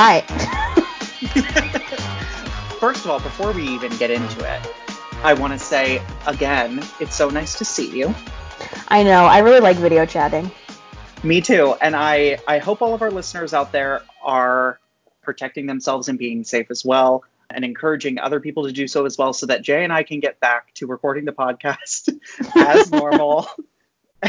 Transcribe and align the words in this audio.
Hi. 0.00 0.20
First 2.78 3.04
of 3.04 3.10
all, 3.10 3.18
before 3.18 3.50
we 3.50 3.66
even 3.66 3.90
get 3.96 4.12
into 4.12 4.44
it, 4.44 4.72
I 5.24 5.34
want 5.34 5.54
to 5.54 5.58
say 5.58 6.00
again, 6.24 6.84
it's 7.00 7.16
so 7.16 7.30
nice 7.30 7.58
to 7.58 7.64
see 7.64 7.90
you. 7.90 8.14
I 8.86 9.02
know. 9.02 9.24
I 9.24 9.38
really 9.38 9.58
like 9.58 9.76
video 9.76 10.06
chatting. 10.06 10.52
Me 11.24 11.40
too. 11.40 11.74
And 11.82 11.96
I, 11.96 12.38
I 12.46 12.58
hope 12.58 12.80
all 12.80 12.94
of 12.94 13.02
our 13.02 13.10
listeners 13.10 13.52
out 13.52 13.72
there 13.72 14.02
are 14.22 14.78
protecting 15.20 15.66
themselves 15.66 16.08
and 16.08 16.16
being 16.16 16.44
safe 16.44 16.70
as 16.70 16.84
well, 16.84 17.24
and 17.50 17.64
encouraging 17.64 18.20
other 18.20 18.38
people 18.38 18.66
to 18.66 18.72
do 18.72 18.86
so 18.86 19.04
as 19.04 19.18
well, 19.18 19.32
so 19.32 19.46
that 19.46 19.62
Jay 19.62 19.82
and 19.82 19.92
I 19.92 20.04
can 20.04 20.20
get 20.20 20.38
back 20.38 20.72
to 20.74 20.86
recording 20.86 21.24
the 21.24 21.32
podcast 21.32 22.16
as 22.54 22.92
normal 22.92 23.48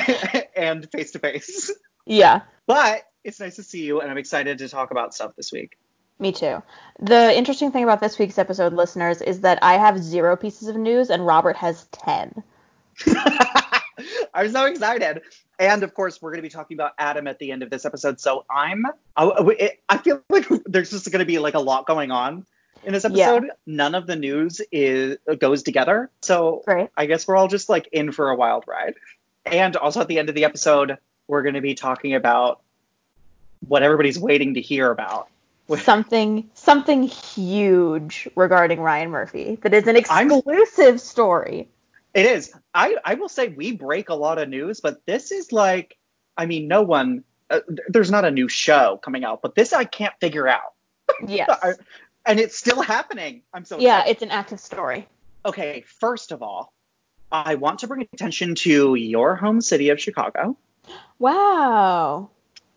and 0.55 0.89
face 0.89 1.11
to 1.11 1.19
face. 1.19 1.71
Yeah, 2.07 2.41
But 2.65 3.03
it's 3.23 3.39
nice 3.39 3.55
to 3.57 3.63
see 3.63 3.83
you, 3.83 4.01
and 4.01 4.09
I'm 4.09 4.17
excited 4.17 4.57
to 4.59 4.69
talk 4.69 4.91
about 4.91 5.13
stuff 5.13 5.35
this 5.35 5.51
week. 5.51 5.77
me 6.19 6.31
too. 6.31 6.61
The 6.99 7.35
interesting 7.35 7.71
thing 7.71 7.83
about 7.83 8.01
this 8.01 8.19
week's 8.19 8.37
episode, 8.37 8.73
listeners, 8.73 9.21
is 9.21 9.41
that 9.41 9.59
I 9.61 9.73
have 9.73 10.01
zero 10.01 10.35
pieces 10.35 10.67
of 10.67 10.75
news 10.75 11.09
and 11.09 11.25
Robert 11.25 11.55
has 11.57 11.85
10. 11.91 12.43
I'm 14.33 14.51
so 14.51 14.65
excited. 14.65 15.21
And 15.57 15.83
of 15.83 15.93
course, 15.93 16.21
we're 16.21 16.31
going 16.31 16.39
to 16.39 16.43
be 16.43 16.49
talking 16.49 16.75
about 16.75 16.93
Adam 16.97 17.27
at 17.27 17.39
the 17.39 17.51
end 17.51 17.63
of 17.63 17.69
this 17.69 17.85
episode. 17.85 18.19
So 18.19 18.45
I'm, 18.49 18.85
I, 19.15 19.77
I 19.87 19.97
feel 19.97 20.21
like 20.29 20.47
there's 20.65 20.91
just 20.91 21.11
going 21.11 21.19
to 21.19 21.25
be 21.25 21.39
like 21.39 21.53
a 21.53 21.59
lot 21.59 21.85
going 21.85 22.11
on 22.11 22.45
in 22.83 22.93
this 22.93 23.05
episode. 23.05 23.43
Yeah. 23.45 23.53
None 23.65 23.95
of 23.95 24.07
the 24.07 24.15
news 24.15 24.61
is 24.71 25.17
goes 25.39 25.63
together. 25.63 26.09
So 26.21 26.63
Great. 26.65 26.89
I 26.95 27.05
guess 27.05 27.27
we're 27.27 27.35
all 27.35 27.47
just 27.47 27.69
like 27.69 27.89
in 27.91 28.11
for 28.11 28.29
a 28.29 28.35
wild 28.35 28.65
ride. 28.67 28.95
And 29.45 29.75
also 29.75 30.01
at 30.01 30.07
the 30.07 30.19
end 30.19 30.29
of 30.29 30.35
the 30.35 30.45
episode, 30.45 30.97
we're 31.27 31.43
going 31.43 31.55
to 31.55 31.61
be 31.61 31.75
talking 31.75 32.15
about 32.15 32.61
what 33.67 33.83
everybody's 33.83 34.19
waiting 34.19 34.53
to 34.55 34.61
hear 34.61 34.89
about. 34.91 35.27
Something 35.77 36.49
something 36.55 37.03
huge 37.03 38.27
regarding 38.35 38.79
Ryan 38.79 39.11
Murphy 39.11 39.59
that 39.61 39.73
is 39.73 39.87
an 39.87 39.97
I'm- 40.09 40.31
exclusive 40.31 40.99
story. 40.99 41.69
It 42.15 42.25
is. 42.25 42.51
I, 42.73 42.95
I 43.05 43.13
will 43.13 43.29
say 43.29 43.49
we 43.49 43.71
break 43.73 44.09
a 44.09 44.15
lot 44.15 44.39
of 44.39 44.49
news, 44.49 44.79
but 44.79 45.05
this 45.05 45.31
is 45.31 45.51
like, 45.51 45.95
I 46.35 46.47
mean, 46.47 46.67
no 46.67 46.81
one, 46.81 47.23
uh, 47.51 47.59
there's 47.87 48.09
not 48.09 48.25
a 48.25 48.31
new 48.31 48.47
show 48.49 48.99
coming 49.03 49.23
out, 49.23 49.43
but 49.43 49.53
this 49.53 49.71
I 49.73 49.83
can't 49.83 50.13
figure 50.19 50.47
out. 50.47 50.73
Yes. 51.27 51.47
I- 51.63 51.73
and 52.25 52.39
it's 52.39 52.57
still 52.57 52.81
happening. 52.81 53.43
I'm 53.53 53.63
so 53.63 53.77
Yeah, 53.79 53.97
excited. 53.99 54.11
it's 54.11 54.21
an 54.23 54.31
active 54.31 54.59
story. 54.59 55.07
Okay, 55.45 55.83
first 55.99 56.31
of 56.31 56.41
all, 56.41 56.73
I 57.31 57.55
want 57.55 57.79
to 57.79 57.87
bring 57.87 58.07
attention 58.11 58.55
to 58.55 58.95
your 58.95 59.35
home 59.35 59.61
city 59.61 59.89
of 59.89 60.01
Chicago 60.01 60.57
Wow. 61.19 62.31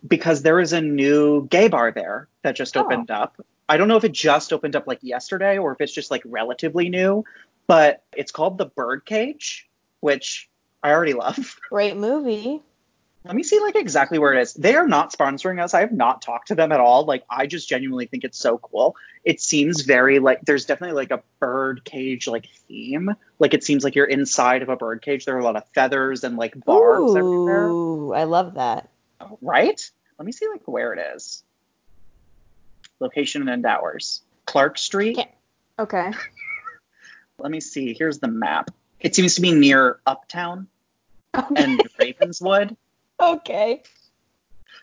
Because 0.06 0.42
there 0.42 0.60
is 0.60 0.72
a 0.72 0.80
new 0.80 1.46
gay 1.48 1.68
bar 1.68 1.92
there 1.92 2.28
that 2.42 2.56
just 2.56 2.76
Oh. 2.76 2.84
opened 2.84 3.10
up. 3.10 3.40
I 3.68 3.76
don't 3.76 3.88
know 3.88 3.96
if 3.96 4.04
it 4.04 4.12
just 4.12 4.52
opened 4.52 4.76
up 4.76 4.86
like 4.86 4.98
yesterday 5.02 5.58
or 5.58 5.72
if 5.72 5.80
it's 5.80 5.92
just 5.92 6.10
like 6.10 6.22
relatively 6.24 6.88
new, 6.88 7.24
but 7.66 8.02
it's 8.14 8.32
called 8.32 8.58
the 8.58 8.66
Birdcage, 8.66 9.68
which 10.00 10.50
I 10.82 10.90
already 10.92 11.14
love. 11.14 11.58
Great 11.70 11.96
movie. 11.96 12.60
Let 13.24 13.36
me 13.36 13.44
see 13.44 13.60
like 13.60 13.76
exactly 13.76 14.18
where 14.18 14.34
it 14.34 14.40
is. 14.42 14.52
They 14.54 14.74
are 14.74 14.88
not 14.88 15.12
sponsoring 15.12 15.62
us. 15.62 15.74
I 15.74 15.80
have 15.80 15.92
not 15.92 16.22
talked 16.22 16.48
to 16.48 16.56
them 16.56 16.72
at 16.72 16.80
all. 16.80 17.04
Like 17.04 17.22
I 17.30 17.46
just 17.46 17.68
genuinely 17.68 18.06
think 18.06 18.24
it's 18.24 18.36
so 18.36 18.58
cool. 18.58 18.96
It 19.24 19.40
seems 19.40 19.82
very 19.82 20.18
like 20.18 20.40
there's 20.42 20.64
definitely 20.64 20.96
like 20.96 21.12
a 21.12 21.22
bird 21.38 21.84
cage 21.84 22.26
like 22.26 22.48
theme. 22.66 23.10
Like 23.38 23.54
it 23.54 23.62
seems 23.62 23.84
like 23.84 23.94
you're 23.94 24.06
inside 24.06 24.62
of 24.62 24.70
a 24.70 24.76
bird 24.76 25.02
cage. 25.02 25.24
There 25.24 25.36
are 25.36 25.38
a 25.38 25.44
lot 25.44 25.54
of 25.54 25.62
feathers 25.72 26.24
and 26.24 26.36
like 26.36 26.62
barbs 26.64 27.14
everywhere. 27.14 27.68
Ooh, 27.68 28.12
I 28.12 28.24
love 28.24 28.54
that. 28.54 28.88
Right? 29.40 29.80
Let 30.18 30.26
me 30.26 30.32
see 30.32 30.48
like 30.48 30.62
where 30.66 30.92
it 30.92 31.14
is. 31.16 31.42
Location 33.00 33.48
and 33.48 33.64
hours. 33.66 34.22
Clark 34.46 34.78
Street. 34.78 35.16
Can't- 35.16 35.30
Okay. 35.78 36.12
Let 37.38 37.50
me 37.50 37.60
see. 37.60 37.94
Here's 37.94 38.18
the 38.18 38.28
map. 38.28 38.70
It 39.00 39.14
seems 39.14 39.34
to 39.36 39.40
be 39.40 39.52
near 39.52 39.98
Uptown 40.06 40.68
and 41.34 41.82
Ravenswood. 41.98 42.76
okay. 43.20 43.82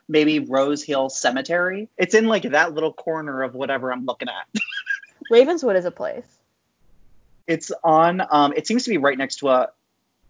maybe 0.09 0.39
Rose 0.39 0.83
Hill 0.83 1.09
Cemetery. 1.09 1.87
It's 1.97 2.15
in 2.15 2.25
like 2.27 2.43
that 2.43 2.73
little 2.73 2.91
corner 2.91 3.43
of 3.43 3.53
whatever 3.53 3.93
I'm 3.93 4.05
looking 4.05 4.27
at. 4.27 4.61
Ravenswood 5.31 5.75
is 5.75 5.85
a 5.85 5.91
place. 5.91 6.25
It's 7.47 7.71
on 7.83 8.21
um 8.29 8.53
it 8.57 8.67
seems 8.67 8.83
to 8.85 8.89
be 8.89 8.97
right 8.97 9.17
next 9.17 9.37
to 9.37 9.49
a 9.49 9.69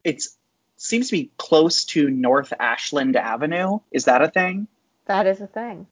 it's 0.03 0.37
seems 0.79 1.09
to 1.09 1.11
be 1.11 1.31
close 1.37 1.85
to 1.85 2.09
North 2.09 2.53
Ashland 2.59 3.15
Avenue. 3.15 3.79
Is 3.91 4.05
that 4.05 4.23
a 4.23 4.29
thing? 4.29 4.67
That 5.05 5.27
is 5.27 5.41
a 5.41 5.47
thing. 5.47 5.85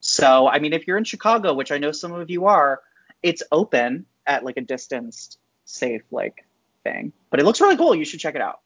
So, 0.00 0.46
I 0.46 0.60
mean 0.60 0.72
if 0.72 0.86
you're 0.86 0.98
in 0.98 1.04
Chicago, 1.04 1.54
which 1.54 1.72
I 1.72 1.78
know 1.78 1.92
some 1.92 2.12
of 2.12 2.30
you 2.30 2.46
are, 2.46 2.80
it's 3.22 3.42
open 3.50 4.06
at 4.26 4.44
like 4.44 4.56
a 4.56 4.60
distanced 4.60 5.38
safe 5.64 6.02
like 6.12 6.46
thing. 6.84 7.12
But 7.30 7.40
it 7.40 7.44
looks 7.44 7.60
really 7.60 7.76
cool. 7.76 7.94
You 7.94 8.04
should 8.04 8.20
check 8.20 8.36
it 8.36 8.42
out. 8.42 8.60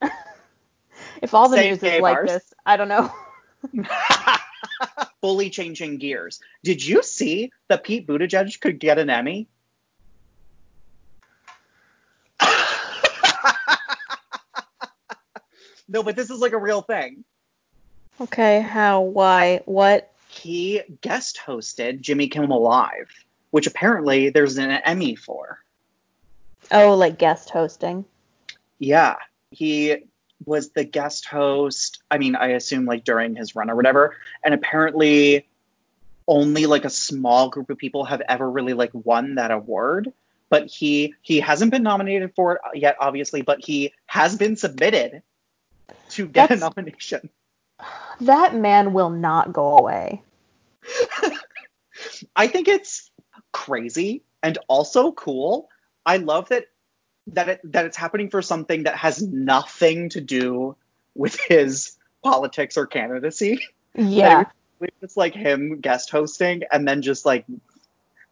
If 1.22 1.34
all 1.34 1.48
the 1.48 1.56
news 1.56 1.82
is 1.82 2.00
like 2.00 2.16
bars. 2.16 2.30
this, 2.30 2.54
I 2.64 2.76
don't 2.76 2.88
know. 2.88 3.12
Fully 5.20 5.50
changing 5.50 5.98
gears. 5.98 6.40
Did 6.62 6.84
you 6.84 7.02
see 7.02 7.52
that 7.68 7.84
Pete 7.84 8.06
Buttigieg 8.06 8.60
could 8.60 8.78
get 8.78 8.98
an 8.98 9.10
Emmy? 9.10 9.48
No, 15.90 16.02
but 16.02 16.16
this 16.16 16.30
is 16.30 16.40
like 16.40 16.52
a 16.52 16.58
real 16.58 16.82
thing. 16.82 17.24
Okay, 18.20 18.60
how, 18.60 19.00
why, 19.00 19.60
what? 19.64 20.12
He 20.28 20.82
guest 21.00 21.40
hosted 21.44 22.00
Jimmy 22.00 22.28
Kimmel 22.28 22.62
Live, 22.62 23.10
which 23.50 23.66
apparently 23.66 24.30
there's 24.30 24.56
an 24.56 24.70
Emmy 24.70 25.16
for. 25.16 25.58
Oh, 26.70 26.94
like 26.94 27.18
guest 27.18 27.50
hosting. 27.50 28.04
Yeah, 28.78 29.16
he 29.50 29.96
was 30.44 30.70
the 30.70 30.84
guest 30.84 31.24
host. 31.24 32.02
I 32.10 32.18
mean, 32.18 32.36
I 32.36 32.48
assume 32.48 32.84
like 32.84 33.04
during 33.04 33.34
his 33.34 33.56
run 33.56 33.70
or 33.70 33.74
whatever. 33.74 34.16
And 34.44 34.54
apparently, 34.54 35.48
only 36.28 36.66
like 36.66 36.84
a 36.84 36.90
small 36.90 37.48
group 37.48 37.70
of 37.70 37.78
people 37.78 38.04
have 38.04 38.22
ever 38.28 38.48
really 38.48 38.74
like 38.74 38.90
won 38.92 39.34
that 39.34 39.50
award. 39.50 40.12
But 40.48 40.66
he 40.66 41.14
he 41.22 41.40
hasn't 41.40 41.72
been 41.72 41.82
nominated 41.82 42.34
for 42.36 42.54
it 42.54 42.60
yet, 42.74 42.96
obviously. 43.00 43.42
But 43.42 43.64
he 43.64 43.92
has 44.06 44.36
been 44.36 44.56
submitted 44.56 45.22
to 46.10 46.26
get 46.26 46.48
That's- 46.48 46.60
a 46.60 46.60
nomination. 46.60 47.30
That 48.20 48.54
man 48.54 48.92
will 48.92 49.08
not 49.10 49.52
go 49.52 49.78
away. 49.78 50.22
I 52.36 52.46
think 52.46 52.68
it's 52.68 53.10
crazy 53.52 54.22
and 54.42 54.58
also 54.68 55.12
cool. 55.12 55.68
I 56.04 56.18
love 56.18 56.48
that 56.48 56.66
that 57.28 57.48
it, 57.48 57.60
that 57.64 57.86
it's 57.86 57.96
happening 57.96 58.30
for 58.30 58.42
something 58.42 58.84
that 58.84 58.96
has 58.96 59.22
nothing 59.22 60.08
to 60.10 60.20
do 60.20 60.76
with 61.14 61.38
his 61.38 61.96
politics 62.22 62.76
or 62.76 62.86
candidacy. 62.86 63.60
Yeah. 63.96 64.44
It's 65.02 65.16
like 65.16 65.34
him 65.34 65.80
guest 65.80 66.10
hosting 66.10 66.62
and 66.70 66.86
then 66.86 67.02
just 67.02 67.26
like 67.26 67.44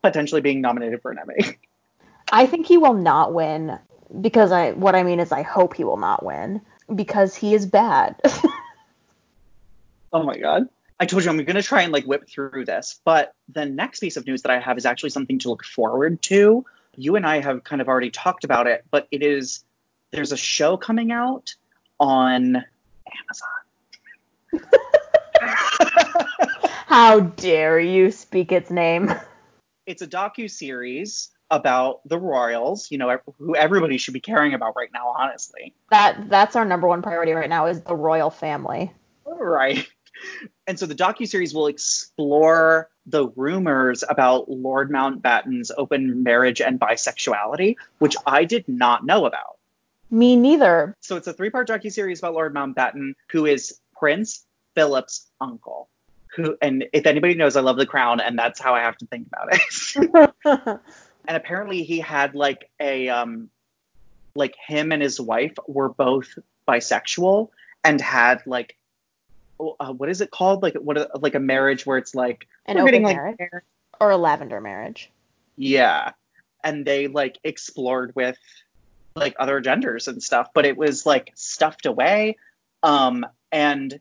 potentially 0.02 0.40
being 0.40 0.60
nominated 0.60 1.02
for 1.02 1.10
an 1.10 1.18
Emmy. 1.18 1.58
I 2.30 2.46
think 2.46 2.66
he 2.66 2.78
will 2.78 2.94
not 2.94 3.34
win 3.34 3.76
because 4.20 4.52
I 4.52 4.70
what 4.70 4.94
I 4.94 5.02
mean 5.02 5.18
is 5.18 5.32
I 5.32 5.42
hope 5.42 5.74
he 5.74 5.82
will 5.82 5.96
not 5.96 6.24
win 6.24 6.60
because 6.94 7.34
he 7.34 7.54
is 7.54 7.66
bad. 7.66 8.16
Oh 10.12 10.22
my 10.22 10.38
god. 10.38 10.68
I 11.00 11.06
told 11.06 11.22
you 11.22 11.30
I'm 11.30 11.36
going 11.36 11.56
to 11.56 11.62
try 11.62 11.82
and 11.82 11.92
like 11.92 12.04
whip 12.04 12.28
through 12.28 12.64
this, 12.64 13.00
but 13.04 13.34
the 13.48 13.64
next 13.64 14.00
piece 14.00 14.16
of 14.16 14.26
news 14.26 14.42
that 14.42 14.50
I 14.50 14.58
have 14.58 14.76
is 14.76 14.86
actually 14.86 15.10
something 15.10 15.38
to 15.40 15.50
look 15.50 15.64
forward 15.64 16.20
to. 16.22 16.64
You 16.96 17.16
and 17.16 17.26
I 17.26 17.40
have 17.40 17.62
kind 17.62 17.80
of 17.80 17.88
already 17.88 18.10
talked 18.10 18.44
about 18.44 18.66
it, 18.66 18.84
but 18.90 19.06
it 19.10 19.22
is 19.22 19.64
there's 20.10 20.32
a 20.32 20.36
show 20.36 20.76
coming 20.76 21.12
out 21.12 21.54
on 22.00 22.64
Amazon. 23.20 24.68
How 26.86 27.20
dare 27.20 27.78
you 27.78 28.10
speak 28.10 28.50
its 28.50 28.70
name? 28.70 29.12
it's 29.86 30.02
a 30.02 30.06
docu 30.06 30.50
series 30.50 31.30
about 31.50 32.06
the 32.06 32.18
royals, 32.18 32.90
you 32.90 32.98
know, 32.98 33.18
who 33.38 33.56
everybody 33.56 33.98
should 33.98 34.14
be 34.14 34.20
caring 34.20 34.54
about 34.54 34.74
right 34.76 34.90
now, 34.92 35.14
honestly. 35.18 35.74
That 35.90 36.28
that's 36.28 36.56
our 36.56 36.64
number 36.64 36.86
one 36.86 37.02
priority 37.02 37.32
right 37.32 37.48
now 37.48 37.66
is 37.66 37.80
the 37.82 37.96
royal 37.96 38.30
family. 38.30 38.92
Right. 39.24 39.86
And 40.66 40.78
so 40.78 40.86
the 40.86 40.94
docuseries 40.94 41.54
will 41.54 41.68
explore 41.68 42.90
the 43.06 43.28
rumors 43.28 44.04
about 44.06 44.50
Lord 44.50 44.90
Mountbatten's 44.90 45.70
open 45.76 46.22
marriage 46.22 46.60
and 46.60 46.78
bisexuality, 46.78 47.76
which 47.98 48.16
I 48.26 48.44
did 48.44 48.68
not 48.68 49.06
know 49.06 49.24
about. 49.24 49.58
Me 50.10 50.36
neither. 50.36 50.96
So 51.00 51.16
it's 51.16 51.26
a 51.26 51.32
three-part 51.32 51.68
docuseries 51.68 52.18
about 52.18 52.34
Lord 52.34 52.54
Mountbatten, 52.54 53.14
who 53.30 53.46
is 53.46 53.78
Prince 53.96 54.44
Philip's 54.74 55.26
uncle. 55.40 55.88
Who 56.36 56.56
and 56.60 56.84
if 56.92 57.06
anybody 57.06 57.34
knows, 57.34 57.56
I 57.56 57.62
love 57.62 57.78
the 57.78 57.86
crown, 57.86 58.20
and 58.20 58.38
that's 58.38 58.60
how 58.60 58.74
I 58.74 58.80
have 58.80 58.96
to 58.98 59.06
think 59.06 59.26
about 59.28 59.48
it. 60.44 60.80
and 61.28 61.36
apparently 61.36 61.82
he 61.84 62.00
had 62.00 62.34
like 62.34 62.70
a 62.80 63.08
um 63.10 63.50
like 64.34 64.56
him 64.66 64.90
and 64.90 65.02
his 65.02 65.20
wife 65.20 65.52
were 65.68 65.90
both 65.90 66.36
bisexual 66.66 67.50
and 67.84 68.00
had 68.00 68.42
like 68.46 68.76
uh, 69.60 69.92
what 69.92 70.08
is 70.08 70.20
it 70.20 70.30
called? 70.30 70.62
Like 70.62 70.74
what 70.74 71.22
like 71.22 71.34
a 71.34 71.40
marriage 71.40 71.84
where 71.84 71.98
it's 71.98 72.14
like 72.14 72.46
An 72.66 72.78
open 72.78 72.86
getting, 72.86 73.02
marriage? 73.02 73.36
married. 73.38 73.62
Or 74.00 74.10
a 74.10 74.16
lavender 74.16 74.60
marriage. 74.60 75.10
Yeah. 75.56 76.12
And 76.64 76.84
they 76.84 77.08
like 77.08 77.38
explored 77.44 78.14
with 78.14 78.38
like 79.16 79.34
other 79.38 79.60
genders 79.60 80.06
and 80.08 80.22
stuff, 80.22 80.48
but 80.54 80.64
it 80.64 80.76
was 80.76 81.04
like 81.04 81.32
stuffed 81.34 81.86
away. 81.86 82.36
Um 82.82 83.26
and 83.52 84.00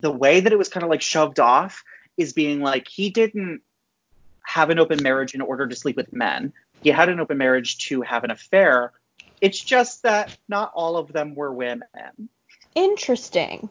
the 0.00 0.10
way 0.12 0.40
that 0.40 0.52
it 0.52 0.58
was 0.58 0.68
kind 0.68 0.84
of 0.84 0.90
like 0.90 1.02
shoved 1.02 1.40
off 1.40 1.82
is 2.18 2.32
being 2.34 2.60
like 2.60 2.86
he 2.88 3.08
didn't 3.10 3.62
have 4.44 4.70
an 4.70 4.78
open 4.78 5.02
marriage 5.02 5.34
in 5.34 5.40
order 5.40 5.66
to 5.66 5.76
sleep 5.76 5.96
with 5.96 6.12
men. 6.12 6.52
He 6.82 6.90
had 6.90 7.08
an 7.08 7.20
open 7.20 7.38
marriage 7.38 7.78
to 7.88 8.02
have 8.02 8.24
an 8.24 8.30
affair. 8.30 8.92
It's 9.40 9.58
just 9.58 10.02
that 10.02 10.36
not 10.48 10.72
all 10.74 10.96
of 10.96 11.12
them 11.12 11.34
were 11.34 11.52
women. 11.52 12.28
Interesting. 12.74 13.68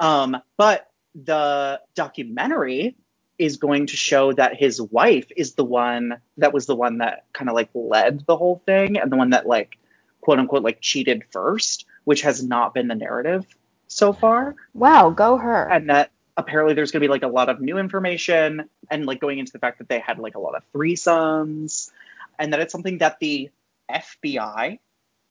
Um, 0.00 0.36
but 0.56 0.90
the 1.14 1.80
documentary 1.94 2.96
is 3.38 3.56
going 3.56 3.86
to 3.86 3.96
show 3.96 4.32
that 4.32 4.56
his 4.56 4.80
wife 4.80 5.26
is 5.36 5.54
the 5.54 5.64
one 5.64 6.20
that 6.36 6.52
was 6.52 6.66
the 6.66 6.76
one 6.76 6.98
that 6.98 7.24
kind 7.32 7.48
of 7.48 7.54
like 7.54 7.70
led 7.74 8.24
the 8.26 8.36
whole 8.36 8.62
thing 8.64 8.96
and 8.96 9.10
the 9.10 9.16
one 9.16 9.30
that 9.30 9.46
like 9.46 9.78
quote 10.20 10.38
unquote 10.38 10.62
like 10.62 10.80
cheated 10.80 11.24
first, 11.30 11.86
which 12.04 12.22
has 12.22 12.42
not 12.44 12.74
been 12.74 12.88
the 12.88 12.94
narrative 12.94 13.44
so 13.88 14.12
far. 14.12 14.54
Wow, 14.72 15.10
go 15.10 15.36
her. 15.36 15.68
And 15.70 15.90
that 15.90 16.10
apparently 16.36 16.74
there's 16.74 16.90
going 16.90 17.00
to 17.00 17.08
be 17.08 17.10
like 17.10 17.22
a 17.22 17.28
lot 17.28 17.48
of 17.48 17.60
new 17.60 17.78
information 17.78 18.68
and 18.90 19.06
like 19.06 19.20
going 19.20 19.38
into 19.38 19.52
the 19.52 19.58
fact 19.58 19.78
that 19.78 19.88
they 19.88 19.98
had 19.98 20.18
like 20.18 20.34
a 20.34 20.38
lot 20.40 20.54
of 20.54 20.62
threesomes 20.72 21.90
and 22.38 22.52
that 22.52 22.60
it's 22.60 22.72
something 22.72 22.98
that 22.98 23.18
the 23.20 23.50
FBI 23.90 24.78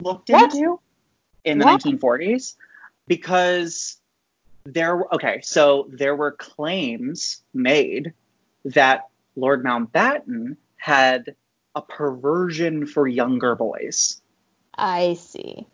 looked 0.01 0.29
What? 0.29 0.53
into 0.53 0.79
in 1.43 1.57
the 1.59 1.65
What? 1.65 1.81
1940s 1.81 2.55
because 3.07 3.97
there 4.65 5.03
okay 5.13 5.41
so 5.43 5.87
there 5.91 6.15
were 6.15 6.31
claims 6.31 7.41
made 7.53 8.13
that 8.65 9.09
Lord 9.35 9.63
Mountbatten 9.63 10.55
had 10.77 11.35
a 11.75 11.81
perversion 11.81 12.85
for 12.85 13.07
younger 13.07 13.55
boys 13.55 14.21
I 14.75 15.15
see. 15.15 15.65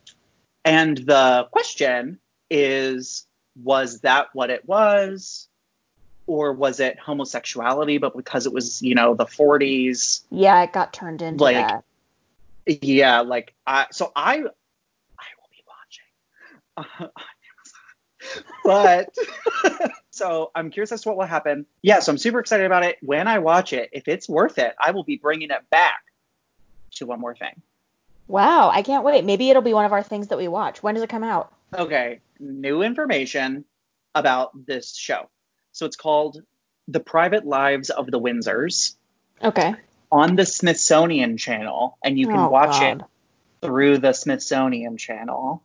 and 0.65 0.97
the 0.97 1.47
question 1.51 2.19
is 2.49 3.27
was 3.63 3.99
that 4.01 4.27
what 4.33 4.49
it 4.49 4.65
was 4.67 5.48
or 6.29 6.53
was 6.53 6.79
it 6.79 6.99
homosexuality 6.99 7.97
but 7.97 8.15
because 8.15 8.45
it 8.45 8.53
was 8.53 8.81
you 8.83 8.93
know 8.93 9.15
the 9.15 9.25
40s 9.25 10.21
Yeah, 10.29 10.61
it 10.61 10.71
got 10.71 10.93
turned 10.93 11.23
into 11.23 11.43
Like, 11.43 11.55
that. 11.55 11.83
yeah 12.83 13.21
like 13.21 13.53
I 13.65 13.87
so 13.91 14.11
I 14.15 14.35
I 14.35 14.37
will 14.37 15.49
be 15.51 15.63
watching 16.77 17.09
but 18.63 19.09
so 20.11 20.51
I'm 20.53 20.69
curious 20.69 20.91
as 20.91 21.01
to 21.01 21.09
what 21.09 21.17
will 21.17 21.25
happen 21.25 21.65
yeah 21.81 21.99
so 21.99 22.11
I'm 22.11 22.17
super 22.19 22.39
excited 22.39 22.65
about 22.67 22.83
it 22.83 22.97
when 23.01 23.27
I 23.27 23.39
watch 23.39 23.73
it 23.73 23.89
if 23.91 24.07
it's 24.07 24.29
worth 24.29 24.59
it 24.59 24.75
I 24.79 24.91
will 24.91 25.03
be 25.03 25.17
bringing 25.17 25.49
it 25.49 25.69
back 25.71 26.03
to 26.95 27.05
one 27.07 27.19
more 27.19 27.35
thing 27.35 27.61
Wow, 28.27 28.69
I 28.69 28.83
can't 28.83 29.03
wait. 29.03 29.25
Maybe 29.25 29.49
it'll 29.49 29.63
be 29.63 29.73
one 29.73 29.85
of 29.85 29.91
our 29.91 30.03
things 30.03 30.27
that 30.27 30.37
we 30.37 30.47
watch. 30.47 30.83
When 30.83 30.93
does 30.93 31.03
it 31.03 31.09
come 31.09 31.23
out? 31.23 31.51
okay 31.75 32.19
new 32.39 32.83
information 32.83 33.65
about 34.15 34.51
this 34.67 34.95
show 34.95 35.27
so 35.79 35.85
it's 35.85 35.95
called 35.95 36.43
the 36.89 36.99
private 36.99 37.45
lives 37.45 37.89
of 37.89 38.11
the 38.11 38.19
windsors 38.19 38.95
Okay. 39.41 39.75
on 40.11 40.35
the 40.35 40.45
Smithsonian 40.45 41.37
Channel, 41.37 41.97
and 42.03 42.19
you 42.19 42.27
can 42.27 42.39
Oh, 42.41 42.49
watch 42.49 42.81
it 42.81 43.01
through 43.61 43.99
the 43.99 44.11
Smithsonian 44.11 44.97
Channel 44.97 45.63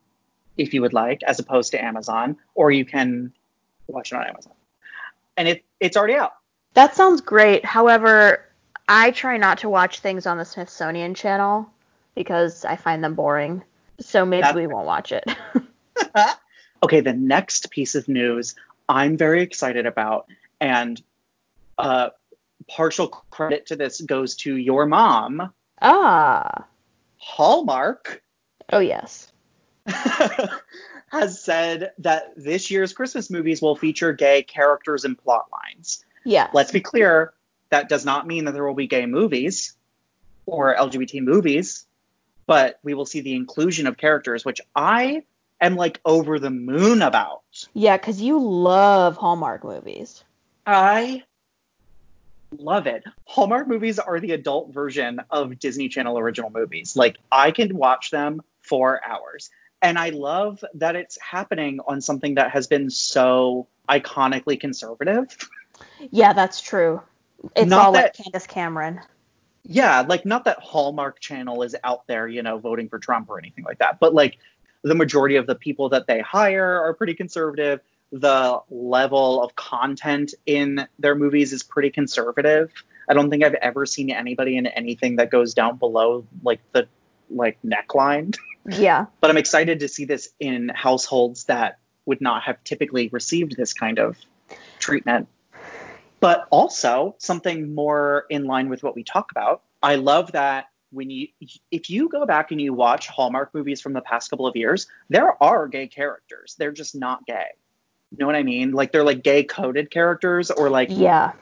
if 0.57 0.73
you 0.73 0.83
would 0.83 0.93
like, 0.93 1.23
as 1.25 1.41
opposed 1.41 1.73
to 1.73 1.85
Amazon, 1.85 2.37
or 2.55 2.71
you 2.71 2.85
can 2.85 3.33
watch 3.89 4.13
it 4.13 4.17
on 4.17 4.27
Amazon. 4.29 4.53
And 5.37 5.49
it 5.49 5.65
it's 5.81 5.97
already 5.97 6.15
out. 6.15 6.35
That 6.75 6.95
sounds 6.95 7.21
great. 7.21 7.65
However, 7.65 8.45
I 8.89 9.11
try 9.11 9.37
not 9.37 9.59
to 9.59 9.69
watch 9.69 9.99
things 9.99 10.27
on 10.27 10.39
the 10.39 10.45
Smithsonian 10.45 11.15
Channel 11.15 11.69
because 12.15 12.65
I 12.65 12.77
find 12.77 13.03
them 13.03 13.15
boring. 13.17 13.65
So 13.99 14.25
maybe 14.25 14.43
That's- 14.43 14.55
we 14.55 14.69
won't 14.69 14.87
watch 14.87 15.11
it. 15.11 15.25
okay, 16.85 17.01
the 17.01 17.13
next 17.13 17.71
piece 17.73 17.97
of 17.97 18.07
news 18.07 18.55
I'm 18.89 19.17
very 19.17 19.43
excited 19.43 19.87
about, 19.87 20.27
and 20.61 21.01
uh, 21.79 22.11
partial 22.69 23.09
credit 23.09 23.67
to 23.67 23.77
this 23.77 24.01
goes 24.01 24.37
to 24.37 24.57
your 24.57 24.87
mom, 24.87 25.53
ah. 25.81 26.67
Hallmark. 27.17 28.23
Oh 28.73 28.81
yes. 28.81 29.31
has 31.15 31.41
said 31.41 31.93
that 31.99 32.33
this 32.37 32.71
year's 32.71 32.93
Christmas 32.93 33.31
movies 33.31 33.63
will 33.63 33.77
feature 33.77 34.13
gay 34.13 34.43
characters 34.43 35.05
and 35.05 35.17
plot 35.17 35.47
lines. 35.53 36.05
Yeah. 36.25 36.49
Let's 36.53 36.73
be 36.73 36.81
clear, 36.81 37.33
that 37.71 37.89
does 37.89 38.05
not 38.05 38.27
mean 38.27 38.47
that 38.47 38.53
there 38.53 38.67
will 38.67 38.75
be 38.75 38.87
gay 38.87 39.07
movies 39.07 39.75
or 40.47 40.75
LGBT 40.75 41.23
movies, 41.23 41.87
but 42.47 42.79
we 42.83 42.95
will 42.95 43.07
see 43.07 43.21
the 43.21 43.35
inclusion 43.35 43.87
of 43.87 43.97
characters, 43.97 44.45
which 44.45 44.61
I 44.75 45.23
am 45.67 45.77
like 45.77 46.01
over 46.05 46.39
the 46.39 46.51
moon 46.51 47.03
about. 47.03 47.43
Yeah, 47.75 47.97
because 47.97 48.21
you 48.21 48.41
love 48.41 49.17
Hallmark 49.17 49.65
movies. 49.65 50.25
I 50.67 51.23
love 52.59 52.87
it. 52.87 53.05
Hallmark 53.27 53.69
movies 53.69 53.99
are 53.99 54.21
the 54.21 54.33
adult 54.33 54.73
version 54.73 55.21
of 55.31 55.59
Disney 55.59 55.89
Channel 55.89 56.19
original 56.19 56.51
movies. 56.51 56.97
Like, 56.97 57.17
I 57.31 57.51
can 57.51 57.77
watch 57.77 58.11
them 58.11 58.43
for 58.63 59.01
hours. 59.05 59.51
And 59.83 59.99
I 59.99 60.11
love 60.11 60.65
that 60.75 60.97
it's 60.97 61.19
happening 61.21 61.81
on 61.87 62.01
something 62.01 62.37
that 62.37 62.53
has 62.53 62.67
been 62.67 62.89
so 62.91 63.67
iconically 63.89 64.59
conservative. 64.59 65.37
Yeah, 66.11 66.33
that's 66.33 66.61
true. 66.61 67.03
It's 67.55 67.69
Not 67.69 67.87
all 67.87 67.93
like 67.93 68.15
that- 68.15 68.25
Candace 68.25 68.47
Cameron. 68.47 69.01
Yeah, 69.67 70.03
like 70.03 70.27
not 70.27 70.45
that 70.45 70.59
Hallmark 70.61 71.21
Channel 71.21 71.63
is 71.63 71.75
out 71.83 72.07
there, 72.07 72.29
you 72.29 72.43
know, 72.43 72.59
voting 72.59 72.91
for 72.91 72.99
Trump 72.99 73.31
or 73.31 73.39
anything 73.39 73.65
like 73.65 73.79
that, 73.79 73.99
but 73.99 74.13
like 74.15 74.37
the 74.85 74.95
majority 74.95 75.37
of 75.37 75.47
the 75.47 75.55
people 75.55 75.89
that 75.89 76.07
they 76.07 76.21
hire 76.21 76.81
are 76.81 76.95
pretty 76.95 77.15
conservative. 77.15 77.81
The 78.13 78.61
level 78.71 79.43
of 79.43 79.57
content 79.57 80.35
in 80.47 80.87
their 80.99 81.17
movies 81.17 81.53
is 81.53 81.63
pretty 81.63 81.91
conservative. 81.91 82.71
I 83.09 83.15
don't 83.15 83.31
think 83.31 83.43
I've 83.43 83.55
ever 83.55 83.87
seen 83.87 84.11
anybody 84.11 84.57
in 84.57 84.67
anything 84.67 85.17
that 85.17 85.31
goes 85.31 85.55
down 85.55 85.79
below 85.79 86.25
like 86.43 86.61
the 86.73 86.87
like 87.31 87.59
neckline. 87.67 88.37
Yeah. 88.67 89.05
But 89.21 89.29
I'm 89.29 89.37
excited 89.37 89.81
to 89.81 89.89
see 89.89 90.07
this 90.07 90.31
in 90.41 90.71
households 90.71 91.45
that 91.45 91.77
would 92.07 92.23
not 92.23 92.45
have 92.45 92.65
typically 92.65 93.09
received 93.09 93.59
this 93.59 93.75
kind 93.75 93.99
of 93.99 94.17
treatment. 94.79 95.29
But 96.21 96.49
also 96.49 97.15
something 97.19 97.75
more 97.75 98.25
in 98.31 98.47
line 98.47 98.71
with 98.71 98.83
what 98.83 98.95
we 98.95 99.05
talk 99.05 99.31
about. 99.33 99.61
I 99.83 99.97
love 99.97 100.33
that 100.33 100.69
when 100.95 101.11
you 101.11 101.29
if 101.71 101.91
you 101.91 102.09
go 102.09 102.25
back 102.25 102.51
and 102.53 102.61
you 102.61 102.73
watch 102.73 103.09
Hallmark 103.09 103.53
movies 103.53 103.81
from 103.81 103.93
the 103.93 104.01
past 104.01 104.31
couple 104.31 104.47
of 104.47 104.57
years, 104.57 104.87
there 105.09 105.43
are 105.43 105.67
gay 105.69 105.89
characters. 105.89 106.55
They're 106.59 106.73
just 106.73 106.95
not 106.95 107.27
gay. 107.27 107.47
You 108.13 108.19
know 108.19 108.27
what 108.27 108.37
I 108.37 108.43
mean? 108.45 108.73
Like 108.73 108.93
they're 108.93 109.05
like 109.05 109.23
gay 109.23 109.43
coded 109.45 109.91
characters 109.91 110.51
or 110.51 110.71
like 110.71 110.89
Yeah. 110.91 111.33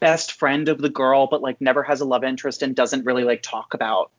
best 0.00 0.32
friend 0.32 0.68
of 0.68 0.78
the 0.80 0.90
girl 0.90 1.26
but 1.26 1.42
like 1.42 1.60
never 1.60 1.82
has 1.82 2.00
a 2.00 2.04
love 2.04 2.22
interest 2.22 2.62
and 2.62 2.76
doesn't 2.76 3.04
really 3.04 3.24
like 3.24 3.42
talk 3.42 3.74
about 3.74 4.10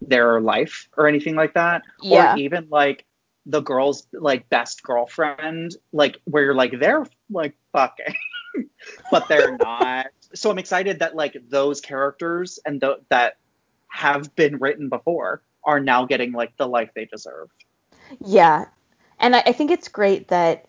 their 0.00 0.40
life 0.40 0.88
or 0.96 1.06
anything 1.06 1.34
like 1.34 1.54
that 1.54 1.82
Yeah. 2.00 2.34
or 2.34 2.38
even 2.38 2.68
like 2.70 3.04
the 3.44 3.60
girl's 3.60 4.06
like 4.12 4.48
best 4.48 4.82
girlfriend 4.82 5.76
like 5.92 6.18
where 6.24 6.44
you're 6.44 6.54
like 6.54 6.78
they're 6.78 7.04
like 7.30 7.54
fucking 7.72 8.14
but 9.10 9.28
they're 9.28 9.56
not 9.58 10.06
so 10.32 10.50
i'm 10.50 10.58
excited 10.58 11.00
that 11.00 11.14
like 11.14 11.36
those 11.48 11.80
characters 11.80 12.58
and 12.64 12.80
th- 12.80 12.98
that 13.10 13.36
have 13.92 14.34
been 14.36 14.56
written 14.58 14.88
before 14.88 15.42
are 15.64 15.80
now 15.80 16.04
getting 16.06 16.32
like 16.32 16.56
the 16.56 16.66
life 16.66 16.90
they 16.94 17.04
deserve 17.06 17.48
Yeah. 18.24 18.66
And 19.20 19.36
I, 19.36 19.42
I 19.46 19.52
think 19.52 19.70
it's 19.70 19.88
great 19.88 20.28
that 20.28 20.66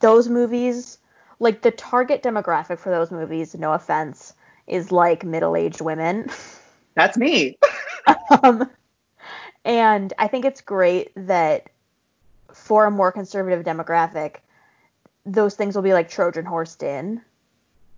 those 0.00 0.28
movies, 0.28 0.98
like 1.40 1.62
the 1.62 1.70
target 1.70 2.22
demographic 2.22 2.78
for 2.78 2.90
those 2.90 3.10
movies, 3.10 3.54
no 3.54 3.72
offense, 3.72 4.34
is 4.66 4.92
like 4.92 5.24
middle 5.24 5.56
aged 5.56 5.80
women. 5.80 6.28
that's 6.96 7.16
me 7.16 7.58
um, 8.42 8.70
and 9.64 10.12
I 10.18 10.28
think 10.28 10.44
it's 10.44 10.60
great 10.60 11.12
that 11.16 11.68
for 12.52 12.86
a 12.86 12.90
more 12.90 13.12
conservative 13.12 13.64
demographic, 13.64 14.36
those 15.26 15.54
things 15.54 15.74
will 15.74 15.82
be 15.82 15.92
like 15.92 16.08
Trojan 16.08 16.44
horsed 16.44 16.82
in. 16.82 17.22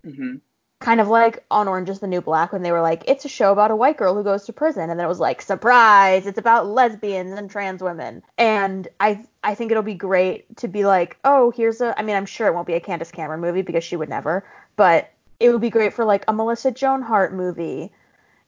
hmm 0.04 0.36
Kind 0.78 1.00
of 1.00 1.08
like 1.08 1.42
on 1.50 1.68
Orange 1.68 1.88
is 1.88 2.00
the 2.00 2.06
New 2.06 2.20
Black 2.20 2.52
when 2.52 2.62
they 2.62 2.70
were 2.70 2.82
like, 2.82 3.02
it's 3.06 3.24
a 3.24 3.28
show 3.28 3.50
about 3.50 3.70
a 3.70 3.76
white 3.76 3.96
girl 3.96 4.14
who 4.14 4.22
goes 4.22 4.44
to 4.44 4.52
prison. 4.52 4.90
And 4.90 5.00
then 5.00 5.06
it 5.06 5.08
was 5.08 5.20
like, 5.20 5.40
surprise, 5.40 6.26
it's 6.26 6.38
about 6.38 6.66
lesbians 6.66 7.32
and 7.32 7.50
trans 7.50 7.82
women. 7.82 8.22
And 8.36 8.86
I 9.00 9.24
I 9.42 9.54
think 9.54 9.70
it'll 9.70 9.82
be 9.82 9.94
great 9.94 10.54
to 10.58 10.68
be 10.68 10.84
like, 10.84 11.16
oh, 11.24 11.50
here's 11.50 11.80
a 11.80 11.98
I 11.98 12.02
mean, 12.02 12.14
I'm 12.14 12.26
sure 12.26 12.46
it 12.46 12.54
won't 12.54 12.66
be 12.66 12.74
a 12.74 12.80
Candace 12.80 13.10
Cameron 13.10 13.40
movie 13.40 13.62
because 13.62 13.84
she 13.84 13.96
would 13.96 14.10
never, 14.10 14.46
but 14.76 15.10
it 15.40 15.50
would 15.50 15.62
be 15.62 15.70
great 15.70 15.94
for 15.94 16.04
like 16.04 16.24
a 16.28 16.32
Melissa 16.34 16.70
Joan 16.70 17.00
Hart 17.00 17.32
movie. 17.32 17.90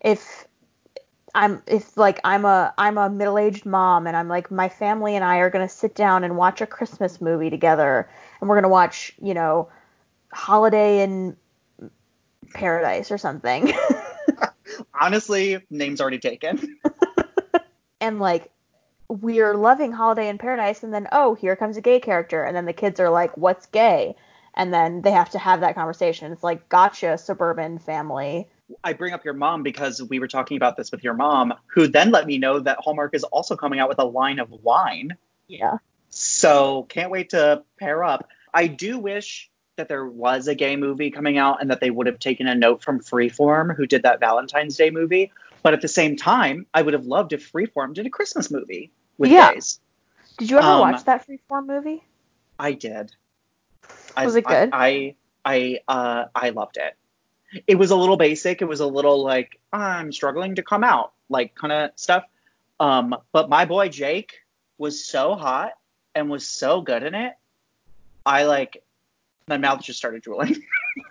If 0.00 0.46
I'm 1.34 1.62
if 1.66 1.96
like 1.96 2.20
I'm 2.24 2.44
a 2.44 2.74
I'm 2.76 2.98
a 2.98 3.08
middle-aged 3.08 3.64
mom 3.64 4.06
and 4.06 4.16
I'm 4.16 4.28
like 4.28 4.50
my 4.50 4.68
family 4.68 5.14
and 5.16 5.24
I 5.24 5.38
are 5.38 5.50
going 5.50 5.66
to 5.66 5.74
sit 5.74 5.94
down 5.94 6.24
and 6.24 6.36
watch 6.36 6.60
a 6.60 6.66
Christmas 6.66 7.20
movie 7.20 7.48
together 7.50 8.08
and 8.40 8.48
we're 8.50 8.56
gonna 8.56 8.68
watch, 8.68 9.14
you 9.22 9.32
know, 9.34 9.68
Holiday 10.32 11.02
in 11.02 11.36
Paradise 12.54 13.10
or 13.10 13.18
something. 13.18 13.72
Honestly, 15.00 15.64
name's 15.70 16.00
already 16.00 16.18
taken. 16.18 16.78
and 18.00 18.20
like 18.20 18.50
we're 19.08 19.54
loving 19.54 19.92
Holiday 19.92 20.28
in 20.28 20.38
Paradise, 20.38 20.82
and 20.82 20.92
then 20.92 21.08
oh, 21.12 21.34
here 21.34 21.56
comes 21.56 21.76
a 21.76 21.80
gay 21.80 22.00
character, 22.00 22.44
and 22.44 22.54
then 22.54 22.66
the 22.66 22.72
kids 22.72 23.00
are 23.00 23.10
like, 23.10 23.36
"What's 23.36 23.66
gay?" 23.66 24.16
And 24.54 24.74
then 24.74 25.02
they 25.02 25.12
have 25.12 25.30
to 25.30 25.38
have 25.38 25.60
that 25.60 25.76
conversation. 25.76 26.32
It's 26.32 26.42
like, 26.42 26.68
gotcha, 26.68 27.16
suburban 27.16 27.78
family. 27.78 28.48
I 28.82 28.92
bring 28.92 29.14
up 29.14 29.24
your 29.24 29.34
mom 29.34 29.62
because 29.62 30.02
we 30.02 30.18
were 30.18 30.26
talking 30.26 30.56
about 30.56 30.76
this 30.76 30.90
with 30.90 31.04
your 31.04 31.14
mom, 31.14 31.54
who 31.68 31.86
then 31.86 32.10
let 32.10 32.26
me 32.26 32.38
know 32.38 32.58
that 32.58 32.78
Hallmark 32.80 33.14
is 33.14 33.24
also 33.24 33.56
coming 33.56 33.78
out 33.78 33.88
with 33.88 34.00
a 34.00 34.04
line 34.04 34.40
of 34.40 34.50
wine. 34.50 35.16
Yeah. 35.46 35.78
So 36.10 36.84
can't 36.88 37.10
wait 37.10 37.30
to 37.30 37.62
pair 37.78 38.02
up. 38.02 38.28
I 38.52 38.66
do 38.66 38.98
wish 38.98 39.50
that 39.78 39.88
there 39.88 40.06
was 40.06 40.46
a 40.46 40.54
gay 40.54 40.76
movie 40.76 41.10
coming 41.10 41.38
out 41.38 41.60
and 41.60 41.70
that 41.70 41.80
they 41.80 41.90
would 41.90 42.06
have 42.06 42.18
taken 42.18 42.46
a 42.46 42.54
note 42.54 42.82
from 42.82 43.00
Freeform, 43.00 43.74
who 43.74 43.86
did 43.86 44.02
that 44.02 44.20
Valentine's 44.20 44.76
Day 44.76 44.90
movie. 44.90 45.32
But 45.62 45.72
at 45.72 45.80
the 45.80 45.88
same 45.88 46.16
time, 46.16 46.66
I 46.72 46.82
would 46.82 46.94
have 46.94 47.06
loved 47.06 47.32
if 47.32 47.50
Freeform 47.50 47.94
did 47.94 48.06
a 48.06 48.10
Christmas 48.10 48.50
movie 48.50 48.92
with 49.16 49.30
Yeah. 49.30 49.54
gays. 49.54 49.80
Did 50.36 50.50
you 50.50 50.58
ever 50.58 50.68
Um, 50.68 50.80
watch 50.80 51.04
that 51.04 51.26
Freeform 51.26 51.66
movie? 51.66 52.04
I 52.58 52.72
did. 52.72 53.12
Was 54.16 54.36
I, 54.36 54.38
it 54.38 54.44
good? 54.44 54.70
I 54.72 55.16
I 55.44 55.80
I, 55.88 55.92
uh, 55.92 56.24
I 56.34 56.50
loved 56.50 56.76
it. 56.76 56.94
It 57.66 57.76
was 57.76 57.90
a 57.90 57.96
little 57.96 58.16
basic. 58.16 58.60
It 58.60 58.66
was 58.66 58.80
a 58.80 58.86
little 58.86 59.24
like 59.24 59.58
I'm 59.72 60.12
struggling 60.12 60.56
to 60.56 60.62
come 60.62 60.84
out, 60.84 61.12
like 61.28 61.54
kind 61.54 61.72
of 61.72 61.90
stuff. 61.96 62.24
Um, 62.78 63.16
but 63.32 63.48
my 63.48 63.64
boy 63.64 63.88
Jake 63.88 64.34
was 64.76 65.04
so 65.04 65.34
hot 65.34 65.72
and 66.14 66.30
was 66.30 66.46
so 66.46 66.82
good 66.82 67.02
in 67.02 67.14
it. 67.14 67.34
I 68.26 68.44
like 68.44 68.82
my 69.48 69.56
mouth 69.58 69.82
just 69.82 69.98
started 69.98 70.22
drooling. 70.22 70.56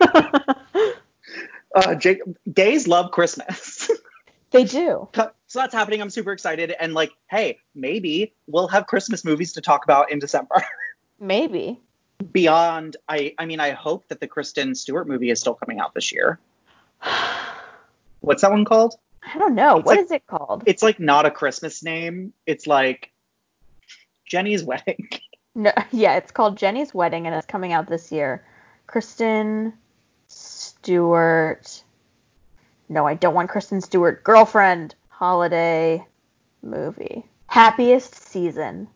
uh, 1.74 1.94
Jake, 1.96 2.20
gays 2.52 2.86
love 2.88 3.10
Christmas. 3.10 3.90
they 4.50 4.64
do. 4.64 5.08
so 5.14 5.30
that's 5.54 5.74
happening. 5.74 6.00
I'm 6.00 6.10
super 6.10 6.32
excited. 6.32 6.74
And 6.80 6.94
like, 6.94 7.12
hey, 7.30 7.58
maybe 7.74 8.34
we'll 8.46 8.68
have 8.68 8.86
Christmas 8.86 9.24
movies 9.24 9.52
to 9.54 9.60
talk 9.60 9.84
about 9.84 10.10
in 10.10 10.18
December. 10.18 10.62
Maybe. 11.20 11.80
beyond 12.32 12.96
i 13.08 13.32
i 13.38 13.44
mean 13.46 13.58
i 13.60 13.70
hope 13.70 14.06
that 14.08 14.18
the 14.20 14.26
kristen 14.26 14.74
stewart 14.74 15.06
movie 15.08 15.30
is 15.30 15.38
still 15.40 15.54
coming 15.54 15.78
out 15.80 15.94
this 15.94 16.12
year 16.12 16.38
what's 18.20 18.42
that 18.42 18.50
one 18.50 18.64
called 18.64 18.94
I 19.34 19.36
don't 19.38 19.54
know. 19.56 19.78
It's 19.78 19.86
What 19.86 19.96
like- 19.96 20.04
is 20.06 20.10
it 20.12 20.26
called? 20.26 20.62
it's 20.66 20.82
like 20.82 20.98
not 21.00 21.26
a 21.26 21.30
christmas 21.30 21.82
name 21.82 22.32
it's 22.46 22.66
like 22.68 23.10
jenny's 24.26 24.62
wedding 24.64 25.08
No, 25.58 25.72
yeah, 25.90 26.16
it's 26.16 26.30
called 26.30 26.56
Jenny's 26.56 26.94
Wedding 26.94 27.26
and 27.26 27.34
it's 27.34 27.44
coming 27.46 27.72
out 27.72 27.88
this 27.88 28.10
year. 28.10 28.42
Kristen 28.86 29.74
Stewart. 30.28 31.82
No, 32.88 33.06
I 33.06 33.14
don't 33.14 33.34
want 33.34 33.50
Kristen 33.50 33.82
Stewart. 33.82 34.24
Girlfriend. 34.24 34.94
Holiday 35.08 36.06
movie. 36.62 37.26
Happiest 37.48 38.14
season. 38.14 38.86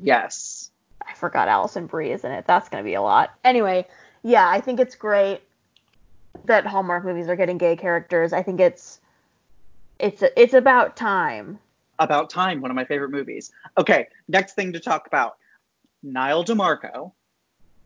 yes 0.00 0.70
I 1.06 1.12
forgot 1.14 1.48
Alison 1.48 1.86
Brie 1.86 2.12
is 2.12 2.24
in 2.24 2.32
it. 2.32 2.46
That's 2.46 2.68
going 2.70 2.82
to 2.82 2.88
be 2.88 2.94
a 2.94 3.02
lot. 3.02 3.34
Anyway, 3.44 3.86
yeah, 4.22 4.48
I 4.48 4.60
think 4.60 4.80
it's 4.80 4.94
great 4.94 5.42
that 6.46 6.64
Hallmark 6.64 7.04
movies 7.04 7.28
are 7.28 7.36
getting 7.36 7.58
gay 7.58 7.76
characters. 7.76 8.32
I 8.32 8.42
think 8.42 8.58
it's 8.60 9.00
it's 9.98 10.22
it's 10.34 10.54
about 10.54 10.96
time. 10.96 11.58
about 11.98 12.30
time 12.30 12.62
one 12.62 12.70
of 12.70 12.74
my 12.74 12.86
favorite 12.86 13.10
movies 13.10 13.52
okay 13.76 14.08
next 14.28 14.54
thing 14.54 14.72
to 14.72 14.80
talk 14.80 15.06
about 15.06 15.36
Nyle 16.02 16.44
DiMarco 16.44 17.12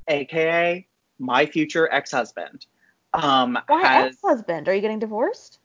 aka 0.09 0.87
my 1.19 1.47
future 1.47 1.91
ex-husband 1.93 2.67
um 3.15 3.59
Why 3.67 3.81
has 3.87 4.13
ex-husband? 4.15 4.69
Are 4.69 4.75
you 4.75 4.81
getting 4.81 4.99
divorced? 4.99 5.59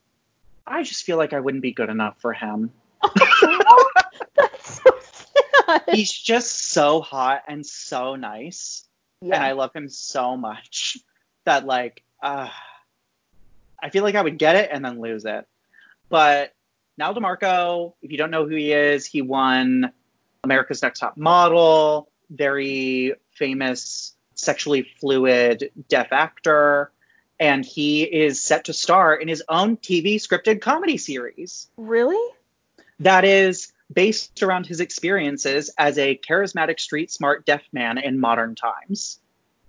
i 0.67 0.83
just 0.83 1.03
feel 1.03 1.17
like 1.17 1.33
i 1.33 1.39
wouldn't 1.39 1.63
be 1.63 1.71
good 1.71 1.89
enough 1.89 2.15
for 2.21 2.31
him 2.31 2.71
That's 4.35 4.81
so 4.83 4.91
sad. 5.65 5.81
he's 5.91 6.11
just 6.11 6.71
so 6.71 7.01
hot 7.01 7.43
and 7.47 7.65
so 7.65 8.15
nice 8.15 8.85
and 9.21 9.33
I 9.33 9.51
love 9.51 9.73
him 9.73 9.89
so 9.89 10.37
much 10.37 10.97
that 11.45 11.65
like 11.65 12.03
uh, 12.21 12.49
I 13.81 13.89
feel 13.89 14.03
like 14.03 14.15
I 14.15 14.21
would 14.21 14.37
get 14.37 14.55
it 14.55 14.69
and 14.71 14.83
then 14.83 14.99
lose 15.01 15.25
it. 15.25 15.45
But 16.09 16.53
Nyle 16.97 17.13
DiMarco, 17.13 17.93
if 18.01 18.11
you 18.11 18.17
don't 18.17 18.31
know 18.31 18.47
who 18.47 18.55
he 18.55 18.71
is, 18.71 19.05
he 19.05 19.21
won 19.21 19.91
America's 20.43 20.81
Next 20.81 20.99
Top 20.99 21.17
Model, 21.17 22.08
very 22.29 23.13
famous 23.31 24.13
sexually 24.35 24.83
fluid 24.99 25.71
deaf 25.89 26.07
actor, 26.11 26.91
and 27.39 27.65
he 27.65 28.03
is 28.03 28.41
set 28.41 28.65
to 28.65 28.73
star 28.73 29.15
in 29.15 29.27
his 29.27 29.43
own 29.49 29.77
TV 29.77 30.15
scripted 30.15 30.61
comedy 30.61 30.97
series 30.97 31.67
Really? 31.77 32.33
that 32.99 33.23
is 33.25 33.71
based 33.91 34.43
around 34.43 34.65
his 34.67 34.79
experiences 34.81 35.71
as 35.77 35.97
a 35.97 36.15
charismatic 36.17 36.79
street 36.79 37.11
smart 37.11 37.45
deaf 37.45 37.61
man 37.71 37.97
in 37.97 38.19
modern 38.19 38.55
times. 38.55 39.19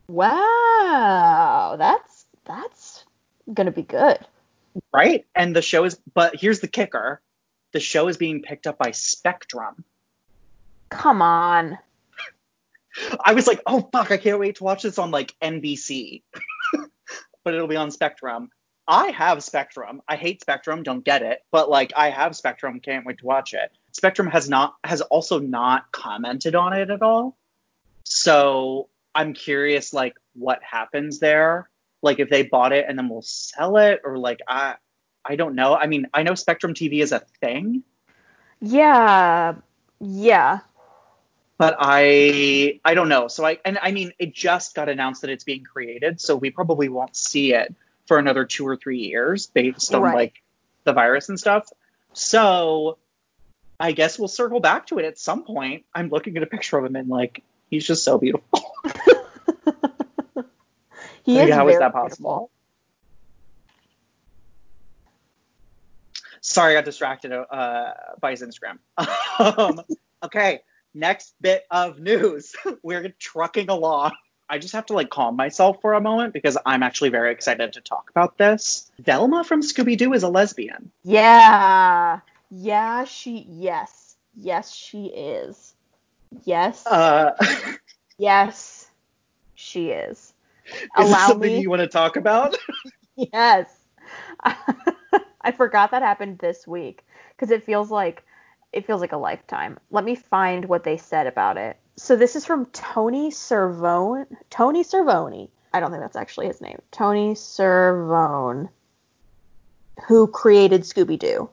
Wow. 0.08 1.76
That's 1.78 2.26
that's 2.44 3.04
gonna 3.52 3.70
be 3.72 3.82
good. 3.82 4.18
right? 4.92 5.24
And 5.34 5.54
the 5.54 5.62
show 5.62 5.84
is, 5.84 5.98
but 6.14 6.36
here's 6.36 6.60
the 6.60 6.68
kicker: 6.68 7.20
the 7.72 7.80
show 7.80 8.08
is 8.08 8.16
being 8.16 8.42
picked 8.42 8.66
up 8.66 8.78
by 8.78 8.90
Spectrum. 8.90 9.84
Come 10.88 11.22
on. 11.22 11.78
I 13.24 13.34
was 13.34 13.46
like, 13.46 13.60
oh 13.66 13.88
fuck, 13.92 14.10
I 14.10 14.16
can't 14.16 14.40
wait 14.40 14.56
to 14.56 14.64
watch 14.64 14.82
this 14.82 14.98
on 14.98 15.10
like 15.10 15.34
NBC, 15.42 16.22
but 17.44 17.54
it'll 17.54 17.68
be 17.68 17.76
on 17.76 17.90
Spectrum. 17.90 18.50
I 18.88 19.12
have 19.12 19.44
Spectrum. 19.44 20.02
I 20.08 20.16
hate 20.16 20.40
Spectrum, 20.40 20.82
don't 20.82 21.04
get 21.04 21.22
it, 21.22 21.40
but 21.52 21.70
like 21.70 21.92
I 21.96 22.10
have 22.10 22.34
Spectrum, 22.34 22.80
can't 22.80 23.06
wait 23.06 23.18
to 23.18 23.26
watch 23.26 23.54
it. 23.54 23.70
Spectrum 23.92 24.28
has 24.28 24.48
not 24.48 24.74
has 24.84 25.00
also 25.00 25.38
not 25.38 25.90
commented 25.92 26.54
on 26.54 26.72
it 26.72 26.90
at 26.90 27.02
all. 27.02 27.36
So 28.04 28.88
I'm 29.14 29.34
curious 29.34 29.92
like 29.92 30.14
what 30.34 30.60
happens 30.62 31.18
there. 31.20 31.68
Like 32.02 32.18
if 32.18 32.30
they 32.30 32.42
bought 32.42 32.72
it 32.72 32.86
and 32.88 32.98
then 32.98 33.08
we'll 33.08 33.22
sell 33.22 33.76
it 33.76 34.00
or 34.04 34.18
like 34.18 34.40
I 34.48 34.76
I 35.24 35.36
don't 35.36 35.54
know. 35.54 35.76
I 35.76 35.86
mean, 35.86 36.06
I 36.14 36.22
know 36.22 36.34
Spectrum 36.34 36.74
TV 36.74 37.02
is 37.02 37.12
a 37.12 37.20
thing, 37.40 37.84
Yeah. 38.60 39.54
Yeah. 40.00 40.60
But 41.60 41.76
I 41.78 42.80
I 42.86 42.94
don't 42.94 43.10
know. 43.10 43.28
So 43.28 43.44
I 43.44 43.58
and 43.66 43.78
I 43.82 43.92
mean 43.92 44.12
it 44.18 44.34
just 44.34 44.74
got 44.74 44.88
announced 44.88 45.20
that 45.20 45.28
it's 45.28 45.44
being 45.44 45.62
created, 45.62 46.18
so 46.18 46.34
we 46.34 46.50
probably 46.50 46.88
won't 46.88 47.14
see 47.14 47.52
it 47.52 47.74
for 48.06 48.18
another 48.18 48.46
two 48.46 48.66
or 48.66 48.76
three 48.78 49.00
years 49.00 49.46
based 49.46 49.94
on 49.94 50.00
Right. 50.00 50.14
like 50.14 50.42
the 50.84 50.94
virus 50.94 51.28
and 51.28 51.38
stuff. 51.38 51.68
So 52.14 52.96
I 53.78 53.92
guess 53.92 54.18
we'll 54.18 54.28
circle 54.28 54.60
back 54.60 54.86
to 54.86 54.98
it 55.00 55.04
at 55.04 55.18
some 55.18 55.44
point. 55.44 55.84
I'm 55.94 56.08
looking 56.08 56.34
at 56.38 56.42
a 56.42 56.46
picture 56.46 56.78
of 56.78 56.86
him 56.86 56.96
and 56.96 57.10
like 57.10 57.42
he's 57.68 57.86
just 57.86 58.04
so 58.04 58.16
beautiful. 58.16 58.48
He 61.24 61.36
Like, 61.36 61.50
is 61.50 61.54
how 61.54 61.68
is 61.68 61.78
that 61.78 61.92
possible? 61.92 62.50
Sorry, 66.40 66.74
I 66.74 66.78
got 66.78 66.86
distracted 66.86 67.30
uh, 67.30 67.92
by 68.18 68.30
his 68.30 68.42
Instagram. 68.42 68.78
um, 69.58 69.82
okay, 70.24 70.62
next 70.94 71.34
bit 71.40 71.64
of 71.70 71.98
news. 71.98 72.54
We're 72.82 73.08
trucking 73.18 73.68
along. 73.68 74.12
I 74.48 74.58
just 74.58 74.74
have 74.74 74.86
to 74.86 74.94
like 74.94 75.10
calm 75.10 75.36
myself 75.36 75.80
for 75.80 75.94
a 75.94 76.00
moment 76.00 76.32
because 76.32 76.58
I'm 76.66 76.82
actually 76.82 77.10
very 77.10 77.30
excited 77.32 77.74
to 77.74 77.80
talk 77.80 78.10
about 78.10 78.36
this. 78.36 78.90
Velma 78.98 79.44
from 79.44 79.62
Scooby 79.62 79.96
Doo 79.96 80.12
is 80.12 80.24
a 80.24 80.28
lesbian. 80.28 80.90
Yeah. 81.04 82.20
Yeah, 82.50 83.04
she 83.04 83.46
yes. 83.48 84.16
Yes, 84.36 84.74
she 84.74 85.06
is. 85.06 85.74
Yes. 86.44 86.84
Uh, 86.86 87.32
yes. 88.18 88.90
She 89.54 89.90
is. 89.90 90.32
is 90.66 90.80
this 90.96 91.08
Allow 91.08 91.28
something 91.28 91.52
me. 91.52 91.60
you 91.60 91.70
want 91.70 91.80
to 91.80 91.88
talk 91.88 92.16
about? 92.16 92.56
Yes. 93.16 93.68
I 94.42 95.52
forgot 95.52 95.90
that 95.90 96.02
happened 96.02 96.38
this 96.38 96.66
week 96.66 97.04
because 97.36 97.50
it 97.50 97.64
feels 97.64 97.90
like 97.90 98.24
it 98.72 98.86
feels 98.86 99.00
like 99.00 99.12
a 99.12 99.16
lifetime. 99.16 99.78
Let 99.90 100.04
me 100.04 100.14
find 100.14 100.66
what 100.66 100.84
they 100.84 100.96
said 100.96 101.26
about 101.26 101.56
it. 101.56 101.76
So 101.96 102.16
this 102.16 102.36
is 102.36 102.46
from 102.46 102.66
Tony 102.66 103.30
Cervone. 103.30 104.26
Tony 104.48 104.84
Cervone. 104.84 105.48
I 105.72 105.80
don't 105.80 105.90
think 105.90 106.02
that's 106.02 106.16
actually 106.16 106.46
his 106.46 106.60
name. 106.60 106.80
Tony 106.90 107.34
Cervone, 107.34 108.68
who 110.06 110.26
created 110.26 110.82
Scooby 110.82 111.18
Doo, 111.18 111.50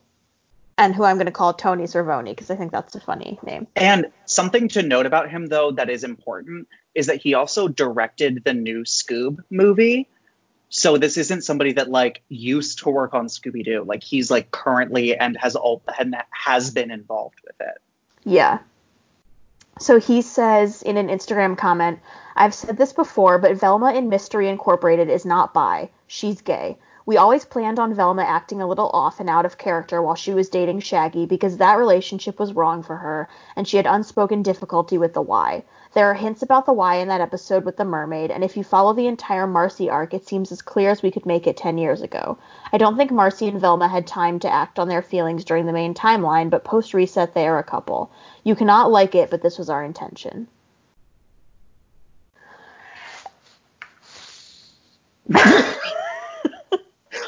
and 0.77 0.93
who 0.95 1.03
I'm 1.03 1.17
going 1.17 1.25
to 1.25 1.31
call 1.31 1.53
Tony 1.53 1.83
Cervone 1.83 2.25
because 2.25 2.50
I 2.50 2.55
think 2.55 2.71
that's 2.71 2.95
a 2.95 3.00
funny 3.00 3.39
name. 3.43 3.67
And 3.75 4.07
something 4.25 4.67
to 4.69 4.83
note 4.83 5.05
about 5.05 5.29
him, 5.29 5.47
though, 5.47 5.71
that 5.71 5.89
is 5.89 6.03
important 6.03 6.67
is 6.95 7.07
that 7.07 7.21
he 7.21 7.33
also 7.33 7.67
directed 7.67 8.43
the 8.43 8.53
new 8.53 8.83
Scoob 8.83 9.39
movie. 9.50 10.07
So 10.69 10.97
this 10.97 11.17
isn't 11.17 11.43
somebody 11.43 11.74
that 11.74 11.89
like 11.89 12.24
used 12.29 12.79
to 12.79 12.89
work 12.89 13.13
on 13.13 13.27
Scooby 13.27 13.63
Doo. 13.63 13.83
Like 13.86 14.03
he's 14.03 14.29
like 14.29 14.51
currently 14.51 15.15
and 15.15 15.38
has 15.38 15.55
all 15.55 15.81
and 16.00 16.15
has 16.31 16.71
been 16.71 16.91
involved 16.91 17.39
with 17.45 17.55
it. 17.59 17.81
Yeah. 18.25 18.59
So 19.79 20.00
he 20.00 20.21
says 20.21 20.81
in 20.81 20.97
an 20.97 21.07
Instagram 21.07 21.57
comment, 21.57 22.00
I've 22.36 22.53
said 22.53 22.77
this 22.77 22.93
before, 22.93 23.38
but 23.38 23.57
Velma 23.57 23.93
in 23.93 24.09
Mystery 24.09 24.50
Incorporated 24.50 25.09
is 25.09 25.25
not 25.25 25.53
bi. 25.53 25.89
She's 26.07 26.41
gay. 26.41 26.77
We 27.05 27.15
always 27.15 27.45
planned 27.45 27.79
on 27.79 27.93
Velma 27.93 28.24
acting 28.24 28.62
a 28.62 28.67
little 28.67 28.89
off 28.89 29.21
and 29.21 29.29
out 29.29 29.45
of 29.45 29.57
character 29.57 30.01
while 30.01 30.15
she 30.15 30.33
was 30.33 30.50
dating 30.50 30.81
Shaggy 30.81 31.25
because 31.25 31.57
that 31.57 31.77
relationship 31.77 32.38
was 32.38 32.53
wrong 32.53 32.83
for 32.83 32.97
her 32.97 33.29
and 33.55 33.65
she 33.65 33.77
had 33.77 33.86
unspoken 33.86 34.43
difficulty 34.43 34.97
with 34.97 35.13
the 35.13 35.21
Y. 35.21 35.63
There 35.94 36.10
are 36.12 36.13
hints 36.13 36.41
about 36.41 36.65
the 36.65 36.74
why 36.74 36.96
in 36.96 37.08
that 37.08 37.22
episode 37.22 37.63
with 37.63 37.77
the 37.77 37.86
mermaid, 37.86 38.29
and 38.29 38.44
if 38.44 38.58
you 38.58 38.63
follow 38.63 38.94
the 38.94 39.08
entire 39.08 39.48
Marcy 39.48 39.89
arc, 39.89 40.13
it 40.13 40.27
seems 40.27 40.51
as 40.51 40.62
clear 40.62 40.89
as 40.89 41.01
we 41.01 41.12
could 41.12 41.25
make 41.25 41.48
it 41.48 41.58
10 41.58 41.77
years 41.77 42.01
ago. 42.01 42.38
I 42.72 42.77
don't 42.77 42.98
think 42.98 43.12
Marcy 43.12 43.48
and 43.48 43.62
Velma 43.62 43.88
had 43.88 44.06
time 44.06 44.39
to 44.39 44.51
act 44.51 44.79
on 44.79 44.89
their 44.89 45.01
feelings 45.01 45.46
during 45.46 45.65
the 45.65 45.74
main 45.74 45.94
timeline, 45.94 46.50
but 46.50 46.63
post 46.63 46.94
reset 46.94 47.34
they 47.34 47.48
are 47.48 47.60
a 47.60 47.63
couple. 47.63 48.12
You 48.44 48.56
cannot 48.56 48.91
like 48.91 49.15
it, 49.15 49.29
but 49.29 49.41
this 49.41 49.58
was 49.58 49.70
our 49.70 49.84
intention. 49.84 50.48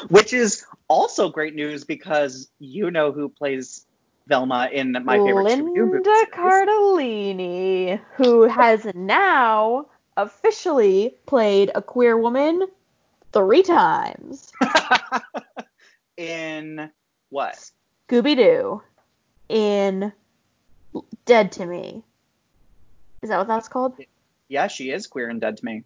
Which 0.08 0.32
is 0.32 0.64
also 0.88 1.28
great 1.28 1.54
news 1.54 1.84
because 1.84 2.50
you 2.58 2.90
know 2.90 3.12
who 3.12 3.28
plays 3.28 3.86
Velma 4.26 4.68
in 4.72 4.96
my 5.04 5.18
favorite 5.18 5.46
Scooby-Doo 5.46 5.62
movie 5.62 5.92
Linda. 5.92 6.26
Cardellini, 6.32 8.00
who 8.14 8.42
has 8.42 8.86
now 8.94 9.86
officially 10.16 11.14
played 11.26 11.70
a 11.74 11.82
queer 11.82 12.16
woman 12.16 12.66
three 13.32 13.62
times. 13.62 14.52
in 16.16 16.90
what? 17.30 17.70
Scooby 18.08 18.36
Doo 18.36 18.82
in 19.48 20.12
Dead 21.24 21.52
to 21.52 21.66
Me. 21.66 22.02
Is 23.22 23.28
that 23.28 23.38
what 23.38 23.48
that's 23.48 23.68
called? 23.68 23.94
Yeah, 24.48 24.66
she 24.66 24.90
is 24.90 25.06
queer 25.06 25.28
and 25.28 25.40
dead 25.40 25.58
to 25.58 25.64
me. 25.64 25.84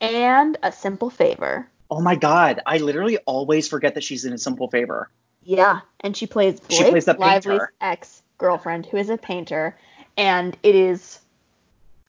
And 0.00 0.56
A 0.62 0.72
Simple 0.72 1.10
Favor. 1.10 1.68
Oh 1.90 2.00
my 2.00 2.14
god, 2.14 2.60
I 2.66 2.78
literally 2.78 3.18
always 3.18 3.68
forget 3.68 3.94
that 3.94 4.04
she's 4.04 4.24
in 4.24 4.32
a 4.32 4.38
simple 4.38 4.70
favor. 4.70 5.10
Yeah, 5.42 5.80
and 6.00 6.16
she 6.16 6.26
plays 6.26 6.60
Blake 6.60 6.78
She 6.84 6.90
plays 6.90 7.04
the 7.06 7.14
Lively's 7.14 7.62
ex 7.80 8.22
girlfriend, 8.38 8.86
who 8.86 8.96
is 8.96 9.10
a 9.10 9.16
painter, 9.16 9.76
and 10.16 10.56
it 10.62 10.74
is 10.74 11.20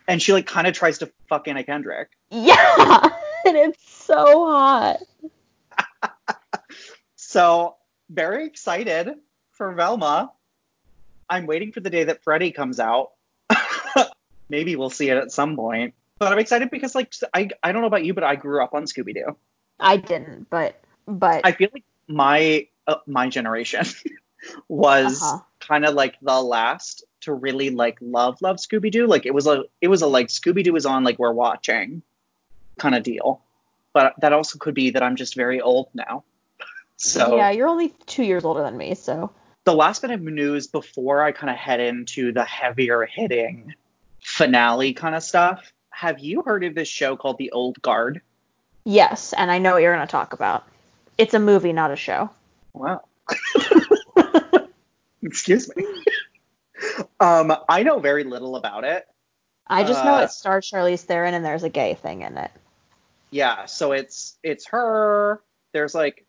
And 0.08 0.22
she 0.22 0.34
like 0.34 0.46
kind 0.48 0.68
of 0.68 0.74
tries 0.74 1.00
to 1.00 1.12
fuck 1.30 1.48
Anna 1.48 1.64
Kendrick. 1.64 2.10
yeah, 2.30 3.02
and 3.46 3.58
it's 3.58 3.84
so 3.90 4.46
hot. 4.46 4.98
So 7.32 7.78
very 8.10 8.46
excited 8.46 9.10
for 9.54 9.72
Velma. 9.72 10.34
I'm 11.30 11.46
waiting 11.46 11.72
for 11.72 11.80
the 11.80 11.90
day 11.90 12.04
that 12.04 12.26
Freddy 12.26 12.52
comes 12.52 12.78
out. 12.78 13.12
Maybe 14.50 14.76
we'll 14.76 14.90
see 14.90 15.10
it 15.10 15.16
at 15.16 15.32
some 15.32 15.56
point. 15.56 15.94
But 16.20 16.34
I'm 16.34 16.40
excited 16.40 16.70
because 16.70 16.94
like 16.94 17.14
I 17.34 17.50
I 17.64 17.72
don't 17.72 17.84
know 17.84 17.88
about 17.88 18.04
you, 18.04 18.14
but 18.14 18.26
I 18.26 18.36
grew 18.36 18.62
up 18.62 18.74
on 18.74 18.84
Scooby 18.84 19.14
Doo. 19.14 19.38
I 19.80 19.96
didn't, 19.96 20.50
but 20.50 20.84
but 21.08 21.40
I 21.46 21.54
feel 21.54 21.70
like 21.74 21.86
my 22.10 22.68
uh, 22.88 22.96
my 23.08 23.30
generation 23.30 23.86
was 24.68 25.22
Uh-huh. 25.22 25.40
kind 25.60 25.86
of 25.86 25.94
like 25.94 26.16
the 26.22 26.42
last 26.42 27.04
to 27.22 27.34
really 27.34 27.70
like 27.70 27.98
love 28.02 28.42
love 28.42 28.58
Scooby 28.58 28.92
Doo. 28.92 29.08
Like 29.08 29.26
it 29.26 29.34
was 29.34 29.48
a 29.48 29.64
it 29.82 29.88
was 29.88 30.02
a 30.02 30.08
like 30.08 30.28
Scooby 30.28 30.64
Doo 30.64 30.74
was 30.74 30.86
on 30.86 31.04
like 31.04 31.20
we're 31.20 31.32
watching 31.34 32.02
kind 32.80 32.96
of 32.96 33.04
deal. 33.04 33.42
But 33.94 34.14
that 34.22 34.32
also 34.34 34.58
could 34.58 34.74
be 34.74 34.92
that 34.92 35.04
I'm 35.04 35.16
just 35.16 35.36
very 35.36 35.62
old 35.62 35.90
now. 35.94 36.24
So 36.98 37.36
yeah, 37.38 37.50
you're 37.50 37.68
only 37.68 37.90
two 38.06 38.22
years 38.24 38.46
older 38.46 38.62
than 38.62 38.78
me, 38.78 38.94
so 38.94 39.32
the 39.64 39.74
last 39.74 40.04
bit 40.04 40.12
of 40.12 40.22
news 40.22 40.68
before 40.68 41.24
I 41.24 41.32
kind 41.32 41.50
of 41.50 41.56
head 41.56 41.80
into 41.80 42.32
the 42.32 42.44
heavier 42.44 43.06
hitting 43.08 43.74
finale 44.20 44.94
kind 44.94 45.16
of 45.16 45.24
stuff. 45.24 45.74
Have 45.90 46.20
you 46.20 46.44
heard 46.44 46.64
of 46.64 46.76
this 46.76 46.88
show 46.88 47.16
called 47.18 47.40
The 47.40 47.52
Old 47.52 47.82
Guard? 47.82 48.22
yes, 48.86 49.34
and 49.34 49.50
I 49.52 49.58
know 49.58 49.74
what 49.74 49.82
you're 49.82 49.94
gonna 49.96 50.06
talk 50.06 50.34
about. 50.34 50.64
It's 51.18 51.34
a 51.34 51.40
movie, 51.40 51.74
not 51.74 51.90
a 51.90 51.96
show. 51.96 52.30
Wow. 52.74 53.02
Excuse 55.24 55.70
me. 55.76 55.86
um, 57.20 57.54
I 57.70 57.84
know 57.84 58.00
very 58.00 58.24
little 58.24 58.56
about 58.56 58.84
it. 58.84 59.08
I 59.68 59.84
just 59.84 60.04
know 60.04 60.16
Uh, 60.16 60.22
it 60.24 60.32
stars 60.32 60.70
Charlize 60.70 61.02
Theron 61.02 61.34
and 61.34 61.46
there's 61.46 61.64
a 61.64 61.70
gay 61.70 61.94
thing 61.94 62.24
in 62.24 62.38
it. 62.38 62.52
Yeah, 63.30 63.66
so 63.66 63.92
it's 63.94 64.36
it's 64.44 64.68
her. 64.68 65.42
There's 65.72 65.96
like 65.96 66.26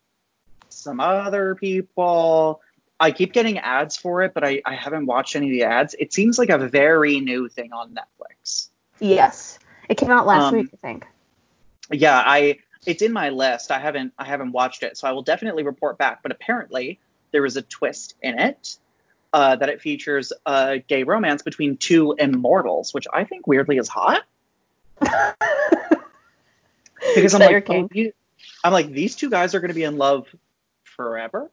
some 0.69 0.99
other 0.99 1.55
people. 1.55 2.61
I 2.99 3.11
keep 3.11 3.33
getting 3.33 3.57
ads 3.57 3.97
for 3.97 4.21
it, 4.21 4.33
but 4.33 4.45
I, 4.45 4.61
I 4.65 4.75
haven't 4.75 5.07
watched 5.07 5.35
any 5.35 5.47
of 5.47 5.51
the 5.51 5.63
ads. 5.63 5.95
It 5.99 6.13
seems 6.13 6.39
like 6.39 6.49
a 6.49 6.57
very 6.57 7.19
new 7.19 7.49
thing 7.49 7.73
on 7.73 7.93
Netflix. 7.93 8.69
Yes, 8.99 9.59
it 9.89 9.95
came 9.95 10.11
out 10.11 10.25
last 10.25 10.53
Um, 10.53 10.59
week, 10.59 10.69
I 10.73 10.77
think. 10.77 11.07
Yeah, 11.91 12.23
I 12.25 12.59
it's 12.85 13.01
in 13.01 13.13
my 13.13 13.29
list. 13.29 13.71
I 13.71 13.79
haven't 13.79 14.13
I 14.17 14.25
haven't 14.25 14.51
watched 14.51 14.83
it, 14.83 14.97
so 14.97 15.07
I 15.07 15.11
will 15.11 15.21
definitely 15.23 15.63
report 15.63 15.97
back. 15.97 16.21
But 16.23 16.31
apparently 16.31 16.99
there 17.31 17.45
is 17.45 17.57
a 17.57 17.61
twist 17.61 18.15
in 18.21 18.39
it 18.39 18.77
uh, 19.33 19.55
that 19.55 19.69
it 19.69 19.81
features 19.81 20.31
a 20.45 20.79
gay 20.79 21.03
romance 21.03 21.41
between 21.41 21.77
two 21.77 22.15
immortals, 22.17 22.93
which 22.93 23.07
I 23.11 23.23
think 23.23 23.47
weirdly 23.47 23.77
is 23.77 23.87
hot. 23.87 24.23
Because 27.15 27.33
I'm 27.33 27.41
like, 27.41 27.69
oh, 27.69 27.89
you- 27.91 28.13
I'm 28.63 28.71
like 28.71 28.91
these 28.91 29.15
two 29.15 29.29
guys 29.29 29.53
are 29.55 29.59
going 29.59 29.69
to 29.69 29.75
be 29.75 29.83
in 29.83 29.97
love 29.97 30.27
forever. 30.83 31.51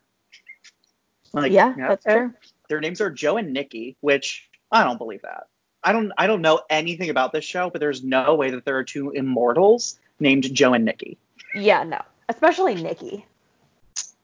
Like, 1.33 1.53
yeah, 1.53 1.75
that's 1.77 2.07
okay. 2.07 2.19
true. 2.19 2.35
Their 2.69 2.81
names 2.81 3.01
are 3.01 3.11
Joe 3.11 3.37
and 3.37 3.53
Nikki, 3.53 3.97
which 4.01 4.49
I 4.71 4.85
don't 4.85 4.99
believe 4.99 5.23
that. 5.23 5.49
I 5.83 5.93
don't 5.93 6.13
I 6.19 6.27
don't 6.27 6.43
know 6.43 6.61
anything 6.69 7.11
about 7.11 7.33
this 7.33 7.45
show, 7.45 7.71
but 7.71 7.81
there's 7.81 8.03
no 8.05 8.35
way 8.35 8.51
that 8.51 8.65
there 8.65 8.77
are 8.77 8.85
two 8.85 9.11
immortals 9.11 9.99
named 10.21 10.53
Joe 10.55 10.75
and 10.75 10.85
Nikki. 10.85 11.19
Yeah, 11.55 11.83
no, 11.83 12.01
especially 12.29 12.75
Nikki. 12.77 13.27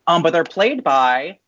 Um, 0.06 0.22
but 0.22 0.32
they're 0.32 0.44
played 0.44 0.85
by 0.85 1.38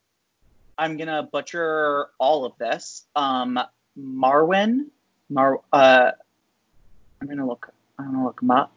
I'm 0.79 0.97
gonna 0.97 1.25
butcher 1.25 2.09
all 2.19 2.45
of 2.45 2.53
this. 2.59 3.05
Um, 3.17 3.59
Marwin, 3.99 4.87
Mar, 5.29 5.61
uh, 5.73 6.13
I'm 7.21 7.29
gonna 7.29 7.47
look. 7.47 7.69
I'm 7.99 8.13
gonna 8.13 8.25
look 8.25 8.41
him 8.41 8.53
up. 8.53 8.73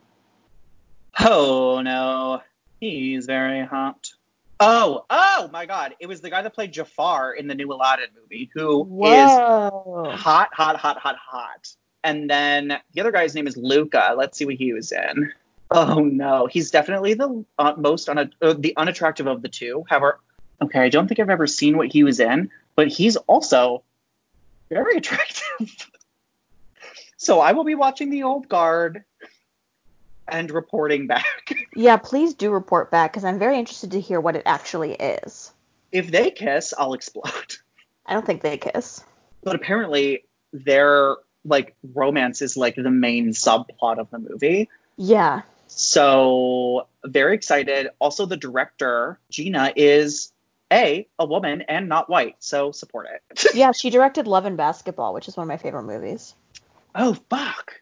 Oh 1.19 1.81
no, 1.81 2.41
he's 2.79 3.27
very 3.27 3.63
hot. 3.65 4.11
Oh, 4.59 5.05
oh 5.09 5.49
my 5.53 5.65
God! 5.67 5.95
It 5.99 6.07
was 6.07 6.21
the 6.21 6.29
guy 6.29 6.41
that 6.41 6.55
played 6.55 6.71
Jafar 6.71 7.33
in 7.33 7.47
the 7.47 7.55
new 7.55 7.71
Aladdin 7.71 8.09
movie, 8.19 8.49
who 8.53 8.83
is 9.03 9.29
Whoa. 9.29 10.11
hot, 10.15 10.49
hot, 10.53 10.77
hot, 10.77 10.97
hot, 10.97 11.17
hot. 11.17 11.67
And 12.03 12.27
then 12.27 12.79
the 12.93 13.01
other 13.01 13.11
guy's 13.11 13.35
name 13.35 13.45
is 13.45 13.55
Luca. 13.55 14.15
Let's 14.17 14.37
see 14.37 14.45
what 14.45 14.55
he 14.55 14.73
was 14.73 14.91
in. 14.91 15.31
Oh 15.73 15.99
no, 15.99 16.47
he's 16.47 16.69
definitely 16.71 17.13
the 17.13 17.45
uh, 17.57 17.73
most 17.77 18.09
un- 18.09 18.33
uh, 18.41 18.53
the 18.57 18.73
unattractive 18.75 19.27
of 19.27 19.41
the 19.41 19.47
two. 19.49 19.85
However, 19.87 20.19
okay, 20.61 20.79
I 20.81 20.89
don't 20.89 21.07
think 21.07 21.19
I've 21.19 21.29
ever 21.29 21.47
seen 21.47 21.77
what 21.77 21.87
he 21.91 22.03
was 22.03 22.19
in, 22.19 22.49
but 22.75 22.89
he's 22.89 23.15
also 23.15 23.83
very 24.69 24.97
attractive. 24.97 25.89
so 27.15 27.39
I 27.39 27.53
will 27.53 27.63
be 27.63 27.75
watching 27.75 28.09
The 28.09 28.23
Old 28.23 28.49
Guard 28.49 29.03
and 30.27 30.51
reporting 30.51 31.07
back. 31.07 31.25
Yeah, 31.73 31.95
please 31.95 32.33
do 32.33 32.51
report 32.51 32.91
back 32.91 33.13
because 33.13 33.23
I'm 33.23 33.39
very 33.39 33.57
interested 33.57 33.91
to 33.91 34.01
hear 34.01 34.19
what 34.19 34.35
it 34.35 34.43
actually 34.45 34.91
is. 34.95 35.53
if 35.93 36.11
they 36.11 36.29
kiss, 36.31 36.73
I'll 36.77 36.93
explode. 36.93 37.55
I 38.05 38.13
don't 38.13 38.25
think 38.25 38.41
they 38.41 38.57
kiss. 38.57 39.01
But 39.41 39.55
apparently, 39.55 40.25
their 40.51 41.15
like 41.45 41.73
romance 41.93 42.41
is 42.41 42.57
like 42.57 42.75
the 42.75 42.91
main 42.91 43.29
subplot 43.29 43.99
of 43.99 44.09
the 44.09 44.19
movie. 44.19 44.67
Yeah. 44.97 45.43
So 45.73 46.87
very 47.05 47.33
excited. 47.35 47.87
Also, 47.99 48.25
the 48.25 48.37
director 48.37 49.19
Gina 49.29 49.73
is 49.75 50.31
a 50.71 51.07
a 51.17 51.25
woman 51.25 51.63
and 51.63 51.89
not 51.89 52.09
white, 52.09 52.35
so 52.39 52.71
support 52.71 53.07
it. 53.13 53.45
Yeah, 53.55 53.71
she 53.71 53.89
directed 53.89 54.27
Love 54.27 54.45
and 54.45 54.57
Basketball, 54.57 55.13
which 55.13 55.27
is 55.27 55.35
one 55.35 55.45
of 55.45 55.47
my 55.47 55.57
favorite 55.57 55.83
movies. 55.83 56.35
oh 56.93 57.13
fuck, 57.29 57.81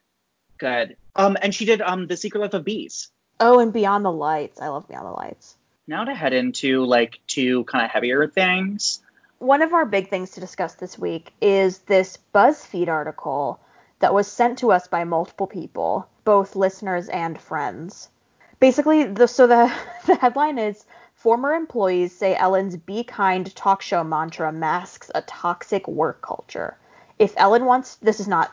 good. 0.57 0.97
Um, 1.15 1.35
and 1.41 1.53
she 1.53 1.65
did 1.65 1.81
um 1.81 2.07
the 2.07 2.15
Secret 2.17 2.41
Life 2.41 2.53
of 2.53 2.63
Bees. 2.63 3.09
Oh, 3.39 3.59
and 3.59 3.73
Beyond 3.73 4.05
the 4.05 4.11
Lights. 4.11 4.61
I 4.61 4.67
love 4.67 4.87
Beyond 4.87 5.07
the 5.07 5.11
Lights. 5.11 5.55
Now 5.87 6.03
to 6.03 6.13
head 6.13 6.33
into 6.33 6.85
like 6.85 7.19
two 7.25 7.63
kind 7.65 7.85
of 7.85 7.91
heavier 7.91 8.27
things. 8.27 9.01
One 9.39 9.61
of 9.61 9.73
our 9.73 9.85
big 9.85 10.09
things 10.09 10.31
to 10.31 10.39
discuss 10.41 10.75
this 10.75 10.99
week 10.99 11.33
is 11.41 11.79
this 11.79 12.17
BuzzFeed 12.35 12.87
article 12.89 13.59
that 13.99 14.13
was 14.13 14.27
sent 14.27 14.59
to 14.59 14.71
us 14.71 14.87
by 14.87 15.03
multiple 15.05 15.47
people, 15.47 16.07
both 16.29 16.55
listeners 16.55 17.09
and 17.09 17.41
friends. 17.41 18.07
Basically, 18.59 19.03
the 19.03 19.27
so 19.27 19.47
the 19.47 19.73
the 20.05 20.13
headline 20.13 20.59
is 20.59 20.85
former 21.15 21.55
employees 21.55 22.15
say 22.15 22.35
Ellen's 22.35 22.77
"Be 22.77 23.03
Kind" 23.03 23.55
talk 23.55 23.81
show 23.81 24.03
mantra 24.03 24.51
masks 24.51 25.09
a 25.15 25.23
toxic 25.23 25.87
work 25.87 26.21
culture. 26.21 26.77
If 27.17 27.33
Ellen 27.35 27.65
wants, 27.65 27.95
this 27.95 28.19
is 28.19 28.27
not 28.27 28.51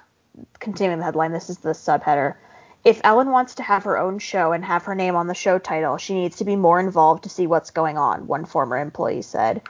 continuing 0.58 1.00
the 1.00 1.04
headline. 1.04 1.32
This 1.32 1.50
is 1.50 1.58
the 1.58 1.74
subheader. 1.74 2.36
If 2.82 3.02
Ellen 3.04 3.30
wants 3.30 3.54
to 3.56 3.62
have 3.62 3.84
her 3.84 3.98
own 3.98 4.20
show 4.20 4.52
and 4.52 4.64
have 4.64 4.84
her 4.84 4.94
name 4.94 5.14
on 5.14 5.26
the 5.26 5.34
show 5.34 5.58
title, 5.58 5.98
she 5.98 6.14
needs 6.14 6.36
to 6.36 6.46
be 6.46 6.56
more 6.56 6.80
involved 6.80 7.24
to 7.24 7.28
see 7.28 7.46
what's 7.46 7.70
going 7.70 7.98
on, 7.98 8.26
one 8.26 8.46
former 8.46 8.78
employee 8.78 9.20
said. 9.20 9.60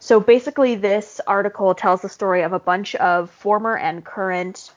So 0.00 0.18
basically, 0.18 0.74
this 0.74 1.20
article 1.28 1.76
tells 1.76 2.02
the 2.02 2.08
story 2.08 2.42
of 2.42 2.52
a 2.52 2.58
bunch 2.58 2.96
of 2.96 3.30
former 3.30 3.76
and 3.76 4.04
current 4.04 4.72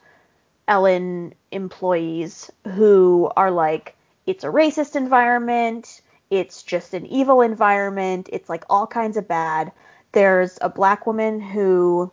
Ellen 0.67 1.33
employees 1.55 2.51
who 2.75 3.31
are 3.35 3.49
like, 3.49 3.95
it's 4.27 4.43
a 4.43 4.47
racist 4.47 4.95
environment, 4.95 6.01
it's 6.29 6.61
just 6.61 6.93
an 6.93 7.05
evil 7.05 7.41
environment, 7.41 8.29
it's 8.31 8.49
like 8.49 8.65
all 8.69 8.85
kinds 8.85 9.17
of 9.17 9.27
bad. 9.27 9.71
There's 10.11 10.57
a 10.61 10.69
black 10.69 11.07
woman 11.07 11.39
who. 11.39 12.11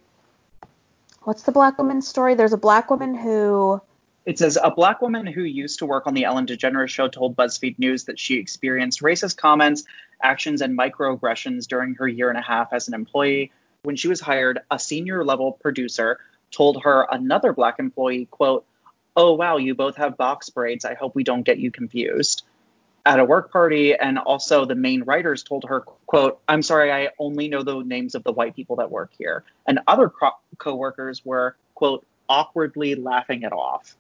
What's 1.23 1.43
the 1.43 1.53
black 1.53 1.79
woman's 1.79 2.09
story? 2.09 2.35
There's 2.35 2.53
a 2.53 2.59
black 2.59 2.91
woman 2.91 3.15
who. 3.15 3.81
It 4.25 4.39
says 4.39 4.59
a 4.63 4.71
black 4.71 5.03
woman 5.03 5.27
who 5.27 5.43
used 5.43 5.81
to 5.81 5.87
work 5.87 6.07
on 6.07 6.15
the 6.15 6.25
Ellen 6.25 6.47
DeGeneres 6.47 6.89
show 6.89 7.09
told 7.09 7.37
BuzzFeed 7.37 7.79
News 7.79 8.05
that 8.05 8.21
she 8.21 8.37
experienced 8.37 9.03
racist 9.03 9.37
comments, 9.37 9.85
actions, 10.23 10.63
and 10.63 10.79
microaggressions 10.79 11.67
during 11.67 11.95
her 11.95 12.07
year 12.07 12.29
and 12.29 12.39
a 12.39 12.43
half 12.43 12.73
as 12.73 12.87
an 12.87 12.95
employee. 12.95 13.51
When 13.83 13.97
she 13.97 14.07
was 14.07 14.21
hired, 14.21 14.61
a 14.71 14.79
senior 14.79 15.25
level 15.25 15.53
producer 15.53 16.21
told 16.53 16.83
her 16.85 17.07
another 17.11 17.53
black 17.53 17.81
employee, 17.81 18.27
quote, 18.31 18.65
"Oh 19.17 19.35
wow, 19.35 19.57
you 19.57 19.75
both 19.75 19.97
have 19.97 20.17
box 20.17 20.51
braids. 20.51 20.85
I 20.85 20.95
hope 20.95 21.15
we 21.15 21.25
don't 21.25 21.43
get 21.43 21.59
you 21.59 21.71
confused." 21.71 22.43
At 23.05 23.19
a 23.19 23.25
work 23.25 23.51
party, 23.51 23.97
and 23.97 24.17
also 24.19 24.65
the 24.65 24.77
main 24.77 25.03
writers 25.03 25.43
told 25.43 25.65
her, 25.69 25.81
quote, 26.07 26.41
"I'm 26.49 26.63
sorry, 26.63 26.93
I 26.93 27.09
only 27.19 27.49
know 27.49 27.63
the 27.63 27.83
names 27.83 28.15
of 28.15 28.23
the 28.23 28.33
white 28.33 28.55
people 28.55 28.77
that 28.77 28.91
work 28.91 29.11
here." 29.19 29.45
And 29.67 29.81
other 29.87 30.09
co- 30.09 30.39
coworkers 30.59 31.25
were, 31.25 31.57
quote, 31.75 32.07
awkwardly 32.29 32.95
laughing 32.95 33.43
it 33.43 33.53
off 33.53 33.97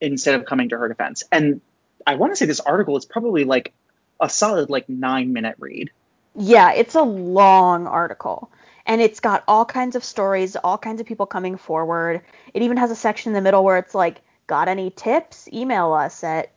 instead 0.00 0.34
of 0.34 0.46
coming 0.46 0.70
to 0.70 0.78
her 0.78 0.88
defense. 0.88 1.22
And 1.30 1.60
I 2.06 2.16
want 2.16 2.32
to 2.32 2.36
say 2.36 2.46
this 2.46 2.60
article 2.60 2.96
is 2.96 3.04
probably 3.04 3.44
like 3.44 3.72
a 4.20 4.28
solid 4.28 4.70
like 4.70 4.88
nine 4.88 5.32
minute 5.32 5.56
read. 5.58 5.90
Yeah, 6.36 6.72
it's 6.72 6.94
a 6.94 7.02
long 7.02 7.86
article. 7.86 8.50
And 8.86 9.00
it's 9.00 9.20
got 9.20 9.44
all 9.48 9.64
kinds 9.64 9.96
of 9.96 10.04
stories, 10.04 10.56
all 10.56 10.76
kinds 10.76 11.00
of 11.00 11.06
people 11.06 11.26
coming 11.26 11.56
forward. 11.56 12.20
It 12.52 12.62
even 12.62 12.76
has 12.76 12.90
a 12.90 12.96
section 12.96 13.30
in 13.30 13.34
the 13.34 13.40
middle 13.40 13.64
where 13.64 13.78
it's 13.78 13.94
like, 13.94 14.20
got 14.46 14.68
any 14.68 14.90
tips? 14.90 15.48
Email 15.52 15.92
us 15.92 16.22
at 16.24 16.50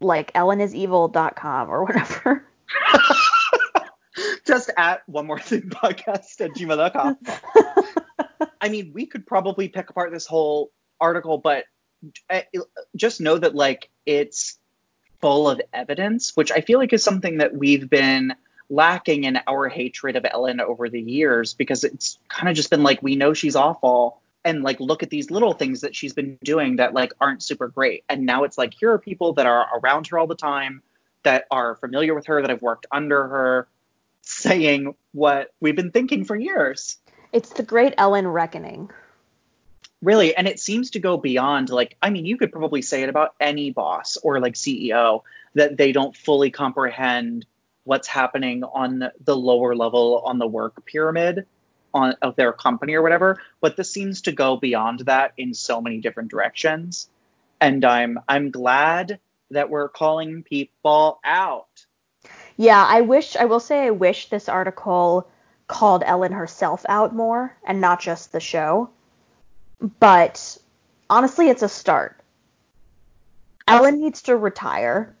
like 0.00 0.32
ellenisevil.com 0.32 1.68
or 1.70 1.84
whatever. 1.84 2.46
Just 4.46 4.70
at 4.76 5.08
one 5.08 5.26
more 5.26 5.38
thing 5.38 5.62
podcast 5.70 6.40
at 6.40 6.50
gmail.com. 6.52 7.18
I 8.60 8.68
mean, 8.68 8.92
we 8.92 9.06
could 9.06 9.26
probably 9.26 9.68
pick 9.68 9.88
apart 9.90 10.12
this 10.12 10.26
whole 10.26 10.70
article, 11.00 11.38
but 11.38 11.64
uh, 12.28 12.40
just 12.96 13.20
know 13.20 13.38
that 13.38 13.54
like 13.54 13.88
it's 14.04 14.58
full 15.20 15.48
of 15.48 15.60
evidence, 15.72 16.36
which 16.36 16.52
I 16.52 16.60
feel 16.60 16.78
like 16.78 16.92
is 16.92 17.02
something 17.02 17.38
that 17.38 17.54
we've 17.54 17.88
been 17.88 18.34
lacking 18.68 19.24
in 19.24 19.38
our 19.46 19.68
hatred 19.68 20.16
of 20.16 20.26
Ellen 20.28 20.60
over 20.60 20.88
the 20.88 21.00
years 21.00 21.54
because 21.54 21.84
it's 21.84 22.18
kind 22.28 22.48
of 22.48 22.56
just 22.56 22.70
been 22.70 22.82
like 22.82 23.02
we 23.02 23.16
know 23.16 23.34
she's 23.34 23.56
awful 23.56 24.21
and 24.44 24.62
like 24.62 24.80
look 24.80 25.02
at 25.02 25.10
these 25.10 25.30
little 25.30 25.52
things 25.52 25.82
that 25.82 25.94
she's 25.94 26.12
been 26.12 26.38
doing 26.42 26.76
that 26.76 26.94
like 26.94 27.12
aren't 27.20 27.42
super 27.42 27.68
great. 27.68 28.04
And 28.08 28.26
now 28.26 28.44
it's 28.44 28.58
like 28.58 28.74
here 28.74 28.92
are 28.92 28.98
people 28.98 29.34
that 29.34 29.46
are 29.46 29.66
around 29.78 30.08
her 30.08 30.18
all 30.18 30.26
the 30.26 30.34
time 30.34 30.82
that 31.22 31.46
are 31.50 31.76
familiar 31.76 32.14
with 32.14 32.26
her 32.26 32.40
that 32.40 32.50
have 32.50 32.62
worked 32.62 32.86
under 32.90 33.28
her 33.28 33.68
saying 34.22 34.94
what 35.12 35.52
we've 35.60 35.76
been 35.76 35.90
thinking 35.90 36.24
for 36.24 36.36
years. 36.36 36.98
It's 37.32 37.50
the 37.50 37.62
great 37.62 37.94
Ellen 37.98 38.26
reckoning. 38.26 38.90
Really, 40.00 40.34
and 40.34 40.48
it 40.48 40.58
seems 40.58 40.90
to 40.90 40.98
go 40.98 41.16
beyond 41.16 41.70
like 41.70 41.96
I 42.02 42.10
mean, 42.10 42.26
you 42.26 42.36
could 42.36 42.52
probably 42.52 42.82
say 42.82 43.02
it 43.02 43.08
about 43.08 43.34
any 43.40 43.70
boss 43.70 44.16
or 44.16 44.40
like 44.40 44.54
CEO 44.54 45.22
that 45.54 45.76
they 45.76 45.92
don't 45.92 46.16
fully 46.16 46.50
comprehend 46.50 47.46
what's 47.84 48.08
happening 48.08 48.64
on 48.64 49.10
the 49.24 49.36
lower 49.36 49.74
level 49.74 50.22
on 50.24 50.38
the 50.38 50.46
work 50.46 50.84
pyramid 50.86 51.46
on 51.94 52.14
of 52.22 52.36
their 52.36 52.52
company 52.52 52.94
or 52.94 53.02
whatever, 53.02 53.40
but 53.60 53.76
this 53.76 53.90
seems 53.90 54.22
to 54.22 54.32
go 54.32 54.56
beyond 54.56 55.00
that 55.00 55.32
in 55.36 55.54
so 55.54 55.80
many 55.80 55.98
different 55.98 56.30
directions. 56.30 57.08
And 57.60 57.84
I'm 57.84 58.18
I'm 58.28 58.50
glad 58.50 59.18
that 59.50 59.70
we're 59.70 59.88
calling 59.88 60.42
people 60.42 61.20
out. 61.24 61.86
Yeah, 62.56 62.84
I 62.86 63.00
wish 63.02 63.36
I 63.36 63.44
will 63.44 63.60
say 63.60 63.86
I 63.86 63.90
wish 63.90 64.28
this 64.28 64.48
article 64.48 65.28
called 65.66 66.02
Ellen 66.04 66.32
herself 66.32 66.84
out 66.88 67.14
more 67.14 67.56
and 67.64 67.80
not 67.80 68.00
just 68.00 68.32
the 68.32 68.40
show. 68.40 68.90
But 70.00 70.58
honestly, 71.08 71.48
it's 71.48 71.62
a 71.62 71.68
start. 71.68 72.20
Ellen 73.66 74.00
needs 74.00 74.22
to 74.22 74.36
retire. 74.36 75.16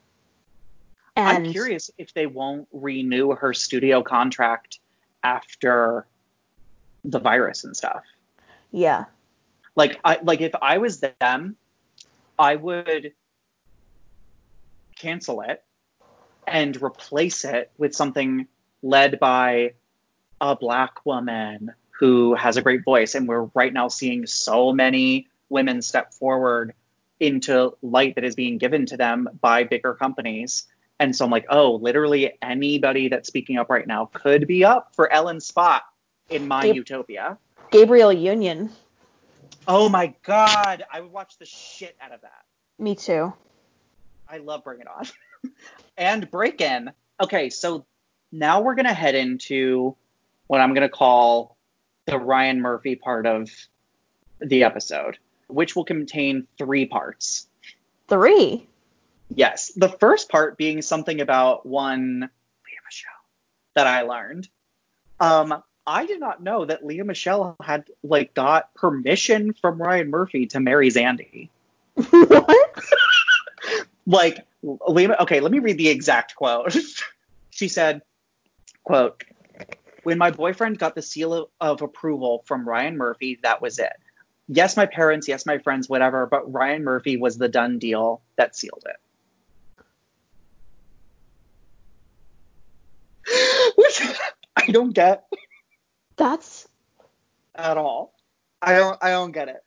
And 1.16 1.46
I'm 1.46 1.52
curious 1.52 1.90
if 1.98 2.14
they 2.14 2.26
won't 2.26 2.68
renew 2.72 3.32
her 3.32 3.54
studio 3.54 4.02
contract 4.02 4.78
after 5.22 6.06
the 7.04 7.18
virus 7.18 7.64
and 7.64 7.76
stuff. 7.76 8.04
Yeah. 8.70 9.04
Like 9.74 9.98
I 10.04 10.18
like 10.22 10.40
if 10.40 10.52
I 10.60 10.78
was 10.78 11.00
them, 11.00 11.56
I 12.38 12.56
would 12.56 13.12
cancel 14.96 15.40
it 15.42 15.62
and 16.46 16.80
replace 16.82 17.44
it 17.44 17.70
with 17.78 17.94
something 17.94 18.46
led 18.82 19.18
by 19.18 19.74
a 20.40 20.56
black 20.56 21.04
woman 21.06 21.72
who 21.90 22.34
has 22.34 22.56
a 22.56 22.62
great 22.62 22.84
voice. 22.84 23.14
And 23.14 23.28
we're 23.28 23.48
right 23.54 23.72
now 23.72 23.88
seeing 23.88 24.26
so 24.26 24.72
many 24.72 25.28
women 25.48 25.82
step 25.82 26.12
forward 26.14 26.74
into 27.20 27.76
light 27.80 28.16
that 28.16 28.24
is 28.24 28.34
being 28.34 28.58
given 28.58 28.86
to 28.86 28.96
them 28.96 29.28
by 29.40 29.62
bigger 29.62 29.94
companies. 29.94 30.66
And 30.98 31.14
so 31.14 31.24
I'm 31.24 31.30
like, 31.30 31.46
oh, 31.48 31.76
literally 31.76 32.32
anybody 32.42 33.08
that's 33.08 33.28
speaking 33.28 33.56
up 33.56 33.70
right 33.70 33.86
now 33.86 34.10
could 34.12 34.48
be 34.48 34.64
up 34.64 34.94
for 34.94 35.12
Ellen's 35.12 35.46
spot 35.46 35.82
in 36.30 36.48
my 36.48 36.62
Gab- 36.62 36.76
utopia. 36.76 37.38
Gabrielle 37.70 38.12
Union. 38.12 38.70
Oh 39.66 39.88
my 39.88 40.14
god, 40.22 40.84
I 40.92 41.00
would 41.00 41.12
watch 41.12 41.38
the 41.38 41.46
shit 41.46 41.96
out 42.00 42.12
of 42.12 42.20
that. 42.22 42.44
Me 42.78 42.94
too. 42.94 43.32
I 44.28 44.38
love 44.38 44.64
Bring 44.64 44.80
It 44.80 44.86
On. 44.88 45.06
and 45.96 46.30
Break 46.30 46.60
In. 46.60 46.90
Okay, 47.22 47.50
so 47.50 47.86
now 48.32 48.60
we're 48.60 48.74
gonna 48.74 48.94
head 48.94 49.14
into 49.14 49.96
what 50.52 50.60
I'm 50.60 50.74
going 50.74 50.82
to 50.82 50.90
call 50.90 51.56
the 52.04 52.18
Ryan 52.18 52.60
Murphy 52.60 52.94
part 52.94 53.24
of 53.26 53.50
the 54.38 54.64
episode, 54.64 55.16
which 55.46 55.74
will 55.74 55.86
contain 55.86 56.46
three 56.58 56.84
parts. 56.84 57.48
Three? 58.06 58.68
Yes. 59.34 59.72
The 59.74 59.88
first 59.88 60.28
part 60.28 60.58
being 60.58 60.82
something 60.82 61.22
about 61.22 61.64
one 61.64 62.20
Lea 62.20 62.78
Michele 62.84 63.10
that 63.74 63.86
I 63.86 64.02
learned. 64.02 64.46
Um, 65.20 65.62
I 65.86 66.06
did 66.06 66.20
not 66.20 66.42
know 66.42 66.64
that 66.64 66.84
Lea 66.84 67.02
Michele 67.02 67.56
had 67.62 67.84
like 68.02 68.34
got 68.34 68.72
permission 68.74 69.52
from 69.54 69.80
Ryan 69.80 70.10
Murphy 70.10 70.46
to 70.48 70.60
marry 70.60 70.90
Zandy. 70.90 71.48
what? 71.94 72.82
like 74.06 74.46
Lea 74.62 75.08
okay, 75.08 75.40
let 75.40 75.50
me 75.50 75.58
read 75.58 75.78
the 75.78 75.88
exact 75.88 76.36
quote. 76.36 76.76
she 77.50 77.68
said, 77.68 78.02
quote, 78.84 79.24
when 80.04 80.18
my 80.18 80.30
boyfriend 80.30 80.78
got 80.78 80.94
the 80.94 81.02
seal 81.02 81.34
of, 81.34 81.48
of 81.60 81.82
approval 81.82 82.42
from 82.46 82.68
Ryan 82.68 82.96
Murphy, 82.96 83.38
that 83.42 83.60
was 83.60 83.78
it. 83.78 83.92
Yes, 84.48 84.76
my 84.76 84.86
parents, 84.86 85.28
yes, 85.28 85.46
my 85.46 85.58
friends, 85.58 85.88
whatever, 85.88 86.26
but 86.26 86.52
Ryan 86.52 86.84
Murphy 86.84 87.16
was 87.16 87.38
the 87.38 87.48
done 87.48 87.78
deal 87.78 88.20
that 88.36 88.56
sealed 88.56 88.84
it. 88.86 88.96
Which 93.76 94.02
I 94.56 94.66
don't 94.66 94.92
get. 94.92 95.24
That's 96.16 96.68
at 97.54 97.76
all. 97.76 98.14
I 98.60 98.74
don't 98.74 98.98
I 99.02 99.10
don't 99.10 99.32
get 99.32 99.48
it. 99.48 99.62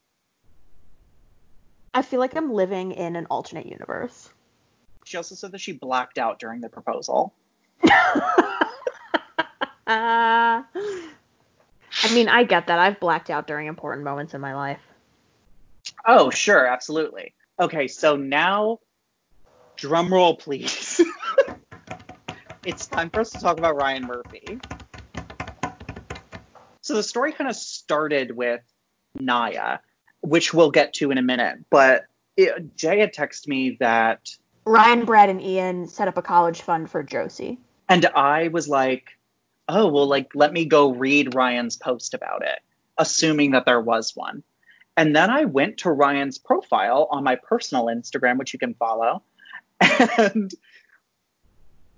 I 1.94 2.02
feel 2.02 2.20
like 2.20 2.36
I'm 2.36 2.52
living 2.54 2.92
in 2.92 3.16
an 3.16 3.26
alternate 3.30 3.66
universe. 3.66 4.30
She 5.06 5.18
also 5.18 5.36
said 5.36 5.52
that 5.52 5.62
she 5.62 5.74
blacked 5.74 6.18
out 6.18 6.40
during 6.40 6.62
the 6.62 6.70
proposal. 6.70 7.34
Uh, 9.88 10.64
I 12.04 12.14
mean, 12.14 12.28
I 12.28 12.44
get 12.44 12.68
that. 12.68 12.80
I've 12.80 13.00
blacked 13.00 13.30
out 13.30 13.48
during 13.48 13.68
important 13.68 14.04
moments 14.04 14.34
in 14.34 14.42
my 14.42 14.56
life. 14.56 14.82
Oh, 16.08 16.30
sure, 16.30 16.66
absolutely. 16.66 17.34
Okay, 17.60 17.88
so 17.88 18.16
now, 18.16 18.80
drum 19.76 20.14
roll, 20.14 20.36
please. 20.36 21.02
it's 22.66 22.88
time 22.88 23.10
for 23.10 23.22
us 23.22 23.30
to 23.32 23.40
talk 23.40 23.58
about 23.58 23.76
Ryan 23.76 24.06
Murphy. 24.06 24.60
So 26.86 26.94
the 26.94 27.02
story 27.02 27.32
kind 27.32 27.50
of 27.50 27.56
started 27.56 28.30
with 28.30 28.62
Naya, 29.20 29.80
which 30.22 30.54
we'll 30.54 30.70
get 30.70 30.94
to 30.94 31.10
in 31.10 31.18
a 31.18 31.24
minute. 31.24 31.58
But 31.72 32.06
it, 32.38 32.78
Jay 32.78 33.00
had 33.00 33.12
texted 33.12 33.48
me 33.48 33.78
that 33.80 34.30
Ryan, 34.66 35.04
Brad, 35.04 35.30
and 35.30 35.42
Ian 35.42 35.88
set 35.88 36.08
up 36.08 36.16
a 36.16 36.22
college 36.22 36.62
fund 36.62 36.92
for 36.92 37.02
Josie. 37.02 37.58
And 37.90 38.06
I 38.06 38.50
was 38.50 38.68
like, 38.68 39.18
oh, 39.68 39.88
well, 39.88 40.06
like, 40.06 40.36
let 40.36 40.54
me 40.54 40.66
go 40.66 40.92
read 40.92 41.34
Ryan's 41.34 41.76
post 41.76 42.14
about 42.14 42.44
it, 42.44 42.60
assuming 43.00 43.52
that 43.52 43.66
there 43.66 43.82
was 43.82 44.16
one. 44.16 44.44
And 44.96 45.16
then 45.16 45.32
I 45.32 45.46
went 45.46 45.80
to 45.80 45.92
Ryan's 45.92 46.38
profile 46.38 47.08
on 47.10 47.24
my 47.24 47.36
personal 47.36 47.86
Instagram, 47.86 48.38
which 48.38 48.54
you 48.54 48.60
can 48.60 48.76
follow, 48.76 49.24
and 50.20 50.54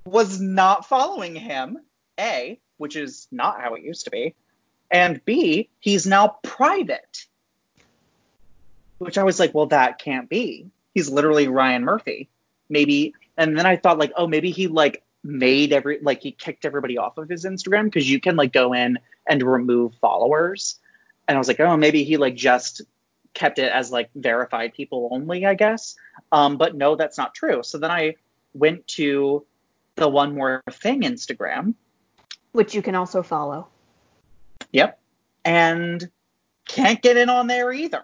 was 0.05 0.39
not 0.39 0.87
following 0.87 1.35
him, 1.35 1.77
A, 2.17 2.57
which 2.77 2.95
is 2.95 3.27
not 3.33 3.59
how 3.59 3.73
it 3.73 3.83
used 3.83 4.05
to 4.05 4.11
be, 4.11 4.33
and 4.89 5.23
B, 5.25 5.69
he's 5.79 6.05
now 6.07 6.37
private. 6.43 7.25
which 8.97 9.17
I 9.17 9.23
was 9.23 9.39
like, 9.39 9.53
well, 9.53 9.67
that 9.67 9.99
can't 9.99 10.29
be. 10.29 10.69
He's 10.93 11.09
literally 11.09 11.47
Ryan 11.47 11.83
Murphy. 11.83 12.29
Maybe, 12.69 13.13
and 13.37 13.57
then 13.57 13.65
I 13.65 13.77
thought 13.77 13.99
like, 13.99 14.11
oh, 14.15 14.27
maybe 14.27 14.51
he 14.51 14.67
like 14.67 15.03
made 15.23 15.73
every 15.73 15.99
like 16.01 16.21
he 16.21 16.31
kicked 16.31 16.65
everybody 16.65 16.97
off 16.97 17.17
of 17.17 17.29
his 17.29 17.45
Instagram 17.45 17.85
because 17.85 18.09
you 18.09 18.19
can 18.19 18.35
like 18.35 18.51
go 18.53 18.73
in 18.73 18.97
and 19.27 19.43
remove 19.43 19.93
followers. 20.01 20.79
And 21.27 21.35
I 21.35 21.39
was 21.39 21.47
like, 21.47 21.59
oh, 21.59 21.77
maybe 21.77 22.03
he 22.03 22.17
like 22.17 22.35
just 22.35 22.81
kept 23.33 23.59
it 23.59 23.71
as 23.71 23.91
like 23.91 24.09
verified 24.15 24.73
people 24.73 25.09
only, 25.11 25.45
I 25.45 25.53
guess. 25.53 25.95
Um, 26.31 26.57
but 26.57 26.75
no, 26.75 26.95
that's 26.95 27.17
not 27.17 27.35
true. 27.35 27.61
So 27.63 27.77
then 27.77 27.91
I 27.91 28.15
went 28.53 28.87
to 28.89 29.45
the 29.95 30.09
One 30.09 30.35
More 30.35 30.63
Thing 30.71 31.01
Instagram, 31.01 31.75
which 32.51 32.73
you 32.73 32.81
can 32.81 32.95
also 32.95 33.21
follow. 33.21 33.67
Yep. 34.71 34.99
And 35.45 36.09
can't 36.67 37.01
get 37.01 37.17
in 37.17 37.29
on 37.29 37.47
there 37.47 37.71
either. 37.71 38.03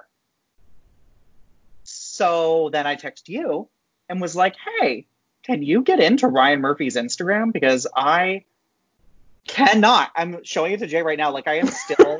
So 1.84 2.69
then 2.71 2.88
I 2.88 2.95
text 2.95 3.30
you 3.30 3.67
and 4.10 4.21
was 4.21 4.36
like, 4.36 4.56
hey, 4.80 5.08
can 5.43 5.62
you 5.62 5.82
get 5.82 5.99
into 5.99 6.28
Ryan 6.28 6.62
Murphy's 6.62 6.95
Instagram? 6.95 7.52
Because 7.52 7.86
I 7.95 8.45
cannot. 9.47 10.12
I'm 10.15 10.43
showing 10.43 10.73
it 10.73 10.80
to 10.80 10.88
Jay 10.88 11.02
right 11.02 11.17
now. 11.17 11.32
Like 11.32 11.47
I 11.47 11.56
am 11.60 11.67
still 11.67 12.19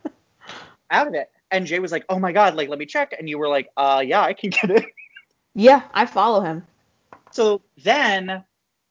out 0.90 1.08
of 1.08 1.14
it. 1.14 1.30
And 1.50 1.66
Jay 1.66 1.80
was 1.80 1.92
like, 1.92 2.04
oh 2.08 2.18
my 2.18 2.32
God, 2.32 2.54
like 2.54 2.68
let 2.68 2.78
me 2.78 2.86
check. 2.86 3.14
And 3.18 3.28
you 3.28 3.38
were 3.38 3.48
like, 3.48 3.70
uh 3.76 4.02
yeah, 4.06 4.22
I 4.22 4.32
can 4.32 4.50
get 4.50 4.70
it. 4.70 4.84
Yeah, 5.54 5.82
I 5.92 6.06
follow 6.06 6.40
him. 6.40 6.66
So 7.32 7.62
then 7.82 8.44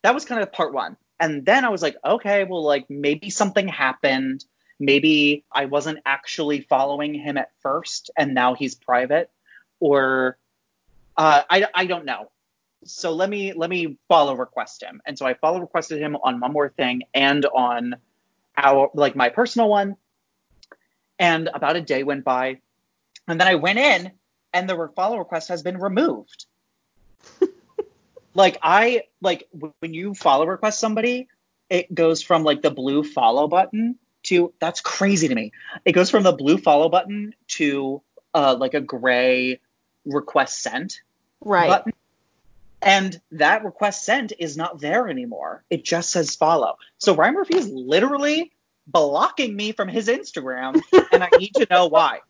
that 0.03 0.13
was 0.13 0.25
kind 0.25 0.41
of 0.41 0.51
part 0.51 0.73
one. 0.73 0.97
And 1.21 1.45
then 1.45 1.63
I 1.63 1.69
was 1.69 1.83
like, 1.83 1.95
okay, 2.03 2.45
well, 2.45 2.63
like 2.63 2.89
maybe 2.89 3.29
something 3.29 3.67
happened. 3.67 4.43
Maybe 4.79 5.45
I 5.51 5.65
wasn't 5.65 5.99
actually 6.03 6.61
following 6.61 7.13
him 7.13 7.37
at 7.37 7.51
first 7.61 8.09
and 8.17 8.33
now 8.33 8.55
he's 8.55 8.73
private. 8.73 9.29
Or 9.79 10.39
uh, 11.15 11.43
I, 11.47 11.67
I 11.75 11.85
don't 11.85 12.05
know. 12.05 12.31
So 12.85 13.13
let 13.13 13.29
me 13.29 13.53
let 13.53 13.69
me 13.69 13.99
follow 14.07 14.35
request 14.35 14.81
him. 14.81 14.99
And 15.05 15.15
so 15.15 15.27
I 15.27 15.35
follow 15.35 15.59
requested 15.59 15.99
him 15.99 16.15
on 16.15 16.39
one 16.39 16.51
more 16.51 16.69
thing 16.69 17.03
and 17.13 17.45
on 17.45 17.97
our 18.57 18.89
like 18.95 19.15
my 19.15 19.29
personal 19.29 19.69
one. 19.69 19.97
And 21.19 21.49
about 21.53 21.75
a 21.75 21.81
day 21.81 22.01
went 22.01 22.23
by. 22.23 22.57
And 23.27 23.39
then 23.39 23.47
I 23.47 23.55
went 23.55 23.77
in 23.77 24.11
and 24.53 24.67
the 24.67 24.89
follow 24.95 25.19
request 25.19 25.49
has 25.49 25.61
been 25.61 25.77
removed. 25.77 26.47
like 28.33 28.57
I 28.61 29.03
like 29.21 29.47
when 29.51 29.93
you 29.93 30.13
follow 30.13 30.45
request 30.45 30.79
somebody, 30.79 31.27
it 31.69 31.93
goes 31.93 32.21
from 32.21 32.43
like 32.43 32.61
the 32.61 32.71
blue 32.71 33.03
follow 33.03 33.47
button 33.47 33.97
to 34.23 34.53
that's 34.59 34.81
crazy 34.81 35.27
to 35.27 35.35
me. 35.35 35.51
It 35.85 35.93
goes 35.93 36.09
from 36.09 36.23
the 36.23 36.31
blue 36.31 36.57
follow 36.57 36.89
button 36.89 37.33
to 37.49 38.01
uh 38.33 38.55
like 38.59 38.73
a 38.73 38.81
gray 38.81 39.59
request 40.05 40.61
sent 40.61 41.01
right. 41.41 41.67
button. 41.67 41.93
And 42.81 43.21
that 43.33 43.63
request 43.63 44.05
sent 44.05 44.33
is 44.39 44.57
not 44.57 44.79
there 44.79 45.07
anymore. 45.07 45.63
It 45.69 45.83
just 45.83 46.09
says 46.11 46.35
follow. 46.35 46.77
So 46.97 47.15
Ryan 47.15 47.35
Murphy 47.35 47.57
is 47.57 47.69
literally 47.69 48.51
blocking 48.87 49.55
me 49.55 49.71
from 49.71 49.87
his 49.87 50.07
Instagram, 50.07 50.81
and 51.11 51.23
I 51.23 51.29
need 51.37 51.53
to 51.55 51.67
know 51.69 51.87
why. 51.87 52.19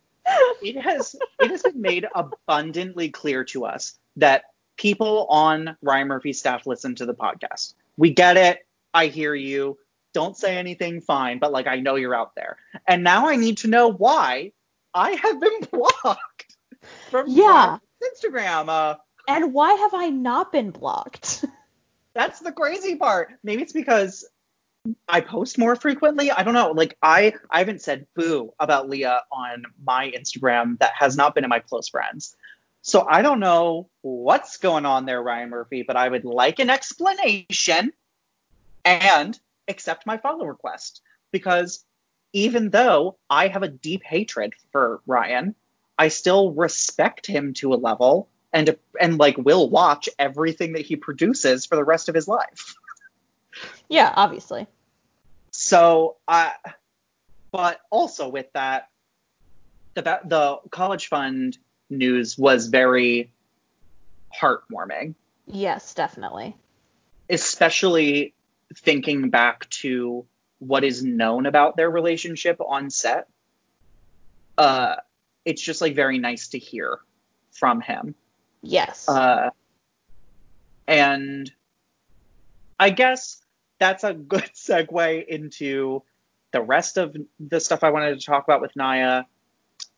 It 0.62 0.80
has 0.80 1.16
it 1.40 1.50
has 1.50 1.64
been 1.64 1.82
made 1.82 2.06
abundantly 2.14 3.10
clear 3.10 3.44
to 3.46 3.66
us 3.66 3.98
that 4.18 4.44
people 4.82 5.28
on 5.30 5.78
Ryan 5.84 6.08
Murphy's 6.08 6.40
staff 6.40 6.66
listen 6.66 6.96
to 6.96 7.06
the 7.06 7.14
podcast. 7.14 7.76
We 7.98 8.10
get 8.10 8.36
it. 8.36 8.66
I 8.96 9.08
hear 9.08 9.36
you. 9.36 9.78
Don't 10.12 10.36
say 10.36 10.58
anything, 10.58 11.02
fine, 11.02 11.38
but 11.38 11.52
like 11.52 11.68
I 11.68 11.80
know 11.80 11.96
you're 11.96 12.16
out 12.16 12.34
there. 12.34 12.58
And 12.88 13.04
now 13.04 13.28
I 13.28 13.36
need 13.36 13.60
to 13.60 13.68
know 13.68 13.90
why 13.90 14.54
I 14.92 15.12
have 15.12 15.40
been 15.40 15.62
blocked 15.72 16.58
from 17.12 17.28
yeah. 17.30 17.78
Instagram. 18.04 18.70
Uh, 18.70 18.98
and 19.28 19.54
why 19.54 19.72
have 19.76 19.94
I 19.94 20.10
not 20.10 20.52
been 20.52 20.72
blocked? 20.72 21.46
that's 22.16 22.40
the 22.40 22.52
crazy 22.52 22.96
part. 22.96 23.34
Maybe 23.44 23.62
it's 23.62 23.74
because 23.74 24.28
I 25.08 25.22
post 25.22 25.60
more 25.60 25.76
frequently. 25.76 26.32
I 26.32 26.42
don't 26.42 26.56
know. 26.56 26.72
Like 26.72 26.98
I 27.04 27.34
I 27.52 27.60
haven't 27.60 27.84
said 27.84 28.08
boo 28.16 28.52
about 28.60 28.90
Lea 28.90 29.06
on 29.32 29.64
my 29.86 30.10
Instagram 30.10 30.80
that 30.80 30.94
has 30.98 31.16
not 31.16 31.36
been 31.36 31.44
in 31.44 31.52
my 31.52 31.60
close 31.60 31.88
friends. 31.88 32.36
So 32.82 33.06
I 33.08 33.22
don't 33.22 33.40
know 33.40 33.90
what's 34.02 34.58
going 34.58 34.86
on 34.86 35.06
there, 35.06 35.22
Ryan 35.22 35.50
Murphy, 35.50 35.84
but 35.84 35.96
I 35.96 36.10
would 36.10 36.26
like 36.26 36.60
an 36.60 36.70
explanation 36.70 37.94
and 38.84 39.40
accept 39.68 40.08
my 40.08 40.18
follow 40.18 40.46
request 40.46 41.02
because 41.32 41.86
even 42.34 42.70
though 42.70 43.18
I 43.30 43.48
have 43.48 43.64
a 43.64 43.68
deep 43.68 44.04
hatred 44.04 44.54
for 44.72 45.02
Ryan, 45.06 45.54
I 45.98 46.08
still 46.08 46.52
respect 46.52 47.28
him 47.28 47.54
to 47.56 47.74
a 47.74 47.76
level 47.76 48.28
and 48.54 48.76
and 49.00 49.18
like 49.18 49.38
will 49.38 49.70
watch 49.70 50.10
everything 50.18 50.74
that 50.74 50.86
he 50.86 50.96
produces 50.96 51.66
for 51.66 51.76
the 51.76 51.84
rest 51.84 52.10
of 52.10 52.16
his 52.16 52.28
life. 52.28 52.76
yeah, 53.90 54.12
obviously. 54.16 54.68
So 55.52 56.18
I 56.28 56.54
but 57.52 57.82
also 57.90 58.30
with 58.30 58.52
that 58.54 58.90
the 59.94 60.02
the 60.02 60.60
college 60.72 61.08
fund 61.08 61.58
news 61.92 62.38
was 62.38 62.68
very 62.68 63.32
heartwarming. 64.34 65.16
Yes, 65.46 65.94
definitely. 65.94 66.56
Especially 67.30 68.34
thinking 68.76 69.30
back 69.30 69.70
to 69.70 70.26
what 70.60 70.84
is 70.84 71.04
known 71.04 71.46
about 71.46 71.76
their 71.76 71.90
relationship 71.90 72.60
on 72.62 72.90
set. 72.90 73.28
Uh, 74.58 74.96
it's 75.44 75.62
just 75.62 75.82
like 75.82 75.96
very 75.96 76.20
nice 76.20 76.50
to 76.50 76.60
hear 76.60 77.00
from 77.52 77.82
him. 77.82 78.16
Yes. 78.62 79.10
Uh, 79.10 79.50
and 80.88 81.52
I 82.80 82.92
guess 82.92 83.42
that's 83.80 84.04
a 84.04 84.14
good 84.14 84.44
segue 84.56 85.26
into 85.28 86.04
the 86.52 86.62
rest 86.62 86.98
of 86.98 87.16
the 87.40 87.60
stuff 87.60 87.84
I 87.84 87.90
wanted 87.90 88.20
to 88.20 88.26
talk 88.26 88.44
about 88.44 88.62
with 88.62 88.76
Naya 88.76 89.24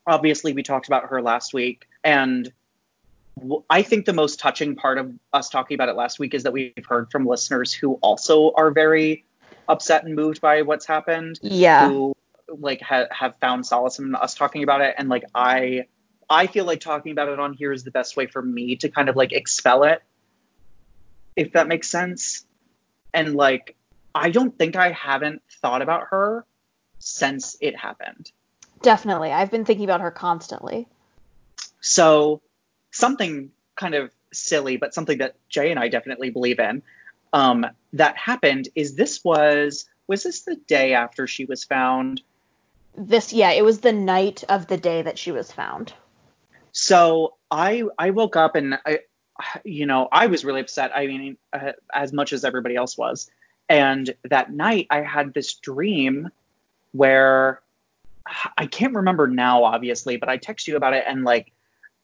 obviously 0.05 0.53
we 0.53 0.63
talked 0.63 0.87
about 0.87 1.09
her 1.09 1.21
last 1.21 1.53
week 1.53 1.87
and 2.03 2.51
I 3.69 3.81
think 3.81 4.05
the 4.05 4.13
most 4.13 4.39
touching 4.39 4.75
part 4.75 4.97
of 4.97 5.11
us 5.31 5.49
talking 5.49 5.75
about 5.75 5.89
it 5.89 5.95
last 5.95 6.19
week 6.19 6.33
is 6.33 6.43
that 6.43 6.53
we've 6.53 6.85
heard 6.87 7.09
from 7.11 7.25
listeners 7.25 7.73
who 7.73 7.95
also 7.95 8.51
are 8.55 8.71
very 8.71 9.25
upset 9.67 10.03
and 10.03 10.15
moved 10.15 10.39
by 10.39 10.61
what's 10.61 10.85
happened. 10.85 11.39
Yeah. 11.41 11.89
Who 11.89 12.15
like 12.47 12.81
ha- 12.81 13.07
have 13.09 13.35
found 13.37 13.65
solace 13.65 13.97
in 13.97 14.13
us 14.13 14.35
talking 14.35 14.61
about 14.61 14.81
it 14.81 14.93
and 14.97 15.09
like 15.09 15.23
I 15.33 15.85
I 16.29 16.47
feel 16.47 16.65
like 16.65 16.79
talking 16.79 17.11
about 17.11 17.29
it 17.29 17.39
on 17.39 17.53
here 17.53 17.71
is 17.71 17.83
the 17.83 17.91
best 17.91 18.15
way 18.15 18.27
for 18.27 18.41
me 18.41 18.75
to 18.77 18.89
kind 18.89 19.09
of 19.09 19.15
like 19.15 19.31
expel 19.31 19.83
it 19.83 20.03
if 21.35 21.53
that 21.53 21.67
makes 21.67 21.89
sense. 21.89 22.45
And 23.13 23.35
like 23.35 23.75
I 24.13 24.29
don't 24.29 24.57
think 24.57 24.75
I 24.75 24.91
haven't 24.91 25.41
thought 25.61 25.81
about 25.81 26.07
her 26.11 26.45
since 26.99 27.57
it 27.61 27.75
happened. 27.75 28.31
Definitely. 28.83 29.31
I've 29.31 29.49
been 29.49 29.65
thinking 29.65 29.85
about 29.85 30.01
her 30.01 30.11
constantly. 30.11 30.87
So, 31.81 32.41
something 32.91 33.51
kind 33.75 33.95
of 33.95 34.11
silly, 34.31 34.77
but 34.77 34.93
something 34.93 35.17
that 35.19 35.35
Jay 35.49 35.71
and 35.71 35.79
I 35.79 35.87
definitely 35.87 36.29
believe 36.29 36.59
in, 36.59 36.83
um, 37.31 37.65
that 37.93 38.17
happened 38.17 38.69
is 38.75 38.95
this 38.95 39.23
was 39.23 39.85
was 40.07 40.23
this 40.23 40.41
the 40.41 40.55
day 40.67 40.93
after 40.93 41.27
she 41.27 41.45
was 41.45 41.63
found? 41.63 42.21
This 42.95 43.33
yeah, 43.33 43.51
it 43.51 43.63
was 43.63 43.79
the 43.79 43.93
night 43.93 44.43
of 44.49 44.67
the 44.67 44.77
day 44.77 45.01
that 45.01 45.17
she 45.17 45.31
was 45.31 45.51
found. 45.51 45.93
So 46.73 47.35
I 47.49 47.83
I 47.97 48.11
woke 48.11 48.35
up 48.35 48.55
and 48.55 48.77
I 48.85 48.99
you 49.63 49.85
know 49.85 50.09
I 50.11 50.27
was 50.27 50.43
really 50.43 50.61
upset. 50.61 50.91
I 50.93 51.07
mean 51.07 51.37
uh, 51.53 51.71
as 51.93 52.13
much 52.13 52.33
as 52.33 52.43
everybody 52.43 52.75
else 52.75 52.97
was. 52.97 53.31
And 53.69 54.13
that 54.29 54.51
night 54.51 54.87
I 54.89 55.01
had 55.01 55.33
this 55.33 55.53
dream 55.53 56.29
where 56.91 57.61
I 58.57 58.67
can't 58.67 58.95
remember 58.95 59.27
now, 59.27 59.63
obviously, 59.63 60.17
but 60.17 60.29
I 60.29 60.37
text 60.37 60.67
you 60.67 60.75
about 60.77 60.93
it 60.93 61.03
and 61.07 61.23
like 61.23 61.51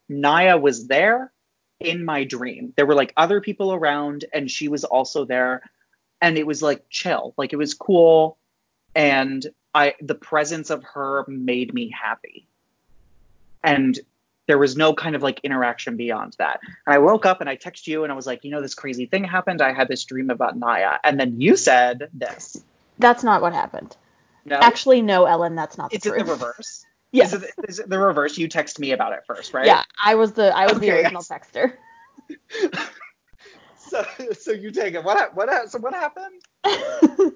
Naya 0.09 0.57
was 0.57 0.87
there 0.87 1.31
in 1.79 2.03
my 2.03 2.23
dream. 2.23 2.73
There 2.75 2.85
were 2.85 2.95
like 2.95 3.13
other 3.15 3.39
people 3.39 3.73
around 3.73 4.25
and 4.33 4.51
she 4.51 4.67
was 4.67 4.83
also 4.83 5.25
there 5.25 5.61
and 6.21 6.37
it 6.37 6.45
was 6.45 6.61
like 6.61 6.85
chill. 6.89 7.33
Like 7.37 7.53
it 7.53 7.57
was 7.57 7.73
cool 7.73 8.37
and 8.95 9.45
I 9.73 9.95
the 10.01 10.15
presence 10.15 10.69
of 10.69 10.83
her 10.83 11.25
made 11.27 11.73
me 11.73 11.89
happy. 11.89 12.47
And 13.63 13.97
there 14.47 14.57
was 14.57 14.75
no 14.75 14.93
kind 14.93 15.15
of 15.15 15.21
like 15.21 15.39
interaction 15.43 15.95
beyond 15.95 16.35
that. 16.39 16.59
And 16.63 16.95
I 16.95 16.97
woke 16.97 17.25
up 17.25 17.39
and 17.39 17.49
I 17.49 17.55
texted 17.55 17.87
you 17.87 18.03
and 18.03 18.11
I 18.11 18.15
was 18.15 18.25
like, 18.25 18.43
you 18.43 18.51
know, 18.51 18.61
this 18.61 18.73
crazy 18.73 19.05
thing 19.05 19.23
happened. 19.23 19.61
I 19.61 19.73
had 19.73 19.87
this 19.87 20.03
dream 20.03 20.31
about 20.31 20.57
Naya. 20.57 20.97
And 21.03 21.19
then 21.19 21.39
you 21.39 21.55
said 21.55 22.09
this. 22.13 22.61
That's 22.97 23.23
not 23.23 23.41
what 23.41 23.53
happened. 23.53 23.95
No. 24.49 24.57
Actually, 24.57 25.01
no, 25.01 25.25
Ellen, 25.25 25.55
that's 25.55 25.77
not 25.77 25.91
the 25.91 25.97
it's 25.97 26.05
truth. 26.05 26.15
It's 26.15 26.21
in 26.21 26.27
the 26.27 26.33
reverse. 26.33 26.85
Yes. 27.11 27.33
Is 27.33 27.43
it, 27.43 27.51
is 27.67 27.79
it 27.79 27.89
the 27.89 27.99
reverse? 27.99 28.37
You 28.37 28.47
text 28.47 28.79
me 28.79 28.91
about 28.91 29.13
it 29.13 29.19
first, 29.25 29.53
right? 29.53 29.65
Yeah, 29.65 29.83
I 30.03 30.15
was 30.15 30.33
the 30.33 30.55
I 30.55 30.65
was 30.65 30.77
okay, 30.77 30.89
the 30.89 30.95
original 30.95 31.23
yes. 31.29 31.29
texter. 31.29 31.73
so 33.77 34.05
so 34.33 34.51
you 34.51 34.71
take 34.71 34.95
it. 34.95 35.03
What 35.03 35.35
what 35.35 35.69
so 35.69 35.79
what 35.79 35.93
happened? 35.93 36.41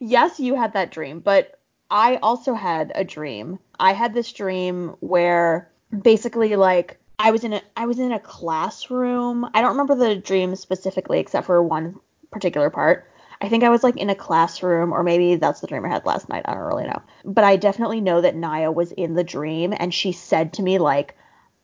yes, 0.00 0.40
you 0.40 0.54
had 0.54 0.72
that 0.74 0.90
dream, 0.90 1.20
but 1.20 1.58
I 1.90 2.16
also 2.16 2.54
had 2.54 2.92
a 2.94 3.04
dream. 3.04 3.58
I 3.78 3.92
had 3.92 4.14
this 4.14 4.32
dream 4.32 4.96
where 5.00 5.70
basically 6.02 6.56
like 6.56 6.98
I 7.18 7.30
was 7.30 7.44
in 7.44 7.52
a 7.52 7.62
I 7.76 7.86
was 7.86 7.98
in 7.98 8.12
a 8.12 8.20
classroom. 8.20 9.48
I 9.54 9.60
don't 9.60 9.72
remember 9.72 9.94
the 9.94 10.16
dream 10.16 10.56
specifically 10.56 11.18
except 11.18 11.46
for 11.46 11.62
one 11.62 12.00
particular 12.30 12.70
part. 12.70 13.08
I 13.42 13.48
think 13.48 13.64
I 13.64 13.70
was 13.70 13.82
like 13.82 13.96
in 13.96 14.08
a 14.08 14.14
classroom, 14.14 14.92
or 14.92 15.02
maybe 15.02 15.34
that's 15.34 15.60
the 15.60 15.66
dream 15.66 15.84
I 15.84 15.88
had 15.88 16.06
last 16.06 16.28
night. 16.28 16.44
I 16.44 16.54
don't 16.54 16.62
really 16.62 16.84
know. 16.84 17.02
But 17.24 17.42
I 17.42 17.56
definitely 17.56 18.00
know 18.00 18.20
that 18.20 18.36
Naya 18.36 18.70
was 18.70 18.92
in 18.92 19.14
the 19.14 19.24
dream 19.24 19.74
and 19.76 19.92
she 19.92 20.12
said 20.12 20.52
to 20.54 20.62
me, 20.62 20.78
like, 20.78 21.16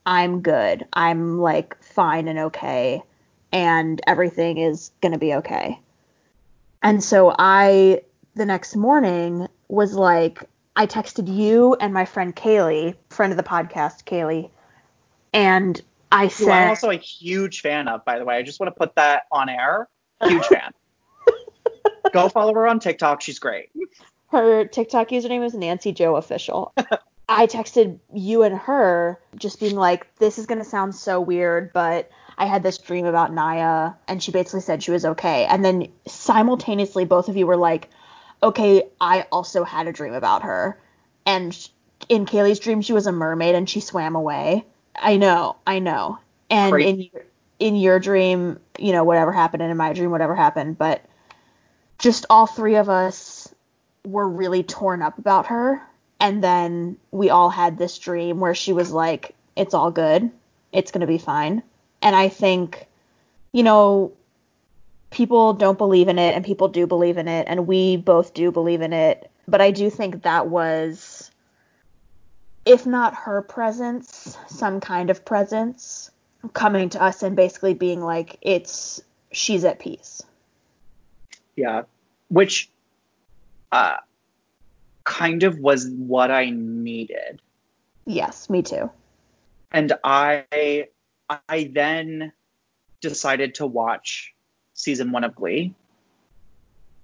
I'm 0.05 0.41
good. 0.41 0.85
I'm 0.91 1.39
like 1.39 1.81
fine 1.81 2.27
and 2.27 2.37
okay. 2.39 3.01
And 3.53 4.01
everything 4.05 4.57
is 4.57 4.91
going 5.01 5.13
to 5.13 5.17
be 5.17 5.33
okay. 5.35 5.79
And 6.83 7.01
so 7.01 7.33
I, 7.39 8.01
the 8.35 8.45
next 8.45 8.75
morning, 8.75 9.47
was 9.69 9.93
like, 9.93 10.43
I 10.75 10.85
texted 10.85 11.33
you 11.33 11.75
and 11.79 11.93
my 11.93 12.03
friend 12.03 12.35
Kaylee, 12.35 12.95
friend 13.09 13.31
of 13.31 13.37
the 13.37 13.43
podcast, 13.43 14.03
Kaylee, 14.03 14.49
and 15.33 15.81
I 16.11 16.27
said. 16.27 16.45
Who 16.45 16.51
I'm 16.51 16.69
also 16.69 16.89
a 16.89 16.97
huge 16.97 17.61
fan 17.61 17.87
of, 17.87 18.03
by 18.03 18.19
the 18.19 18.25
way. 18.25 18.35
I 18.35 18.43
just 18.43 18.59
want 18.59 18.73
to 18.73 18.77
put 18.77 18.95
that 18.95 19.23
on 19.31 19.47
air. 19.47 19.87
Huge 20.21 20.45
fan. 20.47 20.73
Go 22.13 22.29
follow 22.29 22.53
her 22.53 22.67
on 22.67 22.79
TikTok. 22.79 23.21
She's 23.21 23.39
great. 23.39 23.69
Her 24.27 24.65
TikTok 24.65 25.09
username 25.09 25.45
is 25.45 25.53
Nancy 25.53 25.91
Joe 25.91 26.15
Official. 26.15 26.73
I 27.29 27.45
texted 27.45 27.99
you 28.13 28.43
and 28.43 28.57
her 28.57 29.19
just 29.35 29.59
being 29.59 29.75
like, 29.75 30.13
this 30.17 30.39
is 30.39 30.47
going 30.47 30.57
to 30.57 30.65
sound 30.65 30.95
so 30.95 31.21
weird, 31.21 31.71
but 31.73 32.09
I 32.39 32.45
had 32.45 32.63
this 32.63 32.77
dream 32.77 33.05
about 33.05 33.33
Naya, 33.33 33.91
and 34.07 34.23
she 34.23 34.31
basically 34.31 34.61
said 34.61 34.81
she 34.81 34.91
was 34.91 35.05
okay. 35.05 35.45
And 35.45 35.63
then 35.63 35.89
simultaneously, 36.07 37.05
both 37.05 37.29
of 37.29 37.37
you 37.37 37.45
were 37.45 37.57
like, 37.57 37.89
okay, 38.41 38.83
I 38.99 39.27
also 39.31 39.63
had 39.63 39.87
a 39.87 39.91
dream 39.91 40.13
about 40.13 40.43
her. 40.43 40.79
And 41.25 41.69
in 42.07 42.25
Kaylee's 42.25 42.59
dream, 42.59 42.81
she 42.81 42.93
was 42.93 43.07
a 43.07 43.11
mermaid 43.11 43.55
and 43.55 43.69
she 43.69 43.81
swam 43.81 44.15
away. 44.15 44.65
I 44.95 45.17
know, 45.17 45.57
I 45.67 45.79
know. 45.79 46.17
And 46.49 46.71
Great. 46.71 46.87
in 46.87 47.01
your, 47.01 47.25
in 47.59 47.75
your 47.75 47.99
dream, 47.99 48.59
you 48.79 48.91
know, 48.91 49.03
whatever 49.03 49.31
happened, 49.31 49.61
and 49.61 49.69
in 49.69 49.77
my 49.77 49.93
dream, 49.93 50.09
whatever 50.09 50.35
happened. 50.35 50.77
But 50.77 51.03
just 51.99 52.25
all 52.29 52.47
three 52.47 52.75
of 52.75 52.89
us 52.89 53.53
were 54.05 54.27
really 54.27 54.63
torn 54.63 55.01
up 55.01 55.17
about 55.17 55.47
her. 55.47 55.81
And 56.19 56.43
then 56.43 56.97
we 57.11 57.29
all 57.29 57.49
had 57.49 57.77
this 57.77 57.97
dream 57.99 58.39
where 58.39 58.55
she 58.55 58.73
was 58.73 58.91
like, 58.91 59.35
it's 59.55 59.73
all 59.73 59.91
good. 59.91 60.31
It's 60.71 60.91
going 60.91 61.01
to 61.01 61.07
be 61.07 61.17
fine. 61.17 61.61
And 62.01 62.15
I 62.15 62.29
think, 62.29 62.87
you 63.51 63.63
know, 63.63 64.13
people 65.09 65.53
don't 65.53 65.77
believe 65.77 66.07
in 66.07 66.19
it 66.19 66.35
and 66.35 66.45
people 66.45 66.67
do 66.67 66.87
believe 66.87 67.17
in 67.17 67.27
it. 67.27 67.47
And 67.47 67.67
we 67.67 67.97
both 67.97 68.33
do 68.33 68.51
believe 68.51 68.81
in 68.81 68.93
it. 68.93 69.29
But 69.47 69.61
I 69.61 69.71
do 69.71 69.89
think 69.89 70.23
that 70.23 70.47
was, 70.47 71.31
if 72.65 72.85
not 72.85 73.15
her 73.15 73.41
presence, 73.41 74.37
some 74.47 74.79
kind 74.79 75.09
of 75.09 75.25
presence 75.25 76.11
coming 76.53 76.89
to 76.89 77.01
us 77.01 77.23
and 77.23 77.35
basically 77.35 77.73
being 77.73 78.01
like, 78.01 78.37
it's, 78.41 79.01
she's 79.31 79.65
at 79.65 79.79
peace. 79.79 80.21
Yeah. 81.59 81.83
Which 82.29 82.69
uh, 83.71 83.97
kind 85.03 85.43
of 85.43 85.59
was 85.59 85.87
what 85.89 86.31
I 86.31 86.51
needed. 86.51 87.41
Yes, 88.05 88.49
me 88.49 88.61
too. 88.61 88.89
And 89.71 89.93
I 90.03 90.87
I 91.29 91.69
then 91.71 92.31
decided 93.01 93.55
to 93.55 93.67
watch 93.67 94.33
season 94.73 95.11
1 95.11 95.23
of 95.23 95.35
Glee. 95.35 95.73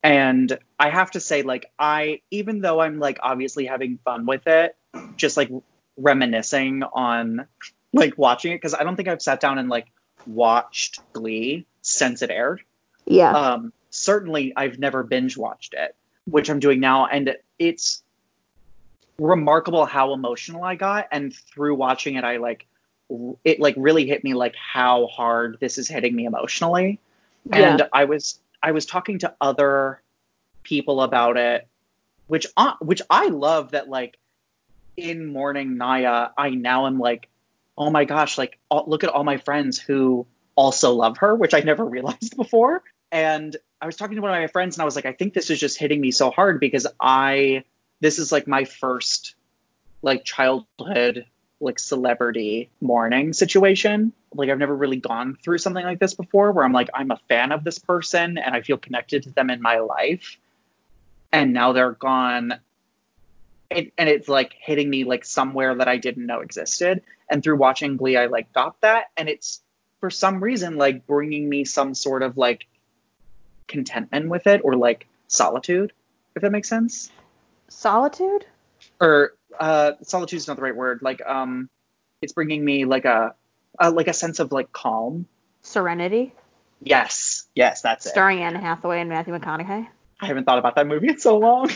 And 0.02 0.58
I 0.80 0.90
have 0.90 1.12
to 1.12 1.20
say 1.20 1.42
like 1.42 1.66
I 1.78 2.22
even 2.32 2.62
though 2.62 2.80
I'm 2.80 3.00
like 3.00 3.20
obviously 3.22 3.66
having 3.66 4.00
fun 4.06 4.26
with 4.26 4.48
it, 4.48 4.76
just 5.18 5.36
like 5.36 5.52
reminiscing 5.98 6.84
on 6.84 7.48
like 7.94 8.18
watching 8.18 8.52
it 8.52 8.58
because 8.58 8.74
I 8.74 8.84
don't 8.84 8.96
think 8.96 9.08
I've 9.10 9.22
sat 9.22 9.40
down 9.40 9.58
and 9.58 9.70
like 9.70 9.88
watched 10.26 11.02
Glee 11.14 11.66
since 11.82 12.22
it 12.22 12.30
aired. 12.30 12.62
Yeah. 13.06 13.32
Um, 13.32 13.74
certainly 13.96 14.54
I've 14.56 14.78
never 14.78 15.04
binge 15.04 15.38
watched 15.38 15.74
it, 15.74 15.96
which 16.26 16.50
I'm 16.50 16.60
doing 16.60 16.80
now, 16.80 17.08
and 17.08 17.36
it's 17.58 18.04
remarkable 19.18 19.86
how 19.86 20.14
emotional 20.14 20.64
I 20.64 20.76
got. 20.76 21.08
And 21.12 21.34
through 21.34 21.76
watching 21.76 22.16
it, 22.16 22.24
I 22.24 22.38
like 22.38 22.68
it 23.44 23.60
like 23.60 23.76
really 23.78 24.06
hit 24.06 24.24
me 24.24 24.34
like 24.34 24.56
how 24.56 25.08
hard 25.08 25.58
this 25.60 25.78
is 25.78 25.88
hitting 25.88 26.16
me 26.16 26.26
emotionally. 26.26 27.00
Yeah. 27.46 27.72
And 27.72 27.90
I 27.94 28.06
was 28.06 28.40
I 28.62 28.72
was 28.72 28.86
talking 28.86 29.20
to 29.20 29.34
other 29.40 30.02
people 30.64 31.02
about 31.02 31.38
it, 31.38 31.68
which 32.28 32.48
uh, 32.58 32.74
which 32.82 33.02
I 33.10 33.28
love 33.28 33.72
that 33.72 33.88
like 33.88 34.18
in 34.98 35.26
mourning 35.26 35.78
Naya, 35.78 36.30
I 36.38 36.50
now 36.50 36.88
am 36.88 37.00
like, 37.00 37.30
oh 37.78 37.90
my 37.90 38.06
gosh, 38.06 38.38
like 38.38 38.58
all, 38.70 38.86
look 38.88 39.04
at 39.04 39.10
all 39.10 39.24
my 39.24 39.38
friends 39.38 39.80
who 39.80 40.26
also 40.56 40.94
love 40.94 41.18
her, 41.18 41.36
which 41.36 41.54
I 41.54 41.60
never 41.62 41.86
realized 41.96 42.36
before. 42.36 42.84
And 43.16 43.56
I 43.80 43.86
was 43.86 43.96
talking 43.96 44.18
to 44.18 44.22
one 44.22 44.32
of 44.32 44.38
my 44.38 44.48
friends 44.48 44.76
and 44.76 44.82
I 44.82 44.86
was 44.86 44.98
like, 44.98 45.06
I 45.06 45.14
think 45.14 45.34
this 45.34 45.50
is 45.50 45.58
just 45.58 45.80
hitting 45.80 46.02
me 46.02 46.12
so 46.12 46.32
hard 46.32 46.60
because 46.60 46.86
I 47.00 47.64
this 48.02 48.20
is 48.20 48.30
like 48.30 48.46
my 48.46 48.66
first 48.66 49.36
like 50.02 50.26
childhood 50.26 51.26
like 51.62 51.80
celebrity 51.80 52.70
mourning 52.82 53.32
situation. 53.32 54.12
Like 54.34 54.50
I've 54.50 54.60
never 54.60 54.76
really 54.76 54.98
gone 54.98 55.38
through 55.42 55.60
something 55.60 55.86
like 55.86 55.98
this 55.98 56.14
before 56.14 56.52
where 56.52 56.66
I'm 56.66 56.74
like 56.74 56.90
I'm 56.94 57.10
a 57.10 57.20
fan 57.30 57.54
of 57.54 57.64
this 57.64 57.80
person 57.80 58.38
and 58.38 58.54
I 58.54 58.62
feel 58.62 58.76
connected 58.76 59.24
to 59.24 59.30
them 59.30 59.50
in 59.50 59.62
my 59.62 59.80
life. 59.80 60.38
And 61.32 61.54
now 61.54 61.72
they're 61.72 61.94
gone. 61.94 62.56
It, 63.70 63.94
and 63.98 64.10
it's 64.10 64.28
like 64.28 64.58
hitting 64.60 64.90
me 64.90 65.06
like 65.06 65.24
somewhere 65.24 65.74
that 65.74 65.88
I 65.88 65.96
didn't 65.96 66.26
know 66.26 66.42
existed. 66.42 67.02
And 67.30 67.42
through 67.42 67.60
watching 67.60 67.96
Glee, 67.96 68.18
I 68.18 68.26
like 68.26 68.52
got 68.52 68.82
that. 68.82 69.06
And 69.16 69.30
it's 69.30 69.62
for 70.02 70.10
some 70.10 70.44
reason 70.44 70.76
like 70.76 71.08
bringing 71.08 71.48
me 71.48 71.64
some 71.64 71.94
sort 71.94 72.22
of 72.22 72.36
like 72.36 72.68
contentment 73.68 74.30
with 74.30 74.48
it 74.48 74.62
or 74.64 74.76
like 74.76 75.08
solitude, 75.28 75.94
if 76.36 76.42
that 76.42 76.52
makes 76.52 76.70
sense. 76.70 77.12
Solitude? 77.68 78.46
Or 79.00 79.34
uh, 79.60 79.94
solitude 80.04 80.38
is 80.38 80.48
not 80.48 80.58
the 80.58 80.64
right 80.64 80.76
word. 80.76 81.00
Like 81.02 81.22
um, 81.26 81.70
it's 82.22 82.34
bringing 82.34 82.64
me 82.64 82.86
like 82.86 83.06
a, 83.06 83.36
a 83.80 83.90
like 83.90 84.08
a 84.08 84.14
sense 84.14 84.40
of 84.40 84.52
like 84.52 84.72
calm. 84.72 85.28
Serenity. 85.62 86.34
Yes, 86.82 87.48
yes, 87.56 87.82
that's 87.82 88.10
Starring 88.10 88.40
it. 88.40 88.42
Starring 88.42 88.56
Anne 88.56 88.62
Hathaway 88.62 89.02
and 89.02 89.10
Matthew 89.10 89.34
McConaughey. 89.34 89.88
I 90.22 90.26
haven't 90.26 90.46
thought 90.46 90.60
about 90.60 90.76
that 90.76 90.88
movie 90.88 91.10
in 91.10 91.20
so 91.20 91.38
long. 91.38 91.72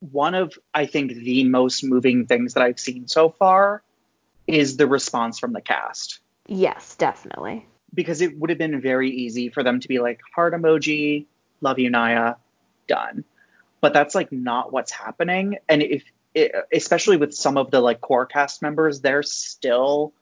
One 0.00 0.34
of 0.34 0.58
I 0.74 0.86
think 0.86 1.12
the 1.12 1.44
most 1.44 1.84
moving 1.84 2.26
things 2.26 2.54
that 2.54 2.62
I've 2.62 2.80
seen 2.80 3.06
so 3.06 3.30
far 3.30 3.82
is 4.46 4.76
the 4.76 4.86
response 4.86 5.38
from 5.38 5.52
the 5.52 5.60
cast. 5.60 6.20
Yes, 6.48 6.96
definitely 6.96 7.66
because 7.94 8.20
it 8.20 8.38
would 8.38 8.50
have 8.50 8.58
been 8.58 8.80
very 8.80 9.10
easy 9.10 9.48
for 9.48 9.62
them 9.62 9.80
to 9.80 9.88
be 9.88 9.98
like 9.98 10.20
heart 10.34 10.54
emoji, 10.54 11.26
love 11.60 11.78
you 11.78 11.90
Naya, 11.90 12.34
done. 12.86 13.24
But 13.80 13.92
that's 13.92 14.14
like 14.14 14.32
not 14.32 14.72
what's 14.72 14.92
happening. 14.92 15.58
And 15.68 15.82
if 15.82 16.04
it, 16.34 16.52
especially 16.72 17.16
with 17.16 17.34
some 17.34 17.56
of 17.56 17.70
the 17.70 17.80
like 17.80 18.00
core 18.00 18.26
cast 18.26 18.62
members, 18.62 19.00
they're 19.00 19.22
still 19.22 20.12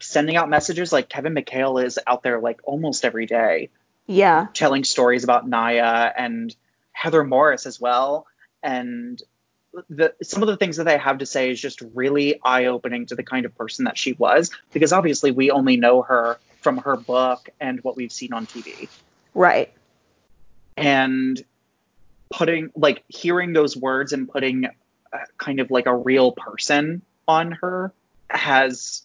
sending 0.00 0.36
out 0.36 0.48
messages. 0.48 0.92
Like 0.92 1.08
Kevin 1.08 1.34
McHale 1.34 1.82
is 1.82 1.98
out 2.06 2.22
there 2.22 2.40
like 2.40 2.60
almost 2.64 3.04
every 3.04 3.26
day. 3.26 3.70
Yeah. 4.06 4.48
Telling 4.52 4.84
stories 4.84 5.24
about 5.24 5.48
Naya 5.48 6.12
and 6.16 6.54
Heather 6.92 7.24
Morris 7.24 7.66
as 7.66 7.80
well. 7.80 8.26
And 8.62 9.20
the 9.90 10.14
some 10.22 10.42
of 10.42 10.48
the 10.48 10.56
things 10.56 10.76
that 10.78 10.84
they 10.84 10.96
have 10.96 11.18
to 11.18 11.26
say 11.26 11.50
is 11.50 11.60
just 11.60 11.82
really 11.94 12.40
eye 12.42 12.66
opening 12.66 13.06
to 13.06 13.14
the 13.14 13.22
kind 13.22 13.44
of 13.44 13.54
person 13.56 13.84
that 13.84 13.98
she 13.98 14.14
was 14.14 14.50
because 14.72 14.92
obviously 14.92 15.32
we 15.32 15.50
only 15.50 15.76
know 15.76 16.02
her 16.02 16.38
from 16.66 16.78
her 16.78 16.96
book 16.96 17.48
and 17.60 17.78
what 17.84 17.94
we've 17.94 18.10
seen 18.10 18.32
on 18.32 18.44
TV. 18.44 18.88
Right. 19.34 19.72
And 20.76 21.40
putting 22.28 22.70
like 22.74 23.04
hearing 23.06 23.52
those 23.52 23.76
words 23.76 24.12
and 24.12 24.28
putting 24.28 24.64
uh, 24.64 25.18
kind 25.38 25.60
of 25.60 25.70
like 25.70 25.86
a 25.86 25.94
real 25.94 26.32
person 26.32 27.02
on 27.28 27.52
her 27.52 27.92
has 28.28 29.02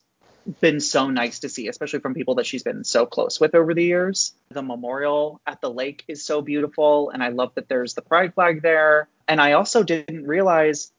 been 0.60 0.80
so 0.80 1.12
nice 1.12 1.42
to 1.42 1.50
see, 1.50 1.68
especially 1.68 2.00
from 2.00 2.16
people 2.16 2.34
that 2.36 2.48
she's 2.48 2.64
been 2.64 2.84
so 2.84 3.06
close 3.06 3.40
with 3.40 3.54
over 3.54 3.76
the 3.76 3.84
years. 3.84 4.34
The 4.50 4.64
memorial 4.64 5.40
at 5.46 5.62
the 5.62 5.70
lake 5.70 6.04
is 6.08 6.26
so 6.26 6.42
beautiful, 6.42 7.12
and 7.12 7.22
I 7.22 7.30
love 7.30 7.52
that 7.54 7.70
there's 7.70 7.94
the 7.94 8.02
pride 8.02 8.34
flag 8.34 8.64
there. 8.64 9.08
And 9.28 9.40
I 9.40 9.52
also 9.52 9.84
didn't 9.84 10.26
realize 10.26 10.92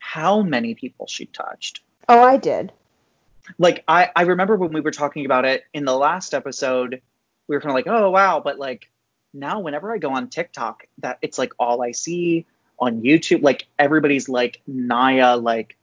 how 0.00 0.42
many 0.42 0.74
people 0.74 1.06
she 1.06 1.26
touched. 1.26 1.80
Oh, 2.08 2.20
I 2.20 2.38
did 2.38 2.72
like 3.58 3.84
I, 3.88 4.10
I 4.14 4.22
remember 4.22 4.56
when 4.56 4.72
we 4.72 4.80
were 4.80 4.90
talking 4.90 5.24
about 5.24 5.44
it 5.44 5.64
in 5.72 5.84
the 5.84 5.96
last 5.96 6.34
episode, 6.34 7.00
we 7.46 7.56
were 7.56 7.60
kind 7.60 7.70
of 7.70 7.74
like, 7.74 7.86
oh 7.86 8.10
wow, 8.10 8.40
but 8.40 8.58
like 8.58 8.90
now 9.32 9.60
whenever 9.60 9.92
I 9.92 9.98
go 9.98 10.10
on 10.10 10.28
TikTok, 10.28 10.86
that 10.98 11.18
it's 11.22 11.38
like 11.38 11.52
all 11.58 11.82
I 11.82 11.92
see 11.92 12.46
on 12.78 13.02
YouTube, 13.02 13.42
like 13.42 13.66
everybody's 13.78 14.28
like 14.28 14.60
Naya, 14.66 15.36
like 15.36 15.76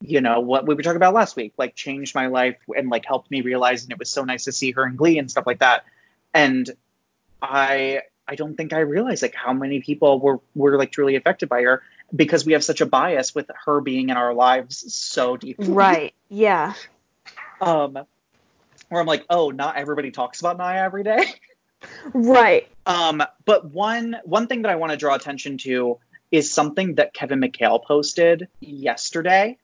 you 0.00 0.20
know 0.20 0.40
what 0.40 0.66
we 0.66 0.74
were 0.74 0.82
talking 0.82 0.96
about 0.96 1.14
last 1.14 1.36
week, 1.36 1.52
like 1.58 1.74
changed 1.74 2.14
my 2.14 2.26
life 2.26 2.56
and 2.76 2.90
like 2.90 3.04
helped 3.04 3.30
me 3.30 3.40
realize, 3.40 3.82
and 3.82 3.92
it 3.92 3.98
was 3.98 4.10
so 4.10 4.24
nice 4.24 4.44
to 4.44 4.52
see 4.52 4.72
her 4.72 4.86
in 4.86 4.96
Glee 4.96 5.18
and 5.18 5.30
stuff 5.30 5.46
like 5.46 5.60
that. 5.60 5.84
And 6.34 6.68
I 7.40 8.02
I 8.26 8.34
don't 8.34 8.56
think 8.56 8.72
I 8.72 8.80
realized 8.80 9.22
like 9.22 9.34
how 9.34 9.52
many 9.52 9.80
people 9.80 10.18
were 10.18 10.40
were 10.54 10.76
like 10.76 10.92
truly 10.92 11.16
affected 11.16 11.48
by 11.48 11.62
her. 11.62 11.82
Because 12.14 12.44
we 12.44 12.52
have 12.52 12.64
such 12.64 12.80
a 12.80 12.86
bias 12.86 13.34
with 13.34 13.50
her 13.64 13.80
being 13.80 14.10
in 14.10 14.16
our 14.16 14.34
lives 14.34 14.94
so 14.94 15.36
deeply. 15.36 15.68
Right. 15.68 16.14
Yeah. 16.28 16.74
Um, 17.60 17.98
where 18.88 19.00
I'm 19.00 19.06
like, 19.06 19.24
oh, 19.30 19.50
not 19.50 19.76
everybody 19.76 20.10
talks 20.10 20.40
about 20.40 20.58
Naya 20.58 20.82
every 20.82 21.04
day. 21.04 21.24
Right. 22.12 22.68
Um, 22.86 23.22
but 23.44 23.64
one 23.64 24.16
one 24.24 24.46
thing 24.46 24.62
that 24.62 24.70
I 24.70 24.76
want 24.76 24.92
to 24.92 24.96
draw 24.96 25.14
attention 25.14 25.58
to 25.58 25.98
is 26.30 26.52
something 26.52 26.96
that 26.96 27.14
Kevin 27.14 27.40
McHale 27.40 27.82
posted 27.82 28.48
yesterday, 28.60 29.58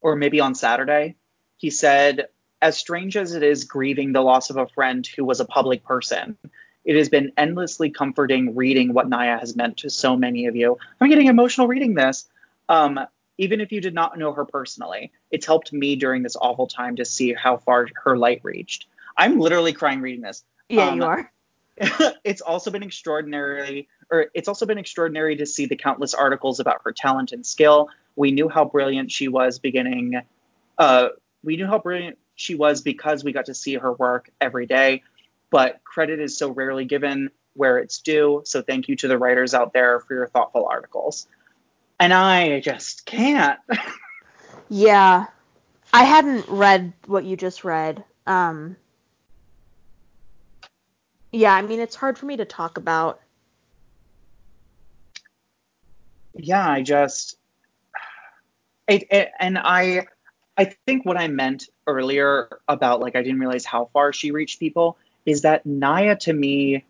or 0.00 0.16
maybe 0.16 0.40
on 0.40 0.54
Saturday. 0.54 1.16
He 1.56 1.70
said, 1.70 2.28
"As 2.60 2.76
strange 2.76 3.16
as 3.16 3.34
it 3.34 3.42
is 3.42 3.64
grieving 3.64 4.12
the 4.12 4.22
loss 4.22 4.50
of 4.50 4.56
a 4.56 4.66
friend 4.66 5.06
who 5.06 5.24
was 5.24 5.40
a 5.40 5.44
public 5.44 5.84
person, 5.84 6.38
it 6.86 6.96
has 6.96 7.10
been 7.10 7.32
endlessly 7.36 7.90
comforting 7.90 8.54
reading 8.54 8.94
what 8.94 9.08
Naya 9.08 9.38
has 9.38 9.54
meant 9.54 9.76
to 9.78 9.90
so 9.90 10.16
many 10.16 10.46
of 10.46 10.56
you. 10.56 10.78
I'm 11.00 11.10
getting 11.10 11.26
emotional 11.26 11.68
reading 11.68 11.94
this. 11.94 12.26
Um, 12.68 12.98
even 13.36 13.60
if 13.60 13.70
you 13.70 13.82
did 13.82 13.92
not 13.92 14.18
know 14.18 14.32
her 14.32 14.46
personally, 14.46 15.12
it's 15.30 15.44
helped 15.44 15.72
me 15.72 15.96
during 15.96 16.22
this 16.22 16.36
awful 16.36 16.66
time 16.66 16.96
to 16.96 17.04
see 17.04 17.34
how 17.34 17.58
far 17.58 17.88
her 18.04 18.16
light 18.16 18.40
reached. 18.42 18.86
I'm 19.16 19.38
literally 19.38 19.74
crying 19.74 20.00
reading 20.00 20.22
this. 20.22 20.42
Yeah, 20.70 20.88
Um, 20.88 20.96
you 20.96 21.04
are. 21.04 21.32
it's 22.24 22.40
also 22.40 22.70
been 22.70 22.82
extraordinary, 22.82 23.88
or 24.10 24.30
it's 24.32 24.48
also 24.48 24.64
been 24.64 24.78
extraordinary 24.78 25.36
to 25.36 25.44
see 25.44 25.66
the 25.66 25.76
countless 25.76 26.14
articles 26.14 26.60
about 26.60 26.80
her 26.84 26.92
talent 26.92 27.32
and 27.32 27.44
skill. 27.44 27.90
We 28.14 28.30
knew 28.30 28.48
how 28.48 28.64
brilliant 28.64 29.12
she 29.12 29.28
was 29.28 29.58
beginning 29.58 30.22
uh 30.78 31.08
we 31.42 31.56
knew 31.56 31.66
how 31.66 31.78
brilliant 31.78 32.18
she 32.34 32.54
was 32.54 32.82
because 32.82 33.24
we 33.24 33.32
got 33.32 33.46
to 33.46 33.54
see 33.54 33.74
her 33.74 33.92
work 33.92 34.30
every 34.40 34.66
day, 34.66 35.02
but 35.50 35.82
credit 35.84 36.20
is 36.20 36.36
so 36.36 36.50
rarely 36.50 36.84
given 36.84 37.30
where 37.54 37.78
it's 37.78 38.00
due. 38.00 38.42
So 38.44 38.62
thank 38.62 38.88
you 38.88 38.96
to 38.96 39.08
the 39.08 39.18
writers 39.18 39.54
out 39.54 39.72
there 39.72 40.00
for 40.00 40.14
your 40.14 40.26
thoughtful 40.28 40.66
articles. 40.66 41.26
And 41.98 42.12
I 42.12 42.60
just 42.60 43.06
can't. 43.06 43.58
Yeah. 44.68 45.26
I 45.92 46.04
hadn't 46.04 46.48
read 46.48 46.92
what 47.06 47.24
you 47.24 47.36
just 47.36 47.64
read. 47.64 48.04
Um 48.26 48.76
Yeah, 51.32 51.54
I 51.54 51.62
mean 51.62 51.80
it's 51.80 51.96
hard 51.96 52.18
for 52.18 52.26
me 52.26 52.36
to 52.36 52.44
talk 52.44 52.76
about. 52.78 53.20
yeah, 56.34 56.68
I 56.68 56.82
just 56.82 57.36
it, 58.88 59.06
it 59.10 59.30
and 59.38 59.58
I 59.58 60.06
I 60.56 60.64
think 60.86 61.04
what 61.04 61.16
I 61.16 61.28
meant 61.28 61.68
earlier 61.86 62.60
about 62.68 63.00
like 63.00 63.16
I 63.16 63.22
didn't 63.22 63.40
realize 63.40 63.64
how 63.64 63.86
far 63.92 64.12
she 64.12 64.30
reached 64.30 64.60
people 64.60 64.98
is 65.26 65.42
that 65.42 65.66
Naya 65.66 66.16
to 66.16 66.32
me 66.32 66.84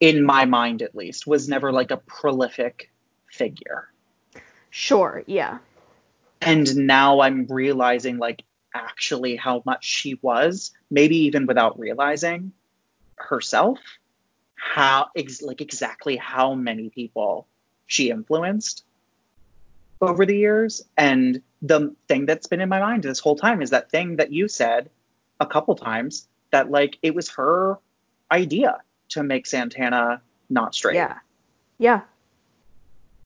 in 0.00 0.24
my 0.24 0.44
mind 0.44 0.82
at 0.82 0.94
least 0.94 1.26
was 1.26 1.48
never 1.48 1.72
like 1.72 1.90
a 1.90 1.96
prolific 1.96 2.90
figure. 3.30 3.88
Sure, 4.70 5.24
yeah. 5.26 5.58
And 6.40 6.86
now 6.86 7.20
I'm 7.20 7.46
realizing 7.46 8.18
like 8.18 8.44
actually 8.74 9.34
how 9.34 9.62
much 9.66 9.84
she 9.84 10.18
was, 10.22 10.72
maybe 10.90 11.16
even 11.24 11.46
without 11.46 11.78
realizing 11.78 12.52
herself, 13.16 13.78
how 14.54 15.08
ex- 15.16 15.42
like 15.42 15.60
exactly 15.60 16.16
how 16.16 16.54
many 16.54 16.90
people 16.90 17.48
she 17.86 18.10
influenced 18.10 18.84
over 20.00 20.26
the 20.26 20.36
years. 20.36 20.82
And 20.96 21.42
the 21.62 21.96
thing 22.06 22.26
that's 22.26 22.46
been 22.46 22.60
in 22.60 22.68
my 22.68 22.78
mind 22.78 23.02
this 23.02 23.18
whole 23.18 23.36
time 23.36 23.62
is 23.62 23.70
that 23.70 23.90
thing 23.90 24.16
that 24.16 24.32
you 24.32 24.46
said 24.46 24.90
a 25.40 25.46
couple 25.46 25.74
times 25.76 26.26
that 26.50 26.70
like 26.70 26.98
it 27.02 27.14
was 27.14 27.28
her 27.30 27.78
idea 28.30 28.78
to 29.10 29.22
make 29.22 29.46
Santana 29.46 30.20
not 30.50 30.74
straight. 30.74 30.94
Yeah. 30.96 31.18
Yeah. 31.78 32.00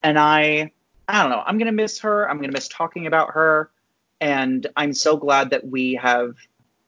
And 0.02 0.18
I 0.18 0.72
I 1.08 1.22
don't 1.22 1.30
know, 1.30 1.42
I'm 1.44 1.58
going 1.58 1.66
to 1.66 1.72
miss 1.72 2.00
her. 2.00 2.28
I'm 2.28 2.38
going 2.38 2.50
to 2.50 2.54
miss 2.54 2.68
talking 2.68 3.06
about 3.06 3.30
her 3.34 3.70
and 4.20 4.66
I'm 4.76 4.94
so 4.94 5.16
glad 5.16 5.50
that 5.50 5.66
we 5.66 5.94
have 5.94 6.36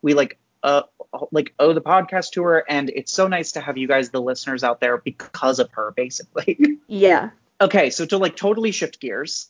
we 0.03 0.15
like 0.15 0.39
uh 0.63 0.83
like 1.31 1.53
owe 1.59 1.73
the 1.73 1.81
podcast 1.81 2.31
to 2.33 2.43
her 2.43 2.65
and 2.69 2.91
it's 2.91 3.13
so 3.13 3.29
nice 3.29 3.53
to 3.53 3.61
have 3.61 3.77
you 3.77 3.87
guys 3.87 4.11
the 4.11 4.21
listeners 4.21 4.65
out 4.65 4.81
there 4.81 4.99
because 4.99 5.59
of 5.59 5.71
her 5.73 5.93
basically. 5.97 6.59
Yeah. 6.89 7.31
okay, 7.61 7.91
so 7.91 8.05
to 8.07 8.19
like 8.19 8.37
totally 8.37 8.71
shift 8.71 9.01
gears, 9.01 9.49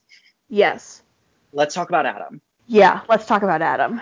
Yes. 0.48 1.02
let's 1.52 1.74
talk 1.74 1.88
about 1.88 2.06
Adam. 2.06 2.40
Yeah, 2.66 3.00
let's 3.08 3.26
talk 3.26 3.42
about 3.42 3.60
Adam. 3.60 4.00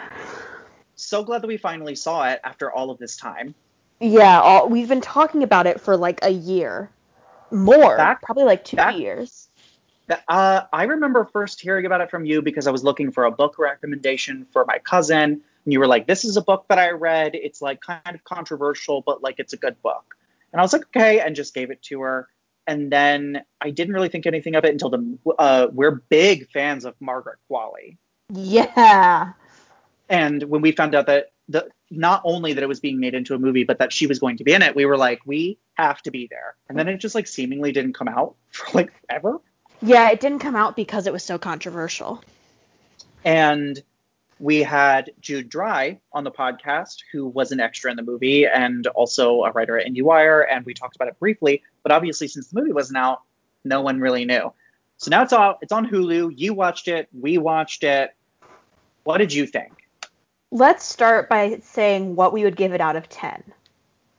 So 1.02 1.24
glad 1.24 1.42
that 1.42 1.48
we 1.48 1.56
finally 1.56 1.94
saw 1.94 2.28
it 2.28 2.40
after 2.44 2.70
all 2.70 2.90
of 2.90 2.98
this 2.98 3.16
time. 3.16 3.54
Yeah, 4.00 4.40
all, 4.40 4.68
we've 4.68 4.88
been 4.88 5.00
talking 5.00 5.42
about 5.42 5.66
it 5.66 5.80
for 5.80 5.96
like 5.96 6.20
a 6.22 6.30
year. 6.30 6.90
More. 7.50 7.96
Back- 7.96 8.22
probably 8.22 8.44
like 8.44 8.64
2 8.64 8.76
back- 8.76 8.96
years. 8.96 9.48
Uh, 10.28 10.62
I 10.72 10.84
remember 10.84 11.24
first 11.24 11.60
hearing 11.60 11.86
about 11.86 12.00
it 12.02 12.10
from 12.10 12.26
you 12.26 12.42
because 12.42 12.66
I 12.66 12.70
was 12.70 12.84
looking 12.84 13.10
for 13.12 13.24
a 13.24 13.30
book 13.30 13.58
recommendation 13.58 14.46
for 14.52 14.64
my 14.66 14.78
cousin, 14.78 15.40
and 15.64 15.72
you 15.72 15.78
were 15.80 15.86
like, 15.86 16.06
"This 16.06 16.24
is 16.24 16.36
a 16.36 16.42
book 16.42 16.66
that 16.68 16.78
I 16.78 16.90
read. 16.90 17.34
It's 17.34 17.62
like 17.62 17.80
kind 17.80 18.14
of 18.14 18.22
controversial, 18.24 19.00
but 19.00 19.22
like 19.22 19.36
it's 19.38 19.54
a 19.54 19.56
good 19.56 19.80
book." 19.80 20.16
And 20.52 20.60
I 20.60 20.62
was 20.62 20.72
like, 20.72 20.84
"Okay," 20.94 21.20
and 21.20 21.34
just 21.34 21.54
gave 21.54 21.70
it 21.70 21.82
to 21.84 22.02
her. 22.02 22.28
And 22.66 22.92
then 22.92 23.42
I 23.60 23.70
didn't 23.70 23.94
really 23.94 24.08
think 24.08 24.26
anything 24.26 24.54
of 24.54 24.64
it 24.64 24.70
until 24.72 24.90
the 24.90 25.18
uh, 25.38 25.68
we're 25.72 26.02
big 26.10 26.50
fans 26.50 26.84
of 26.84 26.94
Margaret 27.00 27.38
Qualley, 27.50 27.96
Yeah. 28.28 29.32
And 30.12 30.42
when 30.42 30.60
we 30.60 30.72
found 30.72 30.94
out 30.94 31.06
that 31.06 31.32
the 31.48 31.68
not 31.90 32.20
only 32.24 32.52
that 32.52 32.62
it 32.62 32.68
was 32.68 32.80
being 32.80 33.00
made 33.00 33.14
into 33.14 33.34
a 33.34 33.38
movie, 33.38 33.64
but 33.64 33.78
that 33.78 33.92
she 33.94 34.06
was 34.06 34.18
going 34.18 34.36
to 34.36 34.44
be 34.44 34.52
in 34.52 34.60
it, 34.60 34.76
we 34.76 34.84
were 34.84 34.98
like, 34.98 35.20
"We 35.24 35.58
have 35.74 36.02
to 36.02 36.10
be 36.10 36.28
there." 36.30 36.54
And 36.68 36.78
then 36.78 36.86
it 36.86 36.98
just 36.98 37.14
like 37.14 37.26
seemingly 37.26 37.72
didn't 37.72 37.94
come 37.94 38.08
out 38.08 38.36
for 38.50 38.76
like 38.76 38.92
ever. 39.08 39.40
Yeah, 39.80 40.10
it 40.10 40.20
didn't 40.20 40.40
come 40.40 40.54
out 40.54 40.76
because 40.76 41.06
it 41.06 41.12
was 41.12 41.24
so 41.24 41.38
controversial. 41.38 42.22
And 43.24 43.82
we 44.38 44.58
had 44.62 45.12
Jude 45.20 45.48
Dry 45.48 45.98
on 46.12 46.24
the 46.24 46.30
podcast, 46.30 46.98
who 47.10 47.26
was 47.26 47.50
an 47.50 47.58
extra 47.58 47.90
in 47.90 47.96
the 47.96 48.02
movie 48.02 48.46
and 48.46 48.86
also 48.88 49.44
a 49.44 49.50
writer 49.50 49.78
at 49.78 49.86
IndieWire, 49.86 50.44
and 50.48 50.64
we 50.66 50.74
talked 50.74 50.94
about 50.94 51.08
it 51.08 51.18
briefly. 51.18 51.62
But 51.82 51.90
obviously, 51.90 52.28
since 52.28 52.48
the 52.48 52.60
movie 52.60 52.72
wasn't 52.72 52.98
out, 52.98 53.22
no 53.64 53.80
one 53.80 53.98
really 53.98 54.26
knew. 54.26 54.52
So 54.98 55.10
now 55.10 55.22
it's 55.22 55.32
out. 55.32 55.58
It's 55.62 55.72
on 55.72 55.88
Hulu. 55.88 56.34
You 56.36 56.52
watched 56.52 56.86
it. 56.86 57.08
We 57.18 57.38
watched 57.38 57.82
it. 57.82 58.14
What 59.04 59.18
did 59.18 59.32
you 59.32 59.46
think? 59.46 59.81
Let's 60.54 60.84
start 60.84 61.30
by 61.30 61.60
saying 61.62 62.14
what 62.14 62.34
we 62.34 62.44
would 62.44 62.56
give 62.56 62.74
it 62.74 62.80
out 62.82 62.94
of 62.94 63.08
10. 63.08 63.42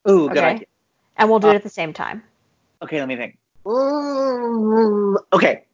Ooh, 0.09 0.27
good 0.29 0.37
Okay. 0.39 0.45
idea. 0.47 0.67
And 1.15 1.29
we'll 1.29 1.37
do 1.39 1.47
Uh, 1.47 1.51
it 1.51 1.55
at 1.57 1.63
the 1.63 1.69
same 1.69 1.93
time. 1.93 2.23
Okay, 2.81 2.99
let 2.99 3.07
me 3.07 3.15
think. 3.15 3.37
Okay, 5.31 5.65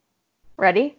Ready? 0.58 0.98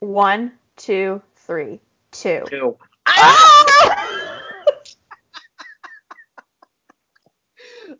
One, 0.00 0.58
two, 0.74 1.22
three, 1.36 1.80
two. 2.10 2.42
two. 2.50 2.76
Ah! 3.06 4.42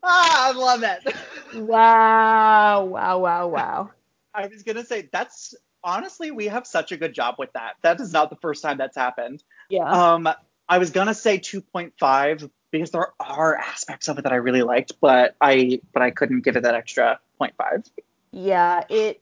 Ah, 0.02 0.48
I 0.48 0.52
love 0.52 0.82
it. 0.82 1.14
wow, 1.54 2.84
wow, 2.84 3.18
wow, 3.18 3.46
wow. 3.46 3.90
I 4.34 4.48
was 4.48 4.64
gonna 4.64 4.84
say 4.84 5.08
that's 5.12 5.54
honestly 5.82 6.30
we 6.30 6.46
have 6.46 6.66
such 6.66 6.92
a 6.92 6.96
good 6.96 7.14
job 7.14 7.36
with 7.38 7.52
that. 7.52 7.74
That 7.82 8.00
is 8.00 8.12
not 8.12 8.30
the 8.30 8.36
first 8.36 8.62
time 8.62 8.78
that's 8.78 8.96
happened. 8.96 9.42
Yeah. 9.68 9.84
Um, 9.84 10.28
I 10.68 10.78
was 10.78 10.90
gonna 10.90 11.14
say 11.14 11.38
2.5 11.38 12.50
because 12.70 12.90
there 12.90 13.08
are 13.18 13.56
aspects 13.56 14.08
of 14.08 14.18
it 14.18 14.22
that 14.22 14.32
I 14.32 14.36
really 14.36 14.62
liked, 14.62 14.92
but 15.00 15.34
I 15.40 15.80
but 15.92 16.02
I 16.02 16.10
couldn't 16.10 16.42
give 16.42 16.56
it 16.56 16.62
that 16.62 16.74
extra 16.74 17.18
0.5. 17.40 17.90
Yeah, 18.32 18.84
it 18.88 19.20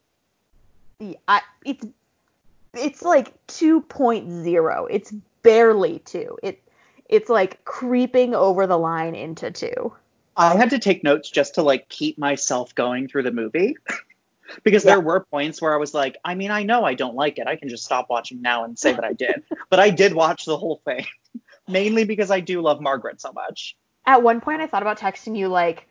I 1.27 1.41
it's 1.65 1.85
it's 2.73 3.01
like 3.01 3.33
2.0. 3.47 4.87
It's 4.89 5.11
barely 5.41 5.99
2. 5.99 6.37
It 6.43 6.61
it's 7.07 7.29
like 7.29 7.63
creeping 7.65 8.35
over 8.35 8.67
the 8.67 8.77
line 8.77 9.15
into 9.15 9.49
2. 9.49 9.93
I 10.37 10.55
had 10.55 10.69
to 10.69 10.79
take 10.79 11.03
notes 11.03 11.29
just 11.29 11.55
to 11.55 11.63
like 11.63 11.89
keep 11.89 12.17
myself 12.17 12.75
going 12.75 13.07
through 13.07 13.23
the 13.23 13.31
movie. 13.31 13.75
because 14.63 14.83
Yeah. 14.83 14.91
there 14.91 15.01
were 15.01 15.21
points 15.31 15.61
where 15.61 15.73
I 15.73 15.77
was 15.77 15.93
like, 15.93 16.17
I 16.23 16.35
mean, 16.35 16.51
I 16.51 16.63
know 16.63 16.83
I 16.83 16.93
don't 16.93 17.15
like 17.15 17.37
it. 17.39 17.47
I 17.47 17.55
can 17.55 17.69
just 17.69 17.83
stop 17.85 18.07
watching 18.09 18.41
now 18.41 18.63
and 18.63 18.77
say 18.77 18.93
that 18.93 19.03
I 19.03 19.13
did. 19.13 19.43
but 19.69 19.79
I 19.79 19.89
did 19.89 20.13
watch 20.13 20.45
the 20.45 20.57
whole 20.57 20.81
thing. 20.85 21.05
Mainly 21.67 22.03
because 22.03 22.31
I 22.31 22.39
do 22.39 22.61
love 22.61 22.81
Margaret 22.81 23.21
so 23.21 23.31
much. 23.31 23.77
At 24.05 24.23
one 24.23 24.41
point 24.41 24.61
I 24.61 24.67
thought 24.67 24.81
about 24.81 24.97
texting 24.97 25.37
you 25.37 25.49
like, 25.49 25.87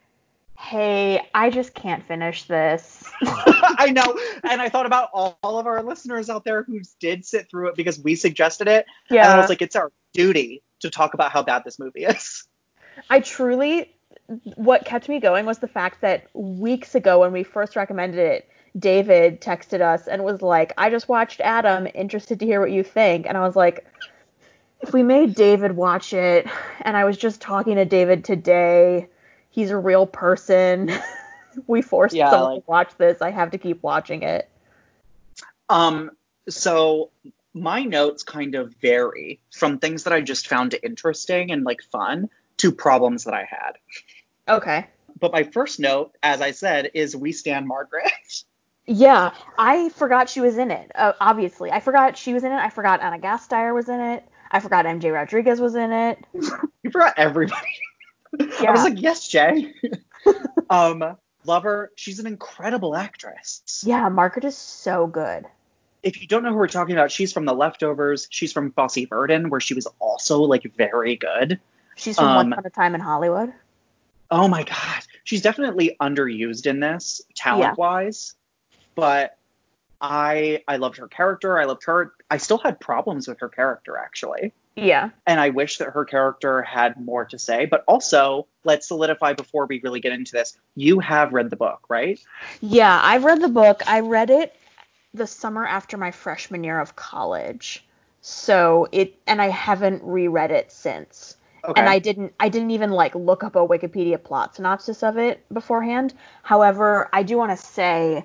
"Hey, 0.56 1.22
I 1.32 1.50
just 1.50 1.72
can't 1.72 2.04
finish 2.04 2.44
this." 2.44 3.04
I 3.22 3.92
know. 3.92 4.18
And 4.42 4.60
I 4.60 4.68
thought 4.70 4.86
about 4.86 5.10
all, 5.12 5.38
all 5.40 5.58
of 5.60 5.66
our 5.68 5.82
listeners 5.84 6.28
out 6.28 6.42
there 6.42 6.64
who 6.64 6.80
did 6.98 7.24
sit 7.24 7.48
through 7.48 7.68
it 7.68 7.76
because 7.76 7.96
we 8.00 8.16
suggested 8.16 8.66
it. 8.66 8.86
And 9.08 9.18
I 9.20 9.38
was 9.38 9.48
like, 9.48 9.62
it's 9.62 9.76
our 9.76 9.92
duty 10.14 10.64
to 10.80 10.90
talk 10.90 11.14
about 11.14 11.30
how 11.30 11.44
bad 11.44 11.62
this 11.64 11.78
movie 11.78 12.04
is. 12.04 12.44
I 13.08 13.20
truly, 13.20 13.94
what 14.56 14.84
kept 14.84 15.08
me 15.08 15.20
going 15.20 15.46
was 15.46 15.58
the 15.58 15.68
fact 15.68 16.00
that 16.02 16.26
weeks 16.34 16.94
ago 16.94 17.20
when 17.20 17.32
we 17.32 17.42
first 17.42 17.76
recommended 17.76 18.18
it, 18.18 18.48
David 18.78 19.40
texted 19.40 19.80
us 19.80 20.06
and 20.06 20.22
was 20.22 20.42
like, 20.42 20.72
I 20.76 20.90
just 20.90 21.08
watched 21.08 21.40
Adam, 21.40 21.88
interested 21.94 22.38
to 22.40 22.46
hear 22.46 22.60
what 22.60 22.70
you 22.70 22.82
think. 22.84 23.26
And 23.26 23.36
I 23.36 23.40
was 23.46 23.56
like, 23.56 23.86
if 24.80 24.92
we 24.92 25.02
made 25.02 25.34
David 25.34 25.72
watch 25.72 26.12
it, 26.12 26.46
and 26.82 26.96
I 26.96 27.04
was 27.04 27.16
just 27.16 27.40
talking 27.40 27.76
to 27.76 27.84
David 27.84 28.24
today, 28.24 29.08
he's 29.50 29.70
a 29.70 29.78
real 29.78 30.06
person. 30.06 30.92
we 31.66 31.80
forced 31.82 32.14
Yeah, 32.14 32.30
someone 32.30 32.54
like- 32.54 32.64
to 32.64 32.70
watch 32.70 32.90
this. 32.98 33.22
I 33.22 33.30
have 33.30 33.50
to 33.52 33.58
keep 33.58 33.82
watching 33.82 34.22
it. 34.22 34.48
Um, 35.70 36.10
so 36.48 37.10
my 37.54 37.82
notes 37.82 38.22
kind 38.22 38.54
of 38.54 38.74
vary 38.80 39.40
from 39.50 39.78
things 39.78 40.04
that 40.04 40.12
I 40.12 40.20
just 40.20 40.46
found 40.46 40.76
interesting 40.82 41.50
and 41.50 41.64
like 41.64 41.82
fun 41.82 42.28
to 42.58 42.70
problems 42.72 43.24
that 43.24 43.34
I 43.34 43.48
had. 43.48 43.72
Okay. 44.48 44.86
But 45.20 45.32
my 45.32 45.42
first 45.42 45.80
note, 45.80 46.14
as 46.22 46.40
I 46.40 46.52
said, 46.52 46.90
is 46.94 47.16
we 47.16 47.32
stand 47.32 47.66
Margaret. 47.66 48.04
Yeah, 48.90 49.32
I 49.58 49.90
forgot 49.90 50.30
she 50.30 50.40
was 50.40 50.56
in 50.56 50.70
it. 50.70 50.90
Uh, 50.94 51.12
obviously, 51.20 51.70
I 51.70 51.78
forgot 51.78 52.16
she 52.16 52.32
was 52.32 52.42
in 52.42 52.52
it. 52.52 52.56
I 52.56 52.70
forgot 52.70 53.02
Ana 53.02 53.18
Gasteyer 53.18 53.74
was 53.74 53.90
in 53.90 54.00
it. 54.00 54.24
I 54.50 54.60
forgot 54.60 54.86
MJ 54.86 55.12
Rodriguez 55.12 55.60
was 55.60 55.74
in 55.74 55.92
it. 55.92 56.18
you 56.32 56.90
forgot 56.90 57.12
everybody. 57.18 57.68
Yeah. 58.38 58.46
I 58.68 58.70
was 58.70 58.84
like, 58.84 59.02
yes, 59.02 59.28
Jay. 59.28 59.74
um, 60.70 61.16
love 61.44 61.64
her. 61.64 61.92
She's 61.96 62.18
an 62.18 62.26
incredible 62.26 62.96
actress. 62.96 63.84
Yeah, 63.86 64.08
Margaret 64.08 64.46
is 64.46 64.56
so 64.56 65.06
good. 65.06 65.44
If 66.02 66.22
you 66.22 66.26
don't 66.26 66.42
know 66.42 66.52
who 66.52 66.56
we're 66.56 66.66
talking 66.66 66.94
about, 66.94 67.12
she's 67.12 67.30
from 67.30 67.44
The 67.44 67.52
Leftovers. 67.52 68.26
She's 68.30 68.54
from 68.54 68.72
Fosse 68.72 69.04
Verdon, 69.06 69.50
where 69.50 69.60
she 69.60 69.74
was 69.74 69.86
also 69.98 70.40
like 70.40 70.62
very 70.78 71.14
good. 71.16 71.60
She's 71.96 72.16
from 72.16 72.28
Um, 72.28 72.36
Once 72.36 72.52
Upon 72.52 72.64
a 72.64 72.70
Time 72.70 72.94
in 72.94 73.02
Hollywood. 73.02 73.52
Oh 74.30 74.48
my 74.48 74.62
god, 74.62 75.02
she's 75.24 75.42
definitely 75.42 75.96
underused 76.00 76.66
in 76.66 76.80
this 76.80 77.22
talent 77.34 77.78
wise, 77.78 78.34
but 78.94 79.38
I 80.00 80.62
I 80.68 80.76
loved 80.76 80.98
her 80.98 81.08
character. 81.08 81.58
I 81.58 81.64
loved 81.64 81.84
her. 81.84 82.12
I 82.30 82.36
still 82.36 82.58
had 82.58 82.78
problems 82.78 83.26
with 83.26 83.40
her 83.40 83.48
character 83.48 83.96
actually, 83.96 84.52
Yeah. 84.76 85.10
and 85.26 85.40
I 85.40 85.48
wish 85.48 85.78
that 85.78 85.88
her 85.90 86.04
character 86.04 86.62
had 86.62 87.00
more 87.00 87.24
to 87.24 87.38
say. 87.38 87.64
But 87.64 87.84
also, 87.88 88.46
let's 88.64 88.86
solidify 88.86 89.32
before 89.32 89.66
we 89.66 89.80
really 89.80 90.00
get 90.00 90.12
into 90.12 90.32
this. 90.32 90.56
You 90.76 91.00
have 91.00 91.32
read 91.32 91.48
the 91.48 91.56
book, 91.56 91.86
right? 91.88 92.20
Yeah, 92.60 93.00
I've 93.02 93.24
read 93.24 93.40
the 93.40 93.48
book. 93.48 93.82
I 93.86 94.00
read 94.00 94.28
it 94.30 94.54
the 95.14 95.26
summer 95.26 95.66
after 95.66 95.96
my 95.96 96.10
freshman 96.10 96.64
year 96.64 96.78
of 96.78 96.94
college. 96.96 97.82
So 98.20 98.88
it 98.92 99.14
and 99.26 99.40
I 99.40 99.48
haven't 99.48 100.02
reread 100.04 100.50
it 100.50 100.70
since. 100.70 101.37
Okay. 101.64 101.80
And 101.80 101.88
I 101.88 101.98
didn't 101.98 102.34
I 102.40 102.48
didn't 102.48 102.70
even 102.70 102.90
like 102.90 103.14
look 103.14 103.42
up 103.44 103.56
a 103.56 103.66
Wikipedia 103.66 104.22
plot 104.22 104.56
synopsis 104.56 105.02
of 105.02 105.18
it 105.18 105.44
beforehand. 105.52 106.14
However, 106.42 107.08
I 107.12 107.22
do 107.22 107.36
want 107.36 107.58
to 107.58 107.64
say 107.64 108.24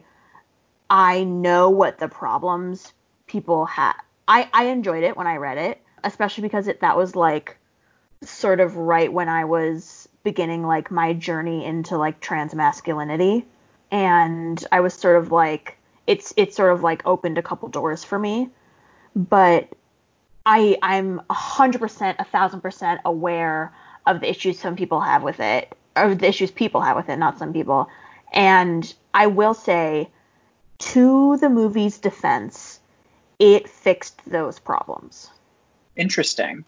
I 0.89 1.23
know 1.23 1.69
what 1.69 1.97
the 1.97 2.07
problems 2.07 2.93
people 3.27 3.65
had. 3.65 3.93
I 4.27 4.49
I 4.53 4.65
enjoyed 4.65 5.03
it 5.03 5.17
when 5.17 5.27
I 5.27 5.37
read 5.37 5.57
it, 5.57 5.81
especially 6.03 6.43
because 6.43 6.67
it 6.67 6.81
that 6.81 6.97
was 6.97 7.15
like 7.15 7.57
sort 8.21 8.59
of 8.59 8.77
right 8.77 9.11
when 9.11 9.29
I 9.29 9.45
was 9.45 10.07
beginning 10.23 10.65
like 10.65 10.89
my 10.89 11.13
journey 11.13 11.65
into 11.65 11.97
like 11.97 12.21
trans 12.21 12.55
masculinity 12.55 13.45
and 13.91 14.65
I 14.71 14.79
was 14.79 14.93
sort 14.93 15.17
of 15.17 15.31
like 15.31 15.77
it's 16.07 16.33
it's 16.35 16.55
sort 16.55 16.73
of 16.73 16.83
like 16.83 17.05
opened 17.05 17.37
a 17.37 17.43
couple 17.43 17.69
doors 17.69 18.03
for 18.03 18.17
me. 18.17 18.49
But 19.15 19.69
I 20.45 20.77
I'm 20.81 21.21
a 21.29 21.33
hundred 21.33 21.79
percent, 21.79 22.17
a 22.19 22.23
thousand 22.25 22.61
percent 22.61 23.01
aware 23.05 23.73
of 24.05 24.19
the 24.19 24.29
issues 24.29 24.59
some 24.59 24.75
people 24.75 24.99
have 25.01 25.23
with 25.23 25.39
it, 25.39 25.71
or 25.95 26.13
the 26.15 26.27
issues 26.27 26.51
people 26.51 26.81
have 26.81 26.95
with 26.97 27.09
it, 27.09 27.17
not 27.17 27.39
some 27.39 27.53
people. 27.53 27.87
And 28.33 28.93
I 29.13 29.27
will 29.27 29.53
say, 29.53 30.09
to 30.79 31.37
the 31.37 31.49
movie's 31.49 31.97
defense, 31.97 32.79
it 33.39 33.69
fixed 33.69 34.19
those 34.29 34.59
problems 34.59 35.29
Interesting. 35.95 36.65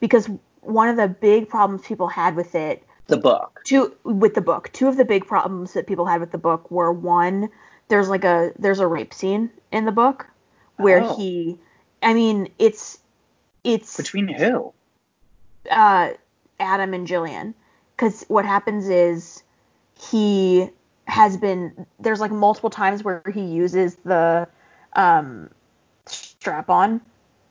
because 0.00 0.28
one 0.60 0.88
of 0.88 0.96
the 0.96 1.08
big 1.08 1.48
problems 1.48 1.82
people 1.86 2.08
had 2.08 2.34
with 2.36 2.54
it 2.54 2.82
The 3.06 3.16
book. 3.18 3.60
two 3.64 3.94
with 4.04 4.34
the 4.34 4.40
book 4.40 4.70
two 4.72 4.88
of 4.88 4.96
the 4.96 5.04
big 5.04 5.26
problems 5.26 5.74
that 5.74 5.86
people 5.86 6.06
had 6.06 6.20
with 6.20 6.30
the 6.32 6.38
book 6.38 6.70
were 6.70 6.90
one 6.92 7.48
there's 7.88 8.08
like 8.08 8.24
a 8.24 8.52
there's 8.58 8.80
a 8.80 8.86
rape 8.86 9.12
scene 9.12 9.50
in 9.72 9.84
the 9.84 9.92
book 9.92 10.26
where 10.76 11.02
Oh. 11.02 11.16
he 11.16 11.58
i 12.02 12.14
mean 12.14 12.48
it's 12.58 12.98
it's 13.64 13.96
Between 13.96 14.28
who? 14.28 14.72
uh 15.70 16.10
adam 16.60 16.94
and 16.94 17.06
gillian. 17.06 17.54
Because 17.96 18.24
what 18.28 18.44
happens 18.44 18.88
is 18.88 19.42
he 19.98 20.68
has 21.06 21.36
been 21.36 21.86
there's 21.98 22.20
like 22.20 22.30
multiple 22.30 22.70
times 22.70 23.02
where 23.02 23.22
he 23.32 23.42
uses 23.42 23.96
the 24.04 24.46
um 24.94 25.50
strap 26.06 26.70
on. 26.70 27.00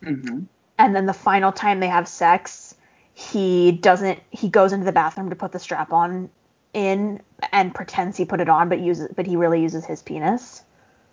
Hmm 0.04 0.44
and 0.78 0.96
then 0.96 1.06
the 1.06 1.14
final 1.14 1.52
time 1.52 1.80
they 1.80 1.88
have 1.88 2.08
sex 2.08 2.76
he 3.14 3.72
doesn't 3.72 4.20
he 4.32 4.50
goes 4.50 4.74
into 4.74 4.86
the 4.86 4.92
bathroom 4.92 5.30
to 5.30 5.36
put 5.36 5.52
the 5.52 5.60
strap 5.60 5.94
on 5.94 6.30
in 6.74 7.22
and 7.52 7.74
pretends 7.76 8.18
he 8.18 8.26
put 8.26 8.42
it 8.42 8.50
on 8.50 8.70
but 8.70 8.80
uses 8.80 9.08
but 9.16 9.26
he 9.28 9.36
really 9.36 9.62
uses 9.62 9.86
his 9.86 10.02
penis. 10.02 10.64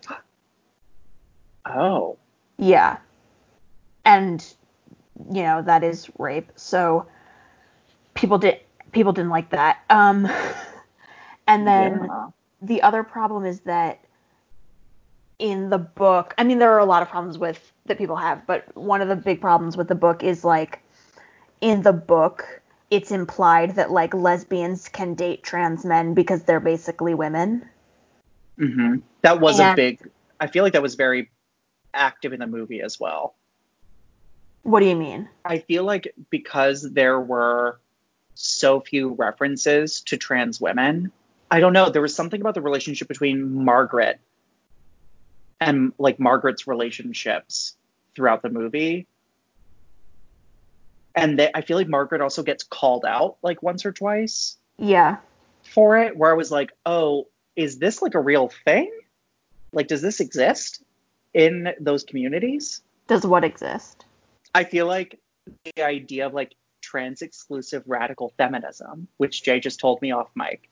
Oh. 1.66 2.16
yeah. 2.56 2.96
And 4.04 4.42
you 5.32 5.42
know 5.42 5.62
that 5.62 5.82
is 5.82 6.08
rape 6.18 6.50
so 6.56 7.06
people 8.14 8.38
did 8.38 8.60
people 8.92 9.12
didn't 9.12 9.30
like 9.30 9.50
that 9.50 9.78
um 9.90 10.28
and 11.46 11.66
then 11.66 12.04
yeah. 12.04 12.28
the 12.62 12.82
other 12.82 13.02
problem 13.02 13.44
is 13.44 13.60
that 13.60 14.00
in 15.38 15.70
the 15.70 15.78
book 15.78 16.34
i 16.38 16.44
mean 16.44 16.58
there 16.58 16.72
are 16.72 16.80
a 16.80 16.84
lot 16.84 17.02
of 17.02 17.08
problems 17.08 17.38
with 17.38 17.72
that 17.86 17.98
people 17.98 18.16
have 18.16 18.46
but 18.46 18.64
one 18.76 19.00
of 19.00 19.08
the 19.08 19.16
big 19.16 19.40
problems 19.40 19.76
with 19.76 19.88
the 19.88 19.94
book 19.94 20.22
is 20.22 20.44
like 20.44 20.80
in 21.60 21.82
the 21.82 21.92
book 21.92 22.60
it's 22.90 23.10
implied 23.10 23.74
that 23.76 23.90
like 23.90 24.12
lesbians 24.14 24.88
can 24.88 25.14
date 25.14 25.42
trans 25.42 25.84
men 25.84 26.14
because 26.14 26.42
they're 26.42 26.60
basically 26.60 27.14
women 27.14 27.64
hmm 28.60 28.96
That 29.22 29.40
was 29.40 29.58
a 29.58 29.74
big. 29.74 29.98
I 30.38 30.46
feel 30.46 30.62
like 30.62 30.74
that 30.74 30.82
was 30.82 30.94
very 30.94 31.30
active 31.94 32.32
in 32.32 32.40
the 32.40 32.46
movie 32.46 32.82
as 32.82 33.00
well. 33.00 33.34
What 34.62 34.80
do 34.80 34.86
you 34.86 34.96
mean 34.96 35.28
I 35.44 35.58
feel 35.58 35.84
like 35.84 36.14
because 36.30 36.82
there 36.82 37.20
were 37.20 37.80
so 38.34 38.80
few 38.80 39.10
references 39.14 40.00
to 40.02 40.16
trans 40.16 40.60
women, 40.60 41.12
I 41.50 41.60
don't 41.60 41.72
know, 41.72 41.90
there 41.90 42.02
was 42.02 42.14
something 42.14 42.40
about 42.40 42.54
the 42.54 42.62
relationship 42.62 43.08
between 43.08 43.64
Margaret 43.64 44.20
and 45.60 45.92
like 45.98 46.18
Margaret's 46.18 46.66
relationships 46.66 47.76
throughout 48.14 48.42
the 48.42 48.48
movie. 48.48 49.06
And 51.14 51.38
they, 51.38 51.50
I 51.52 51.60
feel 51.60 51.76
like 51.76 51.88
Margaret 51.88 52.20
also 52.20 52.42
gets 52.42 52.62
called 52.62 53.04
out 53.04 53.36
like 53.42 53.62
once 53.62 53.84
or 53.84 53.92
twice 53.92 54.56
yeah 54.78 55.18
for 55.62 55.98
it, 55.98 56.16
where 56.16 56.30
I 56.30 56.34
was 56.34 56.50
like, 56.50 56.72
oh, 56.86 57.28
is 57.54 57.78
this 57.78 58.00
like 58.00 58.14
a 58.14 58.20
real 58.20 58.50
thing? 58.64 58.90
Like, 59.72 59.88
does 59.88 60.02
this 60.02 60.20
exist 60.20 60.82
in 61.34 61.68
those 61.78 62.02
communities? 62.02 62.82
does 63.10 63.26
what 63.26 63.42
exist 63.42 64.04
I 64.54 64.64
feel 64.64 64.86
like 64.86 65.18
the 65.76 65.82
idea 65.82 66.26
of 66.26 66.34
like 66.34 66.54
trans 66.80 67.22
exclusive 67.22 67.82
radical 67.86 68.32
feminism, 68.36 69.08
which 69.16 69.42
Jay 69.42 69.60
just 69.60 69.80
told 69.80 70.00
me 70.02 70.12
off 70.12 70.28
mic, 70.34 70.68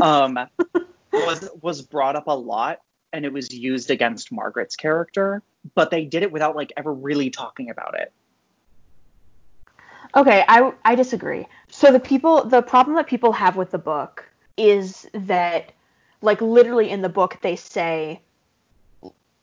um, 0.00 0.38
was 1.12 1.48
was 1.60 1.82
brought 1.82 2.16
up 2.16 2.26
a 2.26 2.36
lot 2.36 2.80
and 3.12 3.24
it 3.24 3.32
was 3.32 3.54
used 3.54 3.90
against 3.90 4.32
Margaret's 4.32 4.76
character, 4.76 5.42
but 5.74 5.90
they 5.90 6.04
did 6.04 6.22
it 6.22 6.32
without 6.32 6.56
like 6.56 6.72
ever 6.76 6.92
really 6.92 7.30
talking 7.30 7.70
about 7.70 7.98
it. 7.98 8.12
Okay, 10.16 10.44
I 10.48 10.72
I 10.84 10.94
disagree. 10.94 11.46
So 11.68 11.92
the 11.92 12.00
people 12.00 12.44
the 12.44 12.62
problem 12.62 12.96
that 12.96 13.06
people 13.06 13.32
have 13.32 13.56
with 13.56 13.70
the 13.70 13.78
book 13.78 14.24
is 14.56 15.08
that 15.12 15.72
like 16.22 16.40
literally 16.40 16.90
in 16.90 17.02
the 17.02 17.08
book 17.08 17.38
they 17.42 17.56
say 17.56 18.20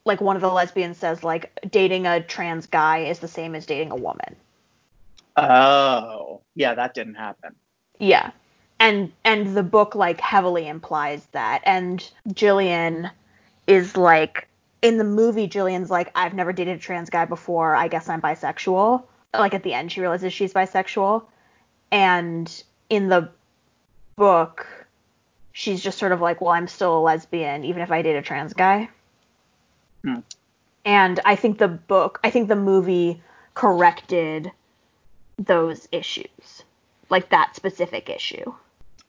like 0.05 0.21
one 0.21 0.35
of 0.35 0.41
the 0.41 0.51
lesbians 0.51 0.97
says 0.97 1.23
like 1.23 1.51
dating 1.69 2.07
a 2.07 2.21
trans 2.21 2.67
guy 2.67 2.99
is 2.99 3.19
the 3.19 3.27
same 3.27 3.55
as 3.55 3.65
dating 3.65 3.91
a 3.91 3.95
woman. 3.95 4.35
Oh, 5.37 6.41
yeah, 6.55 6.73
that 6.75 6.93
didn't 6.93 7.15
happen. 7.15 7.55
Yeah. 7.99 8.31
And 8.79 9.11
and 9.23 9.55
the 9.55 9.63
book 9.63 9.93
like 9.93 10.19
heavily 10.19 10.67
implies 10.67 11.25
that 11.33 11.61
and 11.65 12.07
Gillian 12.33 13.11
is 13.67 13.95
like 13.95 14.47
in 14.81 14.97
the 14.97 15.03
movie 15.03 15.47
Gillian's 15.47 15.91
like 15.91 16.11
I've 16.15 16.33
never 16.33 16.51
dated 16.51 16.77
a 16.77 16.79
trans 16.79 17.09
guy 17.09 17.25
before. 17.25 17.75
I 17.75 17.87
guess 17.87 18.09
I'm 18.09 18.21
bisexual. 18.21 19.03
Like 19.33 19.53
at 19.53 19.63
the 19.63 19.73
end 19.73 19.91
she 19.91 20.01
realizes 20.01 20.33
she's 20.33 20.53
bisexual. 20.53 21.23
And 21.91 22.63
in 22.89 23.09
the 23.09 23.29
book 24.15 24.65
she's 25.53 25.83
just 25.83 25.99
sort 25.99 26.11
of 26.11 26.21
like, 26.21 26.41
"Well, 26.41 26.51
I'm 26.51 26.67
still 26.67 26.97
a 26.97 27.01
lesbian 27.01 27.63
even 27.65 27.83
if 27.83 27.91
I 27.91 28.01
date 28.01 28.15
a 28.15 28.21
trans 28.23 28.53
guy." 28.53 28.89
Hmm. 30.03 30.19
And 30.85 31.19
I 31.25 31.35
think 31.35 31.57
the 31.57 31.67
book, 31.67 32.19
I 32.23 32.29
think 32.29 32.47
the 32.47 32.55
movie 32.55 33.21
corrected 33.53 34.51
those 35.37 35.87
issues. 35.91 36.63
Like 37.09 37.29
that 37.29 37.55
specific 37.55 38.09
issue. 38.09 38.53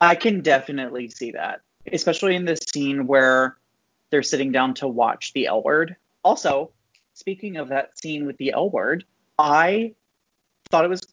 I 0.00 0.16
can 0.16 0.40
definitely 0.40 1.08
see 1.08 1.30
that, 1.32 1.60
especially 1.92 2.34
in 2.34 2.44
the 2.44 2.56
scene 2.56 3.06
where 3.06 3.56
they're 4.10 4.24
sitting 4.24 4.50
down 4.50 4.74
to 4.74 4.88
watch 4.88 5.32
the 5.32 5.46
L 5.46 5.62
Word. 5.62 5.94
Also, 6.24 6.70
speaking 7.14 7.56
of 7.56 7.68
that 7.68 7.96
scene 7.98 8.26
with 8.26 8.36
the 8.38 8.52
L 8.52 8.68
Word, 8.68 9.04
I 9.38 9.94
thought 10.68 10.84
it 10.84 10.88
was 10.88 11.06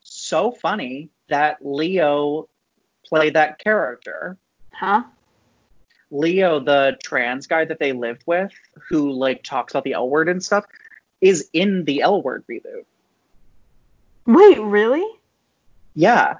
so 0.00 0.50
funny 0.50 1.10
that 1.28 1.58
Leo 1.64 2.48
played 3.06 3.34
that 3.34 3.60
character. 3.60 4.36
Huh? 4.72 5.04
Leo, 6.10 6.60
the 6.60 6.96
trans 7.02 7.46
guy 7.46 7.64
that 7.64 7.78
they 7.78 7.92
lived 7.92 8.22
with, 8.26 8.52
who 8.88 9.10
like 9.12 9.42
talks 9.42 9.72
about 9.72 9.84
the 9.84 9.94
L 9.94 10.08
word 10.08 10.28
and 10.28 10.42
stuff, 10.42 10.64
is 11.20 11.48
in 11.52 11.84
the 11.84 12.02
L 12.02 12.22
word 12.22 12.44
reboot. 12.50 12.84
Wait, 14.26 14.60
really? 14.60 15.06
Yeah. 15.94 16.38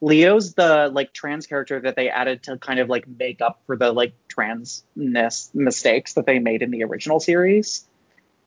Leo's 0.00 0.54
the 0.54 0.88
like 0.92 1.12
trans 1.12 1.46
character 1.46 1.78
that 1.80 1.94
they 1.94 2.08
added 2.08 2.42
to 2.44 2.56
kind 2.56 2.80
of 2.80 2.88
like 2.88 3.06
make 3.06 3.40
up 3.42 3.60
for 3.66 3.76
the 3.76 3.92
like 3.92 4.14
transness 4.28 5.54
mistakes 5.54 6.14
that 6.14 6.24
they 6.26 6.38
made 6.38 6.62
in 6.62 6.70
the 6.70 6.84
original 6.84 7.20
series. 7.20 7.86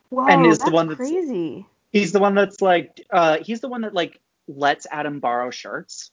Whoa, 0.09 0.25
And 0.27 0.45
is 0.45 0.57
the 0.57 0.65
that's 0.65 0.73
one 0.73 0.87
that's- 0.89 1.07
crazy. 1.09 1.65
He's 1.91 2.11
the 2.11 2.19
one 2.19 2.33
that's 2.33 2.59
like 2.59 3.05
uh 3.11 3.37
he's 3.43 3.61
the 3.61 3.67
one 3.67 3.81
that 3.81 3.93
like 3.93 4.19
lets 4.47 4.87
Adam 4.89 5.19
borrow 5.19 5.51
shirts 5.51 6.09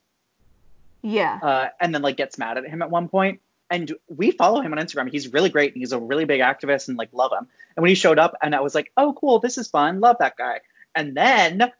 Yeah. 1.02 1.38
uh 1.42 1.68
and 1.80 1.94
then 1.94 2.02
like 2.02 2.18
gets 2.18 2.36
mad 2.36 2.58
at 2.58 2.66
him 2.66 2.82
at 2.82 2.90
one 2.90 3.08
point. 3.08 3.40
And 3.70 3.92
we 4.08 4.32
follow 4.32 4.60
him 4.60 4.72
on 4.72 4.78
Instagram. 4.78 5.10
He's 5.10 5.32
really 5.32 5.48
great 5.48 5.72
and 5.72 5.80
he's 5.80 5.92
a 5.92 5.98
really 5.98 6.24
big 6.24 6.40
activist 6.40 6.88
and 6.88 6.98
like 6.98 7.10
love 7.12 7.30
him. 7.32 7.46
And 7.76 7.82
when 7.82 7.88
he 7.88 7.94
showed 7.94 8.18
up 8.18 8.34
and 8.42 8.54
I 8.54 8.60
was 8.60 8.74
like, 8.74 8.92
"Oh 8.96 9.12
cool, 9.12 9.38
this 9.38 9.58
is 9.58 9.68
fun. 9.68 10.00
Love 10.00 10.16
that 10.18 10.36
guy." 10.36 10.60
And 10.94 11.16
then 11.16 11.70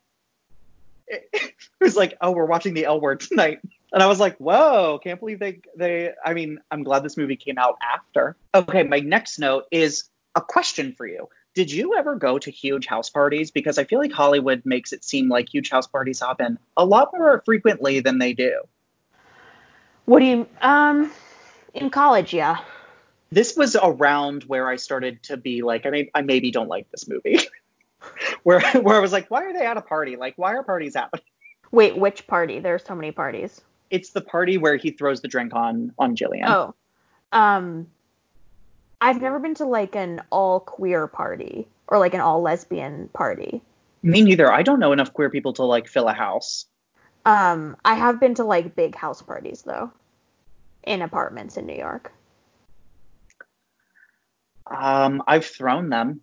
it 1.09 1.55
was 1.81 1.97
like, 1.97 2.17
"Oh, 2.21 2.31
we're 2.31 2.47
watching 2.47 2.75
the 2.75 2.85
L 2.85 3.01
word 3.01 3.21
tonight." 3.21 3.59
And 3.93 4.03
I 4.03 4.07
was 4.07 4.21
like, 4.21 4.37
"Whoa, 4.37 5.01
can't 5.03 5.19
believe 5.19 5.41
they 5.41 5.61
they 5.77 6.13
I 6.25 6.35
mean, 6.35 6.61
I'm 6.71 6.85
glad 6.85 7.03
this 7.03 7.17
movie 7.17 7.37
came 7.37 7.59
out 7.59 7.77
after." 7.83 8.37
Okay, 8.55 8.85
my 8.85 9.01
next 9.01 9.39
note 9.39 9.65
is 9.73 10.05
a 10.37 10.41
question 10.41 10.95
for 10.95 11.07
you. 11.07 11.29
Did 11.55 11.73
you 11.73 11.97
ever 11.97 12.15
go 12.15 12.39
to 12.39 12.51
huge 12.51 12.87
house 12.87 13.11
parties? 13.11 13.51
Because 13.51 13.77
I 13.79 13.85
feel 13.85 13.99
like 13.99 14.13
Hollywood 14.13 14.63
makes 14.65 14.93
it 14.93 15.03
seem 15.03 15.29
like 15.29 15.53
huge 15.53 15.71
house 15.71 15.89
parties 15.89 16.21
happen 16.21 16.59
a 16.77 16.85
lot 16.85 17.11
more 17.13 17.43
frequently 17.45 17.99
than 17.99 18.19
they 18.19 18.33
do. 18.33 18.63
What 20.05 20.21
do 20.21 20.27
you 20.27 20.49
um 20.63 21.11
in 21.75 21.91
college, 21.91 22.33
yeah. 22.33 22.59
This 23.31 23.57
was 23.57 23.77
around 23.81 24.45
where 24.45 24.69
I 24.69 24.77
started 24.77 25.23
to 25.25 25.37
be 25.37 25.63
like, 25.63 25.87
I 25.87 25.91
may 25.91 26.11
I 26.15 26.23
maybe 26.23 26.51
don't 26.51 26.69
like 26.69 26.91
this 26.91 27.09
movie. 27.09 27.39
where 28.43 28.61
where 28.81 28.97
I 28.97 29.01
was 29.01 29.13
like, 29.13 29.31
why 29.31 29.45
are 29.45 29.53
they 29.53 29.65
at 29.65 29.77
a 29.77 29.83
party? 29.83 30.17
Like, 30.17 30.35
why 30.37 30.55
are 30.55 30.63
parties 30.63 30.95
happening? 30.95 31.25
Wait, 31.71 31.97
which 31.97 32.27
party? 32.27 32.59
There's 32.59 32.85
so 32.85 32.95
many 32.95 33.13
parties. 33.13 33.61
It's 33.91 34.11
the 34.11 34.21
party 34.21 34.59
where 34.59 34.77
he 34.77 34.91
throws 34.91 35.21
the 35.21 35.29
drink 35.29 35.55
on 35.55 35.93
on 35.99 36.17
Gillian. 36.17 36.49
Oh. 36.49 36.75
Um 37.33 37.87
I've 39.01 39.21
never 39.21 39.39
been 39.39 39.55
to 39.55 39.65
like 39.65 39.95
an 39.95 40.23
all 40.31 40.61
queer 40.61 41.07
party 41.07 41.69
or 41.87 41.99
like 41.99 42.15
an 42.15 42.21
all 42.21 42.43
lesbian 42.43 43.09
party. 43.13 43.63
Me 44.03 44.23
neither. 44.23 44.53
I 44.53 44.63
don't 44.63 44.81
know 44.81 44.93
enough 44.93 45.13
queer 45.13 45.31
people 45.31 45.53
to 45.55 45.65
like 45.65 45.89
fill 45.89 46.09
a 46.09 46.13
house. 46.13 46.67
Um 47.25 47.77
I 47.85 47.95
have 47.95 48.19
been 48.19 48.35
to 48.35 48.45
like 48.45 48.75
big 48.75 48.97
house 48.97 49.23
parties 49.23 49.63
though 49.63 49.93
in 50.85 51.03
apartments 51.03 51.57
in 51.57 51.67
New 51.67 51.77
York. 51.77 52.13
Um, 54.67 55.23
I've 55.27 55.47
thrown 55.47 55.89
them, 55.89 56.21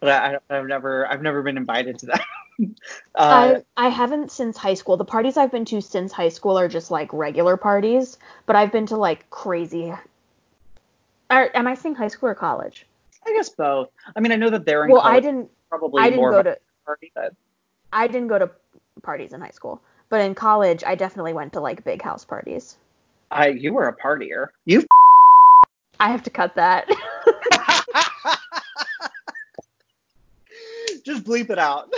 but 0.00 0.10
I, 0.10 0.38
I've 0.48 0.66
never 0.66 1.10
I've 1.10 1.22
never 1.22 1.42
been 1.42 1.56
invited 1.56 1.98
to 2.00 2.06
that. 2.06 2.24
uh, 3.16 3.56
I 3.76 3.86
I 3.86 3.88
haven't 3.88 4.30
since 4.30 4.56
high 4.56 4.74
school. 4.74 4.96
The 4.96 5.04
parties 5.04 5.36
I've 5.36 5.50
been 5.50 5.64
to 5.66 5.80
since 5.80 6.12
high 6.12 6.28
school 6.28 6.56
are 6.56 6.68
just 6.68 6.90
like 6.90 7.12
regular 7.12 7.56
parties, 7.56 8.18
but 8.46 8.54
I've 8.54 8.70
been 8.70 8.86
to 8.86 8.96
like 8.96 9.28
crazy. 9.30 9.92
Are, 11.30 11.50
am 11.54 11.66
I 11.66 11.74
saying 11.74 11.96
high 11.96 12.08
school 12.08 12.28
or 12.28 12.34
college? 12.34 12.86
I 13.26 13.32
guess 13.32 13.48
both. 13.48 13.88
I 14.14 14.20
mean, 14.20 14.30
I 14.30 14.36
know 14.36 14.50
that 14.50 14.64
they're 14.66 14.84
in 14.84 14.90
Well, 14.92 15.02
I 15.02 15.18
didn't. 15.20 15.50
probably 15.68 16.02
I 16.02 16.10
didn't 16.10 16.20
more 16.20 16.30
go 16.30 16.42
to. 16.42 16.58
party, 16.84 17.10
but 17.14 17.34
I 17.92 18.06
didn't 18.06 18.28
go 18.28 18.38
to 18.38 18.50
parties 19.02 19.32
in 19.32 19.40
high 19.40 19.50
school, 19.50 19.82
but 20.10 20.20
in 20.20 20.34
college, 20.34 20.84
I 20.84 20.94
definitely 20.94 21.32
went 21.32 21.54
to 21.54 21.60
like 21.60 21.82
big 21.82 22.02
house 22.02 22.24
parties. 22.24 22.76
I 23.30 23.48
you 23.48 23.74
were 23.74 23.88
a 23.88 23.96
partier. 23.96 24.48
You 24.64 24.86
I 25.98 26.10
have 26.10 26.22
to 26.24 26.30
cut 26.30 26.56
that. 26.56 26.88
just 31.04 31.24
bleep 31.24 31.50
it 31.50 31.58
out. 31.58 31.92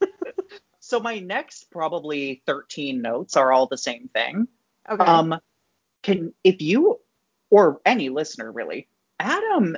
so 0.80 1.00
my 1.00 1.18
next 1.18 1.70
probably 1.70 2.42
13 2.46 3.02
notes 3.02 3.36
are 3.36 3.52
all 3.52 3.66
the 3.66 3.78
same 3.78 4.08
thing. 4.08 4.48
okay. 4.88 5.04
Um, 5.04 5.40
can 6.02 6.32
if 6.44 6.62
you 6.62 7.00
or 7.50 7.80
any 7.84 8.08
listener 8.08 8.50
really, 8.50 8.88
Adam 9.18 9.76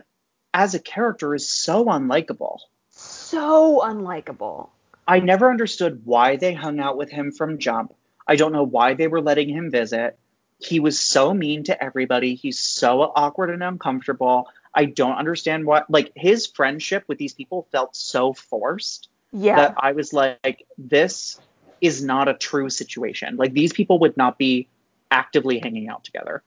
as 0.53 0.75
a 0.75 0.81
character 0.81 1.35
is 1.35 1.49
so 1.49 1.87
unlikable. 1.87 2.59
so 2.91 3.81
unlikable. 3.81 4.71
I 5.07 5.21
never 5.21 5.51
understood 5.51 6.03
why 6.05 6.37
they 6.37 6.53
hung 6.53 6.79
out 6.79 6.97
with 6.97 7.11
him 7.11 7.33
from 7.33 7.59
jump. 7.59 7.95
I 8.27 8.37
don't 8.37 8.53
know 8.53 8.65
why 8.65 8.95
they 8.95 9.09
were 9.09 9.23
letting 9.23 9.49
him 9.49 9.71
visit. 9.71 10.19
He 10.61 10.81
was 10.81 10.99
so 10.99 11.33
mean 11.33 11.65
to 11.65 11.83
everybody. 11.83 12.35
He's 12.35 12.59
so 12.59 13.01
awkward 13.03 13.51
and 13.51 13.63
uncomfortable. 13.63 14.49
I 14.75 14.85
don't 14.85 15.17
understand 15.17 15.65
what 15.67 15.91
like 15.91 16.13
his 16.15 16.47
friendship 16.47 17.05
with 17.09 17.19
these 17.19 17.35
people 17.35 17.67
felt 17.73 17.97
so 17.97 18.33
forced 18.33 19.09
Yeah. 19.33 19.57
that 19.57 19.75
I 19.79 19.93
was 19.93 20.13
like 20.13 20.67
this 20.79 21.41
is 21.81 22.03
not 22.03 22.29
a 22.29 22.35
true 22.35 22.71
situation. 22.71 23.37
Like 23.37 23.53
these 23.53 23.73
people 23.73 23.99
would 24.01 24.17
not 24.17 24.39
be 24.39 24.69
actively 25.11 25.59
hanging 25.59 25.89
out 25.89 26.05
together. 26.05 26.43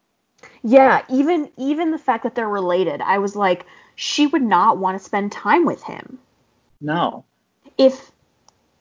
Yeah, 0.62 1.04
even 1.10 1.50
even 1.58 1.92
the 1.92 1.98
fact 1.98 2.24
that 2.24 2.36
they're 2.36 2.48
related, 2.48 3.02
I 3.02 3.20
was 3.20 3.36
like, 3.36 3.66
she 3.96 4.28
would 4.28 4.42
not 4.42 4.78
want 4.78 4.98
to 4.98 5.04
spend 5.04 5.32
time 5.32 5.66
with 5.66 5.84
him. 5.84 6.20
No. 6.80 7.26
If 7.78 8.12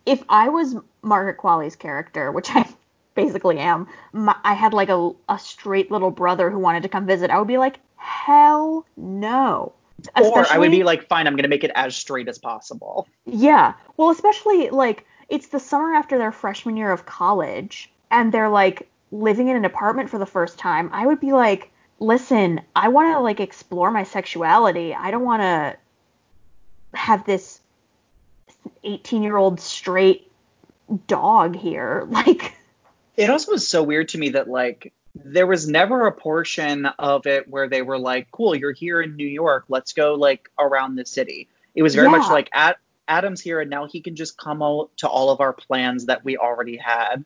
if 0.04 0.22
I 0.28 0.48
was 0.48 0.76
Margaret 1.02 1.38
Qualley's 1.38 1.76
character, 1.76 2.30
which 2.30 2.50
I 2.50 2.68
basically 3.14 3.58
am, 3.58 3.86
my, 4.12 4.36
I 4.44 4.54
had 4.54 4.72
like 4.72 4.88
a 4.88 5.12
a 5.28 5.38
straight 5.38 5.90
little 5.90 6.10
brother 6.10 6.50
who 6.50 6.58
wanted 6.58 6.82
to 6.84 6.88
come 6.88 7.06
visit, 7.06 7.30
I 7.30 7.38
would 7.38 7.48
be 7.48 7.58
like, 7.58 7.78
hell 7.96 8.86
no. 8.96 9.72
Or 10.16 10.46
I 10.50 10.58
would 10.58 10.70
be 10.70 10.82
like, 10.82 11.06
fine, 11.06 11.26
I'm 11.26 11.36
gonna 11.36 11.48
make 11.48 11.64
it 11.64 11.70
as 11.74 11.94
straight 11.94 12.28
as 12.28 12.38
possible. 12.38 13.06
Yeah. 13.24 13.74
Well, 13.96 14.10
especially 14.10 14.70
like 14.70 15.06
it's 15.28 15.48
the 15.48 15.60
summer 15.60 15.94
after 15.94 16.18
their 16.18 16.32
freshman 16.32 16.76
year 16.76 16.90
of 16.90 17.06
college 17.06 17.90
and 18.10 18.32
they're 18.32 18.48
like 18.48 18.88
living 19.10 19.48
in 19.48 19.56
an 19.56 19.64
apartment 19.64 20.10
for 20.10 20.18
the 20.18 20.26
first 20.26 20.58
time. 20.58 20.90
I 20.92 21.06
would 21.06 21.20
be 21.20 21.32
like, 21.32 21.70
"Listen, 22.00 22.60
I 22.74 22.88
want 22.88 23.14
to 23.14 23.20
like 23.20 23.40
explore 23.40 23.90
my 23.90 24.02
sexuality. 24.04 24.94
I 24.94 25.10
don't 25.10 25.24
want 25.24 25.42
to 25.42 25.76
have 26.94 27.24
this 27.24 27.60
18-year-old 28.84 29.60
straight 29.60 30.30
dog 31.06 31.56
here." 31.56 32.06
Like 32.10 32.54
It 33.16 33.30
also 33.30 33.52
was 33.52 33.66
so 33.66 33.82
weird 33.82 34.08
to 34.10 34.18
me 34.18 34.30
that 34.30 34.48
like 34.48 34.92
there 35.14 35.46
was 35.46 35.68
never 35.68 36.06
a 36.06 36.12
portion 36.12 36.86
of 36.86 37.26
it 37.26 37.48
where 37.48 37.68
they 37.68 37.82
were 37.82 37.98
like, 37.98 38.30
cool, 38.30 38.54
you're 38.54 38.72
here 38.72 39.02
in 39.02 39.16
New 39.16 39.26
York, 39.26 39.64
let's 39.68 39.92
go 39.92 40.14
like 40.14 40.50
around 40.58 40.96
the 40.96 41.04
city. 41.04 41.48
It 41.74 41.82
was 41.82 41.94
very 41.94 42.08
much 42.08 42.28
like 42.30 42.48
at 42.52 42.78
Adam's 43.08 43.40
here 43.40 43.60
and 43.60 43.68
now 43.68 43.86
he 43.86 44.00
can 44.00 44.16
just 44.16 44.38
come 44.38 44.62
out 44.62 44.90
to 44.98 45.08
all 45.08 45.30
of 45.30 45.40
our 45.40 45.52
plans 45.52 46.06
that 46.06 46.24
we 46.24 46.36
already 46.36 46.76
had. 46.76 47.24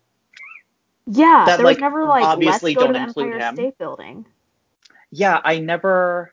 yeah, 1.06 1.44
That, 1.46 1.56
there 1.58 1.66
like, 1.66 1.76
was 1.76 1.80
never 1.80 2.04
like 2.04 2.24
obviously 2.24 2.74
let's 2.74 2.86
go 2.86 2.92
don't 2.92 3.02
the 3.02 3.08
include 3.08 3.34
Empire 3.34 3.48
him. 3.48 3.54
State 3.56 3.78
Building. 3.78 4.26
Yeah, 5.10 5.40
I 5.42 5.60
never. 5.60 6.32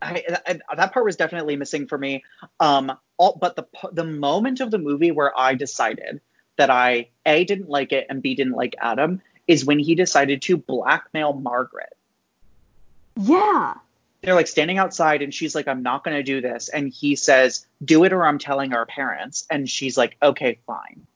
I, 0.00 0.22
I, 0.46 0.76
that 0.76 0.92
part 0.92 1.04
was 1.04 1.16
definitely 1.16 1.56
missing 1.56 1.88
for 1.88 1.98
me. 1.98 2.24
Um, 2.60 2.96
all, 3.16 3.36
but 3.38 3.56
the 3.56 3.66
the 3.92 4.04
moment 4.04 4.60
of 4.60 4.70
the 4.70 4.78
movie 4.78 5.10
where 5.10 5.38
I 5.38 5.54
decided 5.54 6.20
that 6.58 6.70
I 6.70 7.08
a 7.24 7.44
didn't 7.44 7.68
like 7.68 7.92
it 7.92 8.06
and 8.10 8.20
b 8.20 8.34
didn't 8.34 8.52
like 8.52 8.74
Adam 8.80 9.22
is 9.46 9.64
when 9.64 9.78
he 9.78 9.94
decided 9.94 10.42
to 10.42 10.56
blackmail 10.56 11.32
Margaret. 11.32 11.96
Yeah. 13.16 13.74
They're 14.22 14.34
like 14.34 14.48
standing 14.48 14.78
outside 14.78 15.22
and 15.22 15.32
she's 15.32 15.54
like, 15.54 15.68
"I'm 15.68 15.82
not 15.82 16.04
going 16.04 16.16
to 16.16 16.22
do 16.22 16.40
this," 16.40 16.68
and 16.68 16.88
he 16.88 17.16
says, 17.16 17.66
"Do 17.82 18.04
it 18.04 18.12
or 18.12 18.26
I'm 18.26 18.38
telling 18.38 18.74
our 18.74 18.84
parents," 18.84 19.46
and 19.50 19.68
she's 19.68 19.96
like, 19.96 20.16
"Okay, 20.22 20.58
fine." 20.66 21.06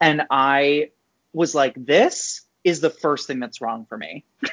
And 0.00 0.26
I 0.30 0.90
was 1.32 1.54
like, 1.54 1.74
"This 1.76 2.42
is 2.64 2.80
the 2.80 2.90
first 2.90 3.26
thing 3.26 3.38
that's 3.38 3.60
wrong 3.60 3.86
for 3.88 3.96
me." 3.96 4.24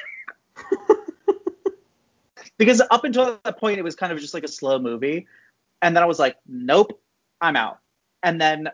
because 2.58 2.80
up 2.90 3.04
until 3.04 3.40
that 3.44 3.58
point 3.58 3.78
it 3.78 3.82
was 3.82 3.96
kind 3.96 4.12
of 4.12 4.20
just 4.20 4.34
like 4.34 4.44
a 4.44 4.48
slow 4.48 4.78
movie 4.78 5.26
and 5.80 5.96
then 5.96 6.02
i 6.02 6.06
was 6.06 6.18
like 6.18 6.36
nope 6.46 7.00
i'm 7.40 7.56
out 7.56 7.78
and 8.22 8.40
then 8.40 8.68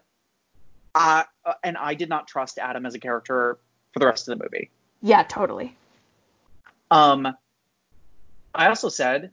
i 0.99 1.25
uh, 1.47 1.53
and 1.63 1.77
i 1.79 1.95
did 1.95 2.09
not 2.09 2.27
trust 2.27 2.59
adam 2.59 2.85
as 2.85 2.95
a 2.95 2.99
character 2.99 3.59
for 3.93 4.01
the 4.01 4.07
rest 4.07 4.29
of 4.29 4.37
the 4.39 4.45
movie. 4.45 4.71
Yeah, 5.01 5.23
totally. 5.23 5.77
um 6.91 7.27
i 8.55 8.67
also 8.69 8.89
said 8.89 9.31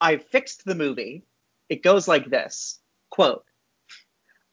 i 0.00 0.16
fixed 0.16 0.64
the 0.64 0.74
movie. 0.74 1.24
It 1.68 1.82
goes 1.82 2.06
like 2.08 2.30
this 2.30 2.78
quote 3.10 3.44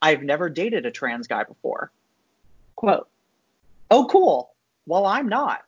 i've 0.02 0.24
never 0.24 0.50
dated 0.50 0.86
a 0.86 0.92
trans 0.92 1.28
guy 1.28 1.44
before 1.44 1.92
quote 2.76 3.08
oh 3.92 4.06
cool. 4.08 4.54
Well 4.88 5.06
i'm 5.06 5.30
not. 5.30 5.62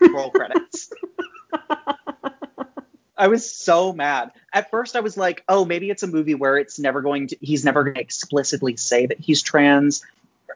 Roll 0.00 0.30
credits 0.30 0.90
I 3.16 3.28
was 3.28 3.50
so 3.50 3.92
mad. 3.92 4.32
At 4.52 4.70
first, 4.70 4.94
I 4.94 5.00
was 5.00 5.16
like, 5.16 5.42
oh, 5.48 5.64
maybe 5.64 5.90
it's 5.90 6.02
a 6.02 6.06
movie 6.06 6.34
where 6.34 6.58
it's 6.58 6.78
never 6.78 7.00
going 7.00 7.28
to, 7.28 7.36
he's 7.40 7.64
never 7.64 7.82
going 7.82 7.94
to 7.94 8.00
explicitly 8.00 8.76
say 8.76 9.06
that 9.06 9.18
he's 9.18 9.42
trans. 9.42 10.04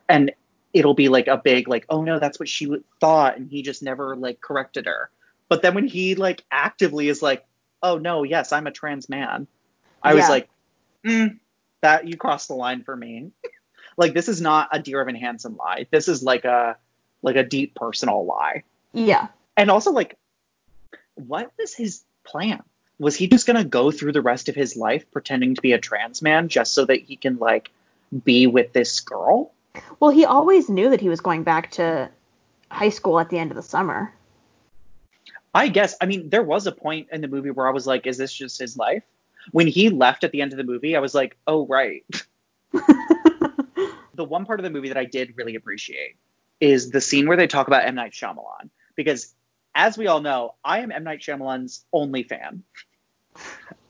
And 0.08 0.32
it'll 0.72 0.94
be 0.94 1.08
like 1.08 1.26
a 1.26 1.38
big, 1.38 1.68
like, 1.68 1.86
oh 1.88 2.02
no, 2.02 2.18
that's 2.18 2.38
what 2.38 2.48
she 2.48 2.70
thought. 3.00 3.38
And 3.38 3.48
he 3.48 3.62
just 3.62 3.82
never 3.82 4.14
like 4.14 4.40
corrected 4.40 4.86
her. 4.86 5.10
But 5.48 5.62
then 5.62 5.74
when 5.74 5.88
he 5.88 6.14
like 6.14 6.44
actively 6.50 7.08
is 7.08 7.22
like, 7.22 7.44
oh 7.82 7.98
no, 7.98 8.24
yes, 8.24 8.52
I'm 8.52 8.66
a 8.66 8.70
trans 8.70 9.08
man, 9.08 9.46
I 10.02 10.14
was 10.14 10.28
like, 10.28 10.48
mm, 11.04 11.38
that 11.80 12.06
you 12.06 12.16
crossed 12.16 12.48
the 12.48 12.54
line 12.54 12.82
for 12.82 12.94
me. 12.94 13.30
like 13.96 14.14
this 14.14 14.28
is 14.28 14.40
not 14.40 14.68
a 14.72 14.78
Dear 14.78 15.00
Evan 15.00 15.16
Hansen 15.16 15.56
lie. 15.56 15.86
This 15.90 16.08
is 16.08 16.22
like 16.22 16.44
a 16.44 16.76
like 17.22 17.36
a 17.36 17.42
deep 17.42 17.74
personal 17.74 18.24
lie. 18.24 18.64
Yeah. 18.92 19.28
And 19.56 19.70
also 19.70 19.92
like, 19.92 20.16
what 21.14 21.52
was 21.58 21.74
his 21.74 22.02
plan? 22.30 22.62
Was 22.98 23.16
he 23.16 23.28
just 23.28 23.46
gonna 23.46 23.64
go 23.64 23.90
through 23.90 24.12
the 24.12 24.22
rest 24.22 24.48
of 24.48 24.54
his 24.54 24.76
life 24.76 25.10
pretending 25.10 25.54
to 25.54 25.62
be 25.62 25.72
a 25.72 25.78
trans 25.78 26.22
man 26.22 26.48
just 26.48 26.74
so 26.74 26.84
that 26.84 27.02
he 27.02 27.16
can 27.16 27.38
like 27.38 27.70
be 28.24 28.46
with 28.46 28.72
this 28.72 29.00
girl? 29.00 29.52
Well, 29.98 30.10
he 30.10 30.24
always 30.24 30.68
knew 30.68 30.90
that 30.90 31.00
he 31.00 31.08
was 31.08 31.20
going 31.20 31.42
back 31.42 31.70
to 31.72 32.10
high 32.70 32.88
school 32.88 33.18
at 33.20 33.28
the 33.28 33.38
end 33.38 33.50
of 33.50 33.56
the 33.56 33.62
summer. 33.62 34.12
I 35.54 35.68
guess. 35.68 35.96
I 36.00 36.06
mean, 36.06 36.28
there 36.28 36.42
was 36.42 36.66
a 36.66 36.72
point 36.72 37.08
in 37.12 37.20
the 37.20 37.28
movie 37.28 37.50
where 37.50 37.66
I 37.66 37.72
was 37.72 37.86
like, 37.86 38.06
is 38.06 38.16
this 38.16 38.32
just 38.32 38.58
his 38.58 38.76
life? 38.76 39.02
When 39.50 39.66
he 39.66 39.90
left 39.90 40.22
at 40.22 40.32
the 40.32 40.42
end 40.42 40.52
of 40.52 40.58
the 40.58 40.64
movie, 40.64 40.96
I 40.96 41.00
was 41.00 41.14
like, 41.14 41.36
oh, 41.46 41.66
right. 41.66 42.04
the 44.14 44.24
one 44.24 44.44
part 44.44 44.60
of 44.60 44.64
the 44.64 44.70
movie 44.70 44.88
that 44.88 44.96
I 44.96 45.06
did 45.06 45.36
really 45.36 45.56
appreciate 45.56 46.16
is 46.60 46.90
the 46.90 47.00
scene 47.00 47.26
where 47.26 47.36
they 47.36 47.46
talk 47.46 47.66
about 47.66 47.84
M. 47.84 47.94
Night 47.94 48.12
Shyamalan. 48.12 48.70
Because 48.94 49.34
as 49.74 49.96
we 49.96 50.06
all 50.06 50.20
know, 50.20 50.54
I 50.64 50.80
am 50.80 50.92
M. 50.92 51.04
Night 51.04 51.20
Shyamalan's 51.20 51.84
only 51.92 52.22
fan. 52.22 52.62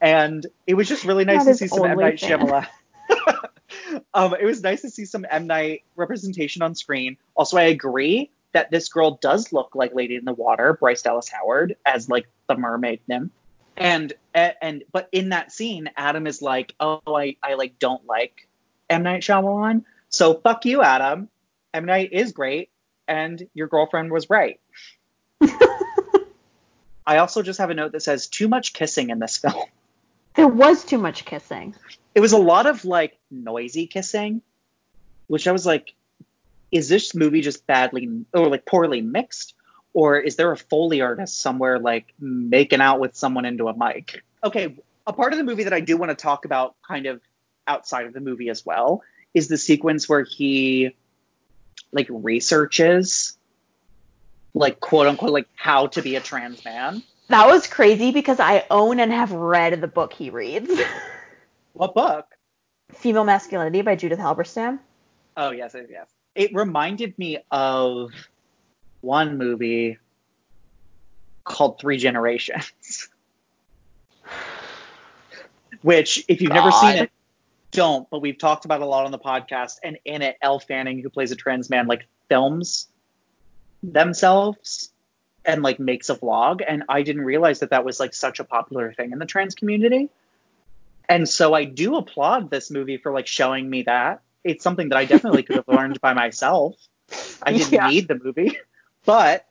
And 0.01 0.47
it 0.66 0.74
was 0.74 0.89
just 0.89 1.05
really 1.05 1.24
nice 1.24 1.45
to 1.45 1.55
see 1.55 1.68
some 1.68 1.85
M. 1.85 1.99
Night 1.99 2.20
fan. 2.20 2.41
Shyamalan. 2.41 2.66
um, 4.14 4.35
it 4.35 4.45
was 4.45 4.62
nice 4.62 4.83
to 4.83 4.91
see 4.91 5.05
some 5.05 5.26
M. 5.28 5.47
Night 5.47 5.85
representation 5.97 6.62
on 6.62 6.74
screen. 6.74 7.16
Also, 7.35 7.57
I 7.57 7.64
agree 7.64 8.31
that 8.53 8.70
this 8.70 8.89
girl 8.89 9.18
does 9.20 9.53
look 9.53 9.74
like 9.74 9.95
Lady 9.95 10.16
in 10.16 10.24
the 10.24 10.33
Water, 10.33 10.74
Bryce 10.74 11.03
Dallas 11.03 11.28
Howard, 11.28 11.76
as 11.87 12.09
like 12.09 12.26
the 12.49 12.57
mermaid 12.57 13.01
nymph. 13.09 13.33
And 13.76 14.12
and 14.35 14.85
but 14.93 15.09
in 15.12 15.31
that 15.31 15.53
scene, 15.53 15.91
Adam 15.97 16.26
is 16.26 16.43
like, 16.43 16.74
oh, 16.81 17.01
I, 17.07 17.37
I 17.43 17.55
like 17.55 17.78
don't 17.78 18.05
like 18.05 18.47
M 18.91 19.03
Night 19.03 19.22
Shyamalan, 19.22 19.85
so 20.09 20.35
fuck 20.35 20.64
you, 20.64 20.83
Adam. 20.83 21.28
M 21.72 21.87
Night 21.87 22.12
is 22.12 22.33
great, 22.33 22.70
and 23.09 23.47
your 23.55 23.68
girlfriend 23.68 24.11
was 24.11 24.28
right. 24.28 24.61
I 27.07 27.18
also 27.18 27.43
just 27.43 27.59
have 27.59 27.70
a 27.70 27.74
note 27.74 27.93
that 27.93 28.03
says 28.03 28.28
too 28.28 28.49
much 28.49 28.72
kissing 28.72 29.11
in 29.11 29.18
this 29.18 29.36
film. 29.38 29.64
There 30.34 30.49
was 30.49 30.84
too 30.84 30.99
much 30.99 31.24
kissing. 31.24 31.74
It 32.14 32.20
was 32.20 32.32
a 32.32 32.38
lot 32.38 32.66
of 32.66 32.84
like 32.84 33.18
noisy 33.30 33.86
kissing, 33.86 34.43
which 35.26 35.49
I 35.49 35.53
was 35.53 35.66
like, 35.66 35.95
is 36.70 36.88
this 36.88 37.14
movie 37.14 37.41
just 37.41 37.66
badly 37.66 38.24
or 38.32 38.49
like 38.49 38.64
poorly 38.64 39.01
mixed? 39.01 39.55
Or 39.93 40.18
is 40.18 40.36
there 40.36 40.53
a 40.53 40.57
Foley 40.57 41.01
artist 41.01 41.41
somewhere 41.41 41.80
like 41.80 42.14
making 42.20 42.80
out 42.80 43.01
with 43.01 43.16
someone 43.16 43.45
into 43.45 43.68
a 43.68 43.76
mic? 43.76 44.22
Okay, 44.45 44.76
a 45.07 45.12
part 45.12 45.32
of 45.32 45.38
the 45.38 45.45
movie 45.45 45.64
that 45.64 45.72
I 45.72 45.80
do 45.80 45.97
want 45.97 46.11
to 46.11 46.14
talk 46.14 46.45
about 46.45 46.76
kind 46.86 47.07
of 47.07 47.20
outside 47.66 48.07
of 48.07 48.12
the 48.12 48.20
movie 48.20 48.51
as 48.51 48.64
well 48.64 49.03
is 49.34 49.49
the 49.49 49.59
sequence 49.59 50.09
where 50.09 50.22
he 50.22 50.95
like 51.93 52.07
researches 52.09 53.36
like 54.55 54.80
quote 54.80 55.07
unquote 55.07 55.30
like 55.30 55.48
how 55.55 55.86
to 55.88 56.03
be 56.03 56.16
a 56.16 56.20
trans 56.20 56.64
man. 56.64 57.03
That 57.28 57.46
was 57.46 57.66
crazy 57.66 58.11
because 58.11 58.40
I 58.40 58.66
own 58.70 58.98
and 58.98 59.12
have 59.12 59.32
read 59.32 59.80
the 59.80 59.88
book 59.88 60.12
he 60.12 60.30
reads. 60.30 60.70
What 61.72 61.94
book? 61.94 62.26
Female 62.92 63.24
Masculinity 63.24 63.82
by 63.82 63.94
Judith 63.94 64.18
Halberstam. 64.18 64.80
Oh 65.36 65.53
yes, 65.53 65.74
yes. 65.88 66.09
It 66.34 66.53
reminded 66.53 67.16
me 67.18 67.38
of 67.51 68.11
one 69.01 69.38
movie 69.38 69.98
called 71.44 71.80
Three 71.80 71.96
Generations. 71.96 73.09
Which, 75.82 76.24
if 76.28 76.42
you've 76.42 76.53
never 76.53 76.70
seen 76.70 76.96
it, 76.96 77.11
don't. 77.70 78.09
But 78.11 78.20
we've 78.20 78.36
talked 78.36 78.66
about 78.66 78.82
a 78.82 78.86
lot 78.86 79.07
on 79.07 79.12
the 79.12 79.18
podcast. 79.18 79.78
And 79.82 79.96
in 80.05 80.20
it, 80.20 80.36
Elle 80.42 80.61
Fanning, 80.61 80.98
who 80.98 81.09
plays 81.09 81.30
a 81.30 81.36
trans 81.36 81.70
man, 81.70 81.86
like 81.86 82.07
films 82.28 82.88
themselves 83.83 84.93
and 85.45 85.62
like 85.62 85.81
makes 85.81 86.09
a 86.11 86.16
vlog. 86.16 86.62
And 86.66 86.85
I 86.89 87.03
didn't 87.03 87.22
realize 87.22 87.61
that 87.61 87.70
that 87.70 87.85
was 87.85 88.01
like 88.01 88.14
such 88.14 88.41
a 88.41 88.45
popular 88.45 88.93
thing 88.93 89.12
in 89.12 89.18
the 89.18 89.26
trans 89.26 89.55
community. 89.55 90.11
And 91.09 91.28
so 91.28 91.55
I 91.55 91.64
do 91.64 91.97
applaud 91.97 92.51
this 92.51 92.70
movie 92.70 92.97
for 92.97 93.12
like 93.12 93.26
showing 93.26 93.68
me 93.68 93.83
that. 93.83 94.22
It's 94.45 94.62
something 94.62 94.91
that 94.91 94.97
I 94.99 95.05
definitely 95.05 95.43
could 95.43 95.57
have 95.57 95.68
learned 95.68 96.01
by 96.01 96.12
myself. 96.12 96.76
I 97.43 97.53
didn't 97.53 97.72
Yeah. 97.72 97.89
need 97.89 98.09
the 98.09 98.20
movie, 98.22 98.57
but 99.05 99.47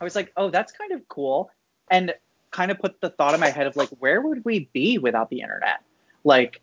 I 0.00 0.04
was 0.04 0.14
like, 0.14 0.32
oh, 0.36 0.50
that's 0.50 0.72
kind 0.72 0.92
of 0.92 1.08
cool. 1.08 1.50
And 1.90 2.14
kind 2.50 2.70
of 2.70 2.78
put 2.78 3.00
the 3.00 3.10
thought 3.10 3.34
in 3.34 3.40
my 3.40 3.50
head 3.50 3.66
of 3.66 3.76
like, 3.76 3.88
where 3.98 4.20
would 4.20 4.44
we 4.44 4.68
be 4.72 4.98
without 4.98 5.30
the 5.30 5.40
internet? 5.40 5.80
Like, 6.24 6.60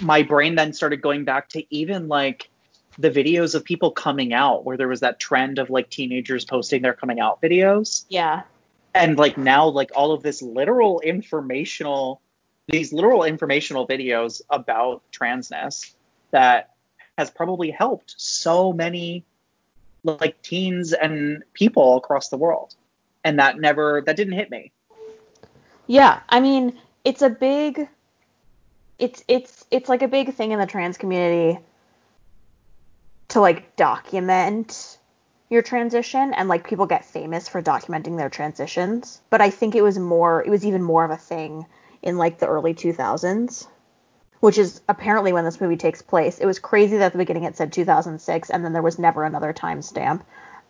my 0.00 0.22
brain 0.22 0.56
then 0.56 0.72
started 0.72 1.00
going 1.00 1.24
back 1.24 1.50
to 1.50 1.64
even 1.74 2.08
like 2.08 2.50
the 2.98 3.10
videos 3.10 3.54
of 3.54 3.64
people 3.64 3.90
coming 3.90 4.32
out, 4.32 4.64
where 4.64 4.76
there 4.76 4.88
was 4.88 5.00
that 5.00 5.18
trend 5.18 5.58
of 5.58 5.70
like 5.70 5.90
teenagers 5.90 6.44
posting 6.44 6.82
their 6.82 6.94
coming 6.94 7.20
out 7.20 7.40
videos. 7.42 8.04
Yeah. 8.08 8.42
and 8.94 9.18
like 9.18 9.36
now 9.36 9.66
like 9.66 9.90
all 9.94 10.12
of 10.12 10.22
this 10.22 10.40
literal 10.40 11.00
informational 11.00 12.20
these 12.68 12.92
literal 12.92 13.24
informational 13.24 13.86
videos 13.86 14.40
about 14.48 15.02
transness 15.12 15.92
that 16.30 16.70
has 17.18 17.30
probably 17.30 17.70
helped 17.70 18.14
so 18.16 18.72
many 18.72 19.24
like 20.02 20.40
teens 20.42 20.92
and 20.92 21.42
people 21.52 21.96
across 21.96 22.28
the 22.28 22.36
world. 22.36 22.74
And 23.22 23.38
that 23.38 23.58
never 23.58 24.02
that 24.06 24.16
didn't 24.16 24.34
hit 24.34 24.50
me. 24.50 24.72
Yeah, 25.86 26.20
I 26.28 26.40
mean, 26.40 26.78
it's 27.04 27.22
a 27.22 27.30
big 27.30 27.88
it's 28.98 29.24
it's 29.28 29.64
it's 29.70 29.88
like 29.88 30.02
a 30.02 30.08
big 30.08 30.34
thing 30.34 30.52
in 30.52 30.58
the 30.58 30.66
trans 30.66 30.96
community 30.96 31.58
to 33.28 33.40
like 33.40 33.76
document 33.76 34.98
your 35.50 35.62
transition 35.62 36.32
and 36.34 36.48
like 36.48 36.66
people 36.66 36.86
get 36.86 37.04
famous 37.04 37.48
for 37.48 37.62
documenting 37.62 38.16
their 38.16 38.30
transitions, 38.30 39.20
but 39.30 39.40
I 39.40 39.50
think 39.50 39.74
it 39.74 39.82
was 39.82 39.98
more 39.98 40.42
it 40.44 40.50
was 40.50 40.64
even 40.64 40.82
more 40.82 41.04
of 41.04 41.10
a 41.10 41.16
thing 41.16 41.66
in 42.02 42.16
like 42.18 42.38
the 42.38 42.46
early 42.46 42.74
2000s, 42.74 43.66
which 44.40 44.58
is 44.58 44.80
apparently 44.88 45.32
when 45.32 45.44
this 45.44 45.60
movie 45.60 45.76
takes 45.76 46.02
place. 46.02 46.38
It 46.38 46.46
was 46.46 46.58
crazy 46.58 46.96
that 46.98 47.06
at 47.06 47.12
the 47.12 47.18
beginning 47.18 47.44
it 47.44 47.56
said 47.56 47.72
2006 47.72 48.50
and 48.50 48.64
then 48.64 48.72
there 48.72 48.82
was 48.82 48.98
never 48.98 49.24
another 49.24 49.52
timestamp. 49.52 50.22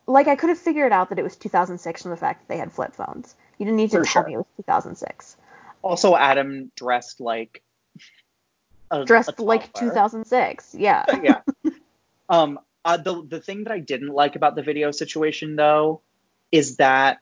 Like 0.07 0.29
I 0.29 0.37
could 0.37 0.51
have 0.51 0.59
figured 0.59 0.93
out 0.93 1.09
that 1.11 1.19
it 1.19 1.23
was 1.23 1.37
2006 1.37 2.03
from 2.03 2.11
the 2.11 2.17
fact 2.17 2.41
that 2.43 2.49
they 2.55 2.59
had 2.59 2.73
flip 2.73 2.95
phones. 2.95 3.35
You 3.59 3.67
didn't 3.67 3.77
need 3.79 3.91
to 3.93 3.99
For 3.99 4.05
tell 4.05 4.23
sure. 4.23 4.25
me 4.25 4.35
it 4.35 4.39
was 4.39 4.47
2006. 4.59 5.37
also 5.83 6.17
adam 6.17 6.71
dressed 6.77 7.21
like 7.21 7.63
a, 8.91 9.05
dressed 9.05 9.39
a 9.39 9.43
like 9.43 9.73
2006. 9.73 10.75
Yeah. 10.79 11.05
yeah. 11.23 11.41
Um, 12.29 12.59
uh, 12.85 12.97
the 12.97 13.23
the 13.23 13.41
thing 13.41 13.65
that 13.65 13.73
I 13.73 13.81
didn't 13.81 14.09
like 14.09 14.37
about 14.37 14.55
the 14.55 14.63
video 14.63 14.91
situation 14.91 15.57
though 15.57 16.03
is 16.53 16.77
that 16.77 17.21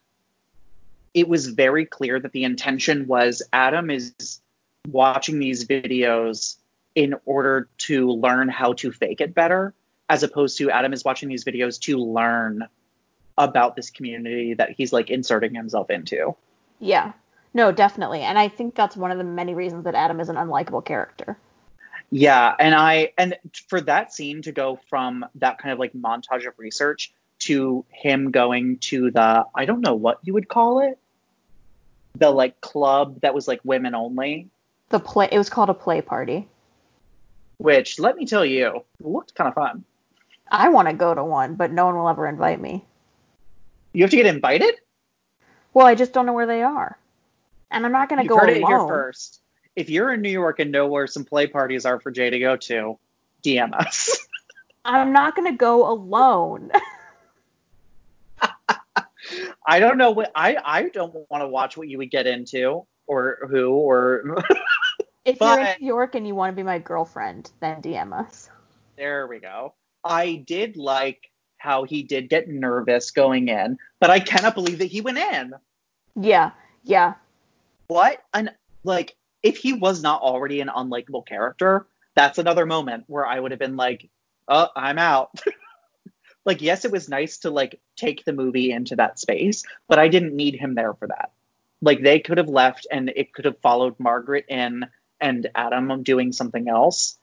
it 1.15 1.29
was 1.29 1.47
very 1.47 1.87
clear 1.87 2.19
that 2.19 2.33
the 2.33 2.45
intention 2.45 3.07
was 3.07 3.43
Adam 3.53 3.91
is 3.91 4.41
watching 4.89 5.39
these 5.39 5.67
videos 5.67 6.57
in 6.95 7.15
order 7.25 7.69
to 7.79 8.11
learn 8.11 8.49
how 8.49 8.73
to 8.75 8.93
fake 8.93 9.21
it 9.21 9.35
better, 9.35 9.75
as 10.09 10.23
opposed 10.23 10.59
to 10.59 10.71
Adam 10.71 10.93
is 10.93 11.05
watching 11.05 11.29
these 11.29 11.45
videos 11.45 11.81
to 11.81 11.99
learn 11.99 12.67
about 13.39 13.77
this 13.77 13.91
community 13.91 14.55
that 14.55 14.71
he's 14.71 14.93
like 14.93 15.11
inserting 15.11 15.55
himself 15.55 15.91
into. 15.91 16.35
Yeah. 16.81 17.13
No, 17.55 17.73
definitely. 17.73 18.21
And 18.21 18.39
I 18.39 18.49
think 18.49 18.75
that's 18.75 18.97
one 18.97 19.11
of 19.11 19.19
the 19.19 19.25
many 19.25 19.55
reasons 19.55 19.85
that 19.85 19.95
Adam 19.95 20.21
is 20.21 20.29
an 20.29 20.37
unlikable 20.37 20.85
character. 20.85 21.39
Yeah, 22.15 22.55
and 22.59 22.75
I 22.75 23.15
and 23.17 23.39
for 23.69 23.81
that 23.81 24.13
scene 24.13 24.43
to 24.43 24.53
go 24.53 24.79
from 24.91 25.25
that 25.37 25.57
kind 25.57 25.73
of 25.73 25.79
like 25.79 25.95
montage 25.95 26.47
of 26.47 26.53
research 26.59 27.11
to 27.41 27.87
him 27.89 28.31
going 28.31 28.79
to 28.81 29.11
the 29.11 29.47
I 29.55 29.65
don't 29.65 29.81
know 29.81 29.95
what 29.95 30.21
you 30.23 30.35
would 30.35 30.47
call 30.47 30.81
it, 30.81 30.99
the 32.15 32.31
like 32.31 32.61
club 32.61 33.23
that 33.23 33.35
was 33.35 33.49
like 33.49 33.61
women 33.65 33.95
only, 33.95 34.51
The 34.91 35.01
play 35.01 35.31
it 35.33 35.39
was 35.39 35.49
called 35.49 35.71
a 35.71 35.75
play 35.75 36.03
party. 36.03 36.47
which 37.57 37.99
let 37.99 38.17
me 38.17 38.27
tell 38.27 38.45
you 38.45 38.85
looked 39.01 39.35
kind 39.35 39.49
of 39.49 39.55
fun. 39.55 39.85
I 40.51 40.69
want 40.69 40.89
to 40.89 40.95
go 40.95 41.15
to 41.15 41.25
one, 41.25 41.55
but 41.55 41.73
no 41.73 41.87
one 41.87 41.97
will 41.97 42.11
ever 42.11 42.27
invite 42.29 42.61
me. 42.61 42.85
You 43.95 44.03
have 44.05 44.11
to 44.11 44.17
get 44.17 44.27
invited. 44.27 44.75
Well, 45.73 45.87
I 45.87 45.95
just 45.95 46.13
don't 46.13 46.27
know 46.27 46.35
where 46.35 46.47
they 46.47 46.63
are. 46.63 46.99
And 47.71 47.87
I'm 47.87 47.93
not 47.93 48.11
going 48.11 48.21
to 48.21 48.29
go 48.29 48.37
heard 48.37 48.51
alone. 48.51 48.63
it 48.63 48.67
here 48.67 48.79
first. 48.81 49.42
If 49.75 49.89
you're 49.91 50.13
in 50.13 50.21
New 50.21 50.31
York 50.31 50.59
and 50.59 50.71
know 50.71 50.87
where 50.87 51.07
some 51.07 51.25
play 51.25 51.47
parties 51.47 51.87
are 51.87 51.99
for 51.99 52.11
Jay 52.11 52.31
to 52.31 52.39
go 52.39 52.57
to, 52.57 52.99
DM 53.43 53.73
us. 53.75 54.27
I'm 54.85 55.13
not 55.13 55.37
going 55.37 55.51
to 55.51 55.57
go 55.57 55.91
alone. 55.91 56.71
I 59.67 59.79
don't 59.79 59.97
know 59.97 60.11
what 60.11 60.33
I 60.35 60.57
I 60.63 60.89
don't 60.89 61.15
want 61.31 61.43
to 61.43 61.49
watch 61.49 61.77
what 61.77 61.89
you 61.89 61.99
would 61.99 62.11
get 62.11 62.27
into 62.27 62.85
or 63.07 63.39
who 63.49 63.71
or 63.71 64.43
if 65.25 65.41
you're 65.41 65.61
in 65.61 65.77
New 65.81 65.87
York 65.87 66.15
and 66.17 66.27
you 66.27 66.35
want 66.35 66.51
to 66.53 66.57
be 66.57 66.65
my 66.65 66.79
girlfriend, 66.79 67.51
then 67.61 67.81
DM 67.81 68.13
us. 68.13 68.51
There 68.97 69.27
we 69.29 69.39
go. 69.39 69.75
I 70.05 70.45
did 70.47 70.77
like 70.77 71.31
how 71.59 71.85
he 71.85 72.03
did 72.03 72.29
get 72.29 72.49
nervous 72.49 73.13
going 73.13 73.49
in, 73.49 73.79
but 74.01 74.11
I 74.11 74.19
cannot 74.19 74.55
believe 74.55 74.79
that 74.79 74.87
he 74.87 75.01
went 75.01 75.19
in. 75.19 75.55
Yeah, 76.17 76.51
yeah. 76.83 77.15
What 77.87 78.25
an 78.35 78.51
like 78.83 79.15
if 79.43 79.57
he 79.57 79.73
was 79.73 80.03
not 80.03 80.23
already 80.23 80.61
an 80.61 80.69
unlikable 80.69 81.27
character, 81.27 81.87
that's 82.15 82.39
another 82.39 82.67
moment 82.67 83.05
where 83.07 83.27
I 83.27 83.39
would 83.39 83.51
have 83.51 83.61
been 83.61 83.77
like, 83.77 84.09
"Oh, 84.49 84.69
I'm 84.77 84.99
out." 84.99 85.31
like 86.45 86.63
yes, 86.63 86.85
it 86.85 86.93
was 86.93 87.09
nice 87.09 87.39
to 87.39 87.51
like 87.51 87.81
take 87.97 88.25
the 88.25 88.33
movie 88.33 88.71
into 88.73 88.97
that 88.97 89.19
space, 89.19 89.65
but 89.89 89.99
I 89.99 90.09
didn't 90.09 90.35
need 90.35 90.55
him 90.55 90.75
there 90.75 90.95
for 90.95 91.09
that. 91.09 91.33
Like 91.81 92.03
they 92.03 92.21
could 92.21 92.39
have 92.39 92.49
left 92.49 92.87
and 92.91 93.13
it 93.15 93.33
could 93.33 93.45
have 93.45 93.59
followed 93.61 93.97
Margaret 93.99 94.47
in 94.49 94.87
and 95.21 95.49
Adam 95.55 96.03
doing 96.03 96.33
something 96.33 96.69
else. 96.69 97.19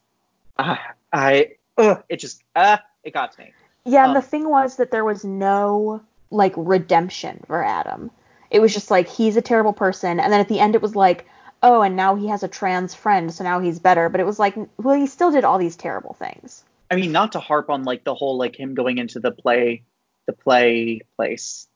Uh, 0.58 0.78
I 1.12 1.56
ugh, 1.78 2.04
it 2.10 2.18
just 2.18 2.44
uh 2.56 2.78
it 3.04 3.14
got 3.14 3.34
to 3.34 3.42
me. 3.42 3.54
Yeah, 3.86 4.04
and 4.04 4.10
Um, 4.10 4.16
the 4.16 4.28
thing 4.28 4.50
was 4.50 4.78
that 4.78 4.92
there 4.92 5.06
was 5.06 5.24
no 5.24 6.02
like 6.32 6.54
redemption 6.56 7.44
for 7.48 7.64
Adam. 7.64 8.12
It 8.52 8.60
was 8.60 8.74
just 8.74 8.92
like 8.92 9.08
he's 9.08 9.38
a 9.38 9.42
terrible 9.42 9.74
person, 9.74 10.20
and 10.20 10.32
then 10.32 10.40
at 10.40 10.48
the 10.48 10.60
end 10.60 10.76
it 10.76 10.82
was 10.82 10.96
like, 10.96 11.26
oh, 11.62 11.82
and 11.82 11.96
now 11.96 12.16
he 12.16 12.28
has 12.28 12.44
a 12.44 12.48
trans 12.48 12.94
friend, 12.94 13.34
so 13.34 13.44
now 13.44 13.60
he's 13.60 13.80
better. 13.80 14.10
But 14.10 14.22
it 14.22 14.26
was 14.26 14.40
like, 14.40 14.56
well, 14.78 14.96
he 14.96 15.08
still 15.08 15.32
did 15.32 15.44
all 15.44 15.58
these 15.58 15.76
terrible 15.76 16.14
things. 16.14 16.64
I 16.92 16.96
mean, 16.96 17.12
not 17.12 17.34
to 17.34 17.40
harp 17.40 17.70
on 17.70 17.84
like 17.84 18.04
the 18.04 18.16
whole 18.16 18.38
like 18.38 18.60
him 18.60 18.74
going 18.74 18.98
into 18.98 19.20
the 19.20 19.32
play, 19.32 19.84
the 20.26 20.34
play 20.34 21.02
place, 21.16 21.68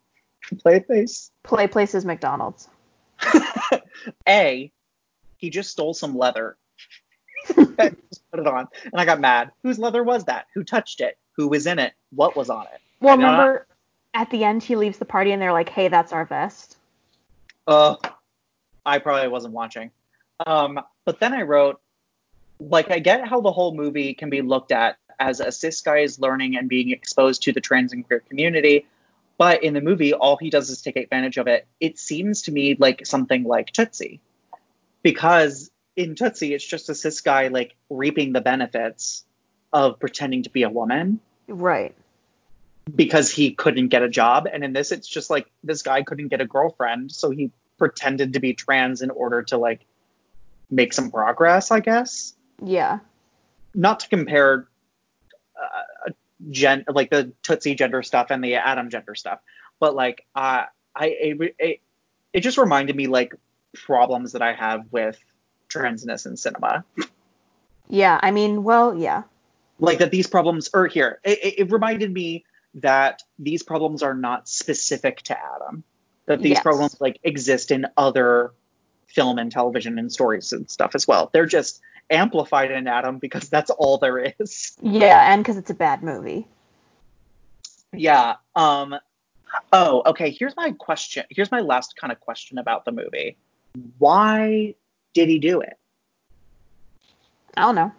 play 0.60 0.80
place. 0.80 1.32
Play 1.44 1.68
places 1.68 2.06
McDonald's. 2.06 2.68
A, 4.28 4.72
he 5.38 5.50
just 5.50 5.72
stole 5.72 5.94
some 5.94 6.18
leather. 6.18 6.58
put 7.54 7.78
it 8.34 8.48
on, 8.48 8.68
and 8.86 8.94
I 8.96 9.06
got 9.06 9.20
mad. 9.20 9.52
Whose 9.64 9.78
leather 9.78 10.04
was 10.04 10.26
that? 10.26 10.48
Who 10.56 10.64
touched 10.64 11.02
it? 11.02 11.18
Who 11.36 11.50
was 11.50 11.68
in 11.68 11.80
it? 11.80 11.94
What 12.12 12.36
was 12.36 12.50
on 12.50 12.64
it? 12.74 12.82
Well, 13.02 13.18
know 13.18 13.26
remember 13.26 13.68
at 14.14 14.30
the 14.30 14.44
end 14.44 14.64
he 14.64 14.76
leaves 14.76 14.98
the 14.98 15.06
party 15.06 15.32
and 15.32 15.42
they're 15.42 15.54
like, 15.54 15.70
hey, 15.70 15.88
that's 15.88 16.14
our 16.14 16.26
vest. 16.26 16.78
Uh, 17.68 17.96
I 18.86 19.00
probably 19.00 19.28
wasn't 19.30 19.54
watching. 19.54 19.92
Um, 20.46 20.80
but 21.06 21.20
then 21.20 21.34
I 21.34 21.44
wrote, 21.44 21.80
like, 22.60 22.92
I 22.92 23.00
get 23.00 23.28
how 23.28 23.42
the 23.42 23.52
whole 23.52 23.74
movie 23.76 24.14
can 24.14 24.30
be 24.30 24.42
looked 24.42 24.72
at 24.72 24.98
as 25.20 25.40
a 25.40 25.52
cis 25.52 25.82
guy 25.82 26.00
is 26.00 26.20
learning 26.20 26.58
and 26.58 26.68
being 26.68 26.92
exposed 26.92 27.44
to 27.44 27.54
the 27.54 27.62
trans 27.62 27.94
and 27.94 28.06
queer 28.06 28.20
community. 28.20 28.86
But 29.38 29.64
in 29.64 29.74
the 29.74 29.82
movie, 29.82 30.14
all 30.14 30.38
he 30.38 30.50
does 30.50 30.70
is 30.70 30.82
take 30.82 30.96
advantage 30.96 31.38
of 31.38 31.48
it. 31.48 31.68
It 31.80 31.98
seems 31.98 32.44
to 32.44 32.52
me 32.52 32.76
like 32.78 33.06
something 33.06 33.44
like 33.44 33.72
Tootsie. 33.72 34.20
Because 35.02 35.72
in 35.96 36.16
Tootsie, 36.16 36.54
it's 36.54 36.66
just 36.66 36.90
a 36.90 36.96
cis 36.96 37.22
guy, 37.22 37.48
like, 37.50 37.76
reaping 37.90 38.34
the 38.34 38.42
benefits 38.42 39.24
of 39.72 40.00
pretending 40.00 40.44
to 40.44 40.50
be 40.50 40.64
a 40.64 40.70
woman 40.70 41.20
Right. 41.48 41.96
because 42.96 43.32
he 43.32 43.52
couldn't 43.52 43.88
get 43.90 44.04
a 44.04 44.10
job. 44.10 44.48
And 44.52 44.64
in 44.64 44.74
this, 44.74 44.92
it's 44.92 45.08
just 45.08 45.30
like 45.30 45.50
this 45.64 45.82
guy 45.82 46.04
couldn't 46.04 46.28
get 46.28 46.42
a 46.42 46.46
girlfriend, 46.46 47.12
so 47.12 47.32
he 47.32 47.52
pretended 47.78 48.34
to 48.34 48.40
be 48.40 48.54
trans 48.54 49.02
in 49.02 49.10
order 49.10 49.44
to 49.44 49.58
like 49.58 49.86
make 50.70 50.94
some 50.94 51.12
progress, 51.12 51.72
I 51.72 51.80
guess. 51.80 52.34
Yeah. 52.64 53.00
Not 53.74 54.02
to 54.02 54.10
compare 54.10 54.68
uh, 55.56 56.12
gen 56.50 56.86
like 56.88 57.10
the 57.10 57.32
Tootsie 57.44 57.76
gender 57.76 58.04
stuff 58.04 58.28
and 58.30 58.44
the 58.44 58.56
Adam 58.56 58.90
gender 58.90 59.16
stuff, 59.16 59.40
but 59.80 59.96
like 59.96 60.26
uh, 60.36 60.64
I 60.96 61.06
it, 61.08 61.56
it, 61.60 61.82
it 62.34 62.40
just 62.42 62.58
reminded 62.58 62.96
me 62.96 63.08
like 63.08 63.36
problems 63.74 64.34
that 64.34 64.42
I 64.42 64.54
have 64.54 64.86
with 64.92 65.20
transness 65.70 66.26
in 66.26 66.38
cinema. 66.38 66.86
Yeah. 67.90 68.20
I 68.22 68.32
mean, 68.32 68.64
well, 68.64 68.96
yeah. 68.96 69.24
like 69.80 70.00
that 70.00 70.12
these 70.12 70.28
problems 70.28 70.70
are 70.74 70.88
here. 70.88 71.20
It, 71.24 71.40
it, 71.44 71.60
it 71.60 71.72
reminded 71.72 72.12
me 72.12 72.46
that 72.76 73.24
these 73.38 73.64
problems 73.64 74.02
are 74.02 74.16
not 74.16 74.48
specific 74.48 75.22
to 75.24 75.38
Adam. 75.38 75.84
That 76.26 76.40
these 76.42 76.52
Yes. 76.54 76.64
problems 76.64 76.96
like 77.02 77.20
exist 77.24 77.72
in 77.72 77.86
other 77.98 78.54
film 79.08 79.38
and 79.38 79.52
television 79.52 80.00
and 80.00 80.12
stories 80.12 80.54
and 80.54 80.70
stuff 80.70 80.96
as 80.96 81.08
well. 81.08 81.30
They're 81.34 81.46
just 81.46 81.82
amplified 82.10 82.72
in 82.72 82.88
Adam 82.88 83.18
because 83.20 83.50
that's 83.50 83.70
all 83.70 83.98
there 83.98 84.20
is. 84.40 84.76
Yeah, 84.82 85.34
and 85.34 85.44
because 85.44 85.58
it's 85.58 85.70
a 85.70 85.74
bad 85.76 86.02
movie. 86.02 86.48
Yeah. 87.92 88.36
Um 88.56 88.96
oh, 89.72 90.02
okay, 90.08 90.32
here's 90.32 90.56
my 90.56 90.72
question. 90.72 91.26
Here's 91.30 91.52
my 91.52 91.60
last 91.60 91.96
kind 91.98 92.12
of 92.12 92.20
question 92.20 92.58
about 92.58 92.86
the 92.86 92.92
movie. 92.92 93.38
Why 93.98 94.76
did 95.14 95.28
he 95.30 95.40
do 95.40 95.60
it? 95.62 95.78
I 97.58 97.62
don't 97.62 97.76
know. 97.76 97.92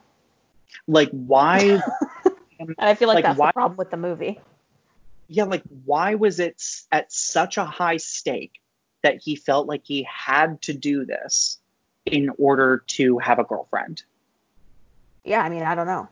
Like 0.87 1.11
why 1.11 1.83
And 2.59 2.75
I 2.79 2.95
feel 2.95 3.09
like, 3.09 3.17
Like, 3.17 3.25
that's 3.25 3.39
why- 3.39 3.49
the 3.49 3.53
problem 3.53 3.77
with 3.77 3.91
the 3.91 3.97
movie. 3.97 4.41
Yeah, 5.29 5.45
like 5.45 5.63
why 5.85 6.15
was 6.15 6.41
it 6.41 6.63
at 6.93 7.13
such 7.13 7.57
a 7.57 7.65
high 7.65 7.97
stake 7.97 8.61
that 9.03 9.21
he 9.23 9.37
felt 9.37 9.67
like 9.67 9.83
he 9.85 10.07
had 10.11 10.61
to 10.63 10.73
do 10.73 11.05
this 11.05 11.59
in 12.05 12.31
order 12.39 12.85
to 12.87 13.19
have 13.19 13.39
a 13.39 13.45
girlfriend? 13.45 14.03
Yeah, 15.25 15.41
I 15.41 15.49
mean, 15.49 15.63
I 15.63 15.75
don't 15.75 15.87
know. 15.87 16.09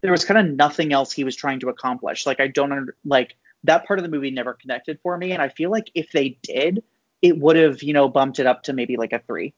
There 0.00 0.12
was 0.12 0.24
kind 0.24 0.38
of 0.38 0.54
nothing 0.54 0.92
else 0.92 1.12
he 1.12 1.24
was 1.24 1.36
trying 1.36 1.60
to 1.60 1.68
accomplish. 1.68 2.26
Like 2.26 2.40
I 2.40 2.48
don't 2.48 2.72
under, 2.72 2.96
like 3.04 3.36
that 3.64 3.86
part 3.86 3.98
of 3.98 4.02
the 4.02 4.08
movie 4.08 4.30
never 4.30 4.54
connected 4.54 4.98
for 5.02 5.16
me, 5.16 5.32
and 5.32 5.42
I 5.42 5.48
feel 5.48 5.70
like 5.70 5.90
if 5.94 6.12
they 6.12 6.38
did, 6.42 6.82
it 7.22 7.38
would 7.38 7.56
have 7.56 7.82
you 7.82 7.92
know 7.92 8.08
bumped 8.08 8.38
it 8.38 8.46
up 8.46 8.64
to 8.64 8.72
maybe 8.72 8.96
like 8.96 9.12
a 9.12 9.18
three. 9.18 9.52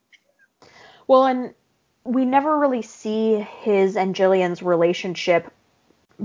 Well, 1.07 1.26
and 1.26 1.55
we 2.05 2.24
never 2.24 2.59
really 2.59 2.82
see 2.82 3.46
his 3.62 3.96
and 3.96 4.14
Gillian's 4.14 4.62
relationship 4.62 5.53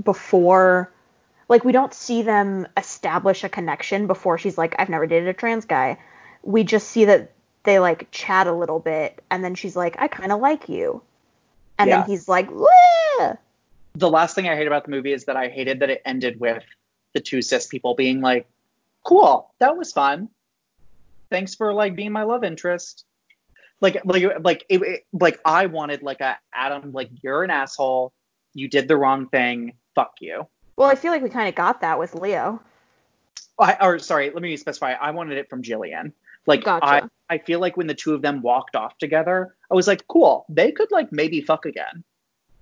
before. 0.02 0.90
Like, 1.48 1.64
we 1.64 1.72
don't 1.72 1.92
see 1.92 2.22
them 2.22 2.66
establish 2.76 3.44
a 3.44 3.48
connection 3.48 4.06
before 4.06 4.38
she's 4.38 4.56
like, 4.56 4.74
I've 4.78 4.88
never 4.88 5.06
dated 5.06 5.28
a 5.28 5.34
trans 5.34 5.64
guy. 5.64 5.98
We 6.42 6.64
just 6.64 6.88
see 6.88 7.04
that 7.06 7.32
they 7.64 7.78
like 7.78 8.10
chat 8.10 8.46
a 8.46 8.52
little 8.52 8.78
bit, 8.80 9.22
and 9.30 9.42
then 9.42 9.54
she's 9.54 9.76
like, 9.76 9.96
I 9.98 10.08
kind 10.08 10.32
of 10.32 10.40
like 10.40 10.68
you. 10.68 11.02
And 11.78 11.88
Yeah. 11.88 11.98
then 11.98 12.06
he's 12.06 12.28
like, 12.28 12.50
Wah! 12.50 13.34
The 13.94 14.10
last 14.10 14.34
thing 14.34 14.48
I 14.48 14.56
hate 14.56 14.66
about 14.66 14.84
the 14.84 14.90
movie 14.90 15.12
is 15.12 15.24
that 15.26 15.36
I 15.36 15.48
hated 15.48 15.80
that 15.80 15.90
it 15.90 16.02
ended 16.04 16.40
with 16.40 16.62
the 17.14 17.20
two 17.20 17.42
cis 17.42 17.66
people 17.66 17.94
being 17.94 18.20
like, 18.20 18.48
"Cool, 19.04 19.50
that 19.60 19.76
was 19.76 19.92
fun. 19.92 20.28
Thanks 21.30 21.54
for 21.54 21.72
like 21.72 21.94
being 21.94 22.10
my 22.12 22.24
love 22.24 22.42
interest." 22.44 23.04
Like, 23.80 24.00
like, 24.04 24.24
like, 24.42 24.64
it, 24.68 24.82
it- 24.82 25.06
like 25.12 25.40
I 25.44 25.66
wanted 25.66 26.02
like 26.02 26.20
a 26.20 26.38
Adam, 26.52 26.92
like 26.92 27.10
you're 27.22 27.44
an 27.44 27.50
asshole. 27.50 28.12
You 28.52 28.68
did 28.68 28.88
the 28.88 28.96
wrong 28.96 29.28
thing. 29.28 29.74
Fuck 29.94 30.14
you. 30.20 30.46
Well, 30.76 30.88
I 30.88 30.94
feel 30.94 31.12
like 31.12 31.22
we 31.22 31.30
kind 31.30 31.48
of 31.48 31.54
got 31.54 31.80
that 31.82 31.98
with 31.98 32.14
Leo. 32.14 32.60
I, 33.58 33.76
or 33.80 33.98
sorry, 33.98 34.30
let 34.30 34.42
me 34.42 34.56
specify. 34.56 34.92
I 34.92 35.12
wanted 35.12 35.38
it 35.38 35.48
from 35.48 35.62
Gillian. 35.62 36.12
Like 36.46 36.64
Gotcha. 36.64 36.86
I, 36.86 37.02
I 37.30 37.38
feel 37.38 37.60
like 37.60 37.76
when 37.76 37.86
the 37.86 37.94
two 37.94 38.14
of 38.14 38.22
them 38.22 38.42
walked 38.42 38.76
off 38.76 38.98
together, 38.98 39.54
I 39.70 39.74
was 39.74 39.86
like, 39.86 40.06
cool. 40.08 40.44
They 40.48 40.72
could 40.72 40.90
like 40.90 41.12
maybe 41.12 41.40
fuck 41.40 41.64
again. 41.64 42.04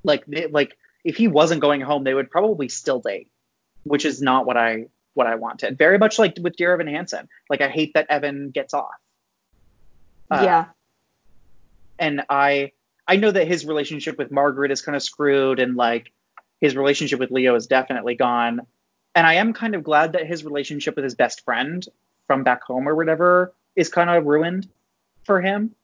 Like, 0.04 0.24
they, 0.26 0.46
like 0.46 0.76
if 1.04 1.16
he 1.16 1.28
wasn't 1.28 1.60
going 1.60 1.80
home, 1.80 2.04
they 2.04 2.14
would 2.14 2.30
probably 2.30 2.68
still 2.68 3.00
date, 3.00 3.28
which 3.84 4.04
is 4.04 4.20
not 4.20 4.46
what 4.46 4.56
I 4.56 4.86
what 5.14 5.26
I 5.26 5.34
wanted. 5.34 5.78
Very 5.78 5.98
much 5.98 6.18
like 6.18 6.36
with 6.40 6.56
Dear 6.56 6.74
Evan 6.74 6.86
Hansen. 6.86 7.28
Like 7.50 7.60
I 7.60 7.68
hate 7.68 7.94
that 7.94 8.06
Evan 8.08 8.50
gets 8.50 8.74
off. 8.74 8.94
Uh, 10.30 10.42
yeah. 10.44 10.64
and 11.98 12.22
I 12.30 12.72
I 13.06 13.16
know 13.16 13.30
that 13.30 13.46
his 13.46 13.66
relationship 13.66 14.16
with 14.16 14.30
Margaret 14.30 14.70
is 14.70 14.80
kind 14.80 14.96
of 14.96 15.02
screwed 15.02 15.58
and 15.58 15.76
like 15.76 16.12
his 16.62 16.76
relationship 16.76 17.18
with 17.18 17.32
Leo 17.32 17.54
is 17.56 17.66
definitely 17.66 18.14
gone. 18.14 18.60
And 19.14 19.26
I 19.26 19.34
am 19.34 19.52
kind 19.52 19.74
of 19.74 19.82
glad 19.82 20.12
that 20.12 20.26
his 20.26 20.44
relationship 20.44 20.94
with 20.94 21.04
his 21.04 21.16
best 21.16 21.44
friend 21.44 21.86
from 22.28 22.44
back 22.44 22.62
home 22.62 22.88
or 22.88 22.94
whatever 22.94 23.52
is 23.76 23.90
kind 23.90 24.08
of 24.08 24.24
ruined 24.24 24.68
for 25.24 25.42
him. 25.42 25.74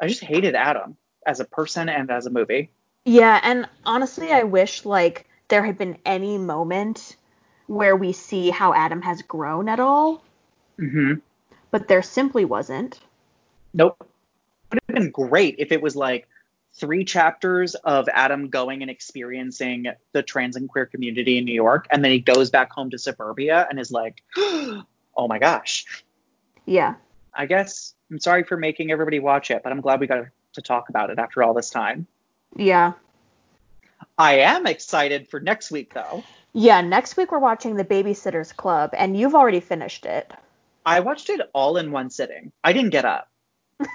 I 0.00 0.06
just 0.06 0.20
hated 0.20 0.54
Adam 0.54 0.96
as 1.26 1.40
a 1.40 1.44
person 1.44 1.88
and 1.88 2.10
as 2.10 2.26
a 2.26 2.30
movie. 2.30 2.70
Yeah, 3.04 3.40
and 3.42 3.66
honestly, 3.84 4.30
I 4.30 4.44
wish 4.44 4.84
like 4.84 5.26
there 5.48 5.64
had 5.64 5.78
been 5.78 5.96
any 6.04 6.36
moment 6.36 7.16
where 7.66 7.96
we 7.96 8.12
see 8.12 8.50
how 8.50 8.74
Adam 8.74 9.02
has 9.02 9.22
grown 9.22 9.68
at 9.68 9.80
all, 9.80 10.22
hmm 10.78 11.14
but 11.70 11.88
there 11.88 12.02
simply 12.02 12.44
wasn't. 12.44 13.00
Nope. 13.74 13.96
Would 14.70 14.80
have 14.88 14.94
been 14.94 15.10
great 15.10 15.56
if 15.58 15.72
it 15.72 15.82
was 15.82 15.96
like 15.96 16.28
three 16.78 17.04
chapters 17.04 17.74
of 17.74 18.08
Adam 18.12 18.48
going 18.48 18.82
and 18.82 18.90
experiencing 18.90 19.86
the 20.12 20.22
trans 20.22 20.56
and 20.56 20.68
queer 20.68 20.86
community 20.86 21.38
in 21.38 21.44
New 21.44 21.54
York, 21.54 21.86
and 21.90 22.04
then 22.04 22.12
he 22.12 22.20
goes 22.20 22.50
back 22.50 22.72
home 22.72 22.90
to 22.90 22.98
suburbia 22.98 23.66
and 23.68 23.78
is 23.78 23.90
like, 23.90 24.22
oh 24.36 24.84
my 25.28 25.38
gosh. 25.38 25.84
Yeah. 26.64 26.94
I 27.34 27.46
guess 27.46 27.94
I'm 28.10 28.18
sorry 28.18 28.44
for 28.44 28.56
making 28.56 28.90
everybody 28.90 29.20
watch 29.20 29.50
it, 29.50 29.62
but 29.62 29.72
I'm 29.72 29.80
glad 29.80 30.00
we 30.00 30.06
got 30.06 30.26
to 30.54 30.62
talk 30.62 30.88
about 30.88 31.10
it 31.10 31.18
after 31.18 31.42
all 31.42 31.54
this 31.54 31.70
time. 31.70 32.06
Yeah. 32.56 32.92
I 34.16 34.38
am 34.40 34.66
excited 34.66 35.28
for 35.28 35.40
next 35.40 35.70
week 35.70 35.94
though. 35.94 36.24
Yeah, 36.52 36.80
next 36.80 37.16
week 37.16 37.30
we're 37.30 37.38
watching 37.38 37.76
The 37.76 37.84
Babysitter's 37.84 38.52
Club, 38.52 38.90
and 38.94 39.16
you've 39.16 39.34
already 39.34 39.60
finished 39.60 40.06
it. 40.06 40.32
I 40.86 41.00
watched 41.00 41.28
it 41.28 41.40
all 41.52 41.76
in 41.76 41.92
one 41.92 42.10
sitting. 42.10 42.50
I 42.64 42.72
didn't 42.72 42.90
get 42.90 43.04
up. 43.04 43.28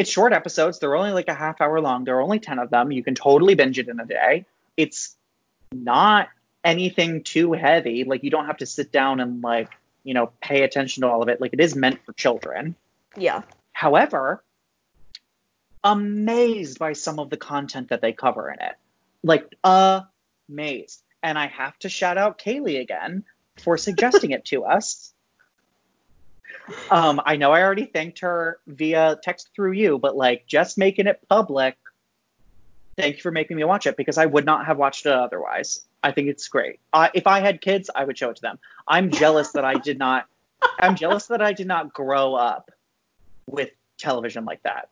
it's 0.00 0.10
short 0.10 0.32
episodes. 0.32 0.78
They're 0.78 0.96
only 0.96 1.12
like 1.12 1.28
a 1.28 1.34
half 1.34 1.60
hour 1.60 1.80
long. 1.80 2.04
There 2.04 2.16
are 2.16 2.22
only 2.22 2.40
10 2.40 2.58
of 2.58 2.70
them. 2.70 2.90
You 2.90 3.04
can 3.04 3.14
totally 3.14 3.54
binge 3.54 3.78
it 3.78 3.88
in 3.88 4.00
a 4.00 4.06
day. 4.06 4.46
It's 4.76 5.14
not 5.72 6.28
anything 6.64 7.22
too 7.22 7.52
heavy. 7.52 8.04
Like 8.04 8.24
you 8.24 8.30
don't 8.30 8.46
have 8.46 8.58
to 8.58 8.66
sit 8.66 8.90
down 8.90 9.20
and 9.20 9.42
like 9.42 9.70
you 10.04 10.14
know, 10.14 10.32
pay 10.40 10.62
attention 10.62 11.02
to 11.02 11.08
all 11.08 11.22
of 11.22 11.28
it. 11.28 11.40
Like 11.40 11.52
it 11.52 11.60
is 11.60 11.76
meant 11.76 12.04
for 12.04 12.12
children. 12.12 12.74
Yeah. 13.16 13.42
However, 13.72 14.42
amazed 15.84 16.78
by 16.78 16.94
some 16.94 17.18
of 17.18 17.30
the 17.30 17.36
content 17.36 17.90
that 17.90 18.00
they 18.00 18.12
cover 18.12 18.50
in 18.50 18.60
it. 18.60 18.76
Like 19.22 19.54
amazed. 19.62 21.02
And 21.22 21.38
I 21.38 21.48
have 21.48 21.78
to 21.80 21.88
shout 21.88 22.16
out 22.16 22.38
Kaylee 22.38 22.80
again 22.80 23.24
for 23.62 23.76
suggesting 23.76 24.30
it 24.30 24.46
to 24.46 24.64
us. 24.64 25.12
Um, 26.90 27.20
I 27.24 27.36
know 27.36 27.52
I 27.52 27.62
already 27.62 27.86
thanked 27.86 28.20
her 28.20 28.58
via 28.66 29.18
text 29.22 29.50
through 29.54 29.72
you, 29.72 29.98
but 29.98 30.16
like 30.16 30.46
just 30.46 30.78
making 30.78 31.06
it 31.06 31.20
public. 31.28 31.76
Thank 32.96 33.16
you 33.16 33.22
for 33.22 33.30
making 33.30 33.56
me 33.56 33.64
watch 33.64 33.86
it 33.86 33.96
because 33.96 34.18
I 34.18 34.26
would 34.26 34.44
not 34.44 34.66
have 34.66 34.76
watched 34.76 35.06
it 35.06 35.12
otherwise. 35.12 35.86
I 36.02 36.12
think 36.12 36.28
it's 36.28 36.48
great. 36.48 36.80
Uh, 36.92 37.08
if 37.14 37.26
I 37.26 37.40
had 37.40 37.60
kids, 37.60 37.90
I 37.94 38.04
would 38.04 38.16
show 38.16 38.30
it 38.30 38.36
to 38.36 38.42
them. 38.42 38.58
I'm 38.86 39.10
jealous 39.10 39.52
that 39.52 39.64
I 39.64 39.74
did 39.74 39.98
not. 39.98 40.26
I'm 40.78 40.96
jealous 40.96 41.26
that 41.26 41.40
I 41.40 41.52
did 41.52 41.66
not 41.66 41.92
grow 41.92 42.34
up 42.34 42.70
with 43.46 43.70
television 43.98 44.44
like 44.44 44.62
that. 44.62 44.88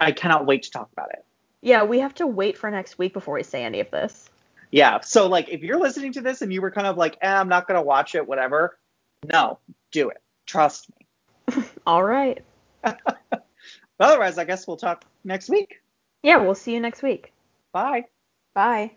I 0.00 0.12
cannot 0.12 0.46
wait 0.46 0.64
to 0.64 0.70
talk 0.70 0.90
about 0.92 1.10
it. 1.12 1.24
Yeah, 1.60 1.84
we 1.84 2.00
have 2.00 2.14
to 2.16 2.26
wait 2.26 2.58
for 2.58 2.70
next 2.70 2.98
week 2.98 3.12
before 3.12 3.34
we 3.34 3.42
say 3.42 3.62
any 3.64 3.80
of 3.80 3.90
this. 3.90 4.30
Yeah. 4.70 5.00
So 5.00 5.28
like, 5.28 5.48
if 5.50 5.62
you're 5.62 5.78
listening 5.78 6.12
to 6.14 6.22
this 6.22 6.42
and 6.42 6.52
you 6.52 6.60
were 6.60 6.70
kind 6.70 6.86
of 6.86 6.96
like, 6.96 7.18
eh, 7.20 7.32
I'm 7.32 7.48
not 7.48 7.68
gonna 7.68 7.82
watch 7.82 8.14
it, 8.14 8.26
whatever. 8.26 8.78
No, 9.24 9.58
do 9.92 10.08
it. 10.08 10.21
Trust 10.46 10.88
me. 10.90 11.64
All 11.86 12.02
right. 12.02 12.42
Otherwise, 14.00 14.38
I 14.38 14.44
guess 14.44 14.66
we'll 14.66 14.76
talk 14.76 15.04
next 15.24 15.48
week. 15.48 15.80
Yeah, 16.22 16.38
we'll 16.38 16.54
see 16.54 16.72
you 16.72 16.80
next 16.80 17.02
week. 17.02 17.32
Bye. 17.72 18.04
Bye. 18.54 18.92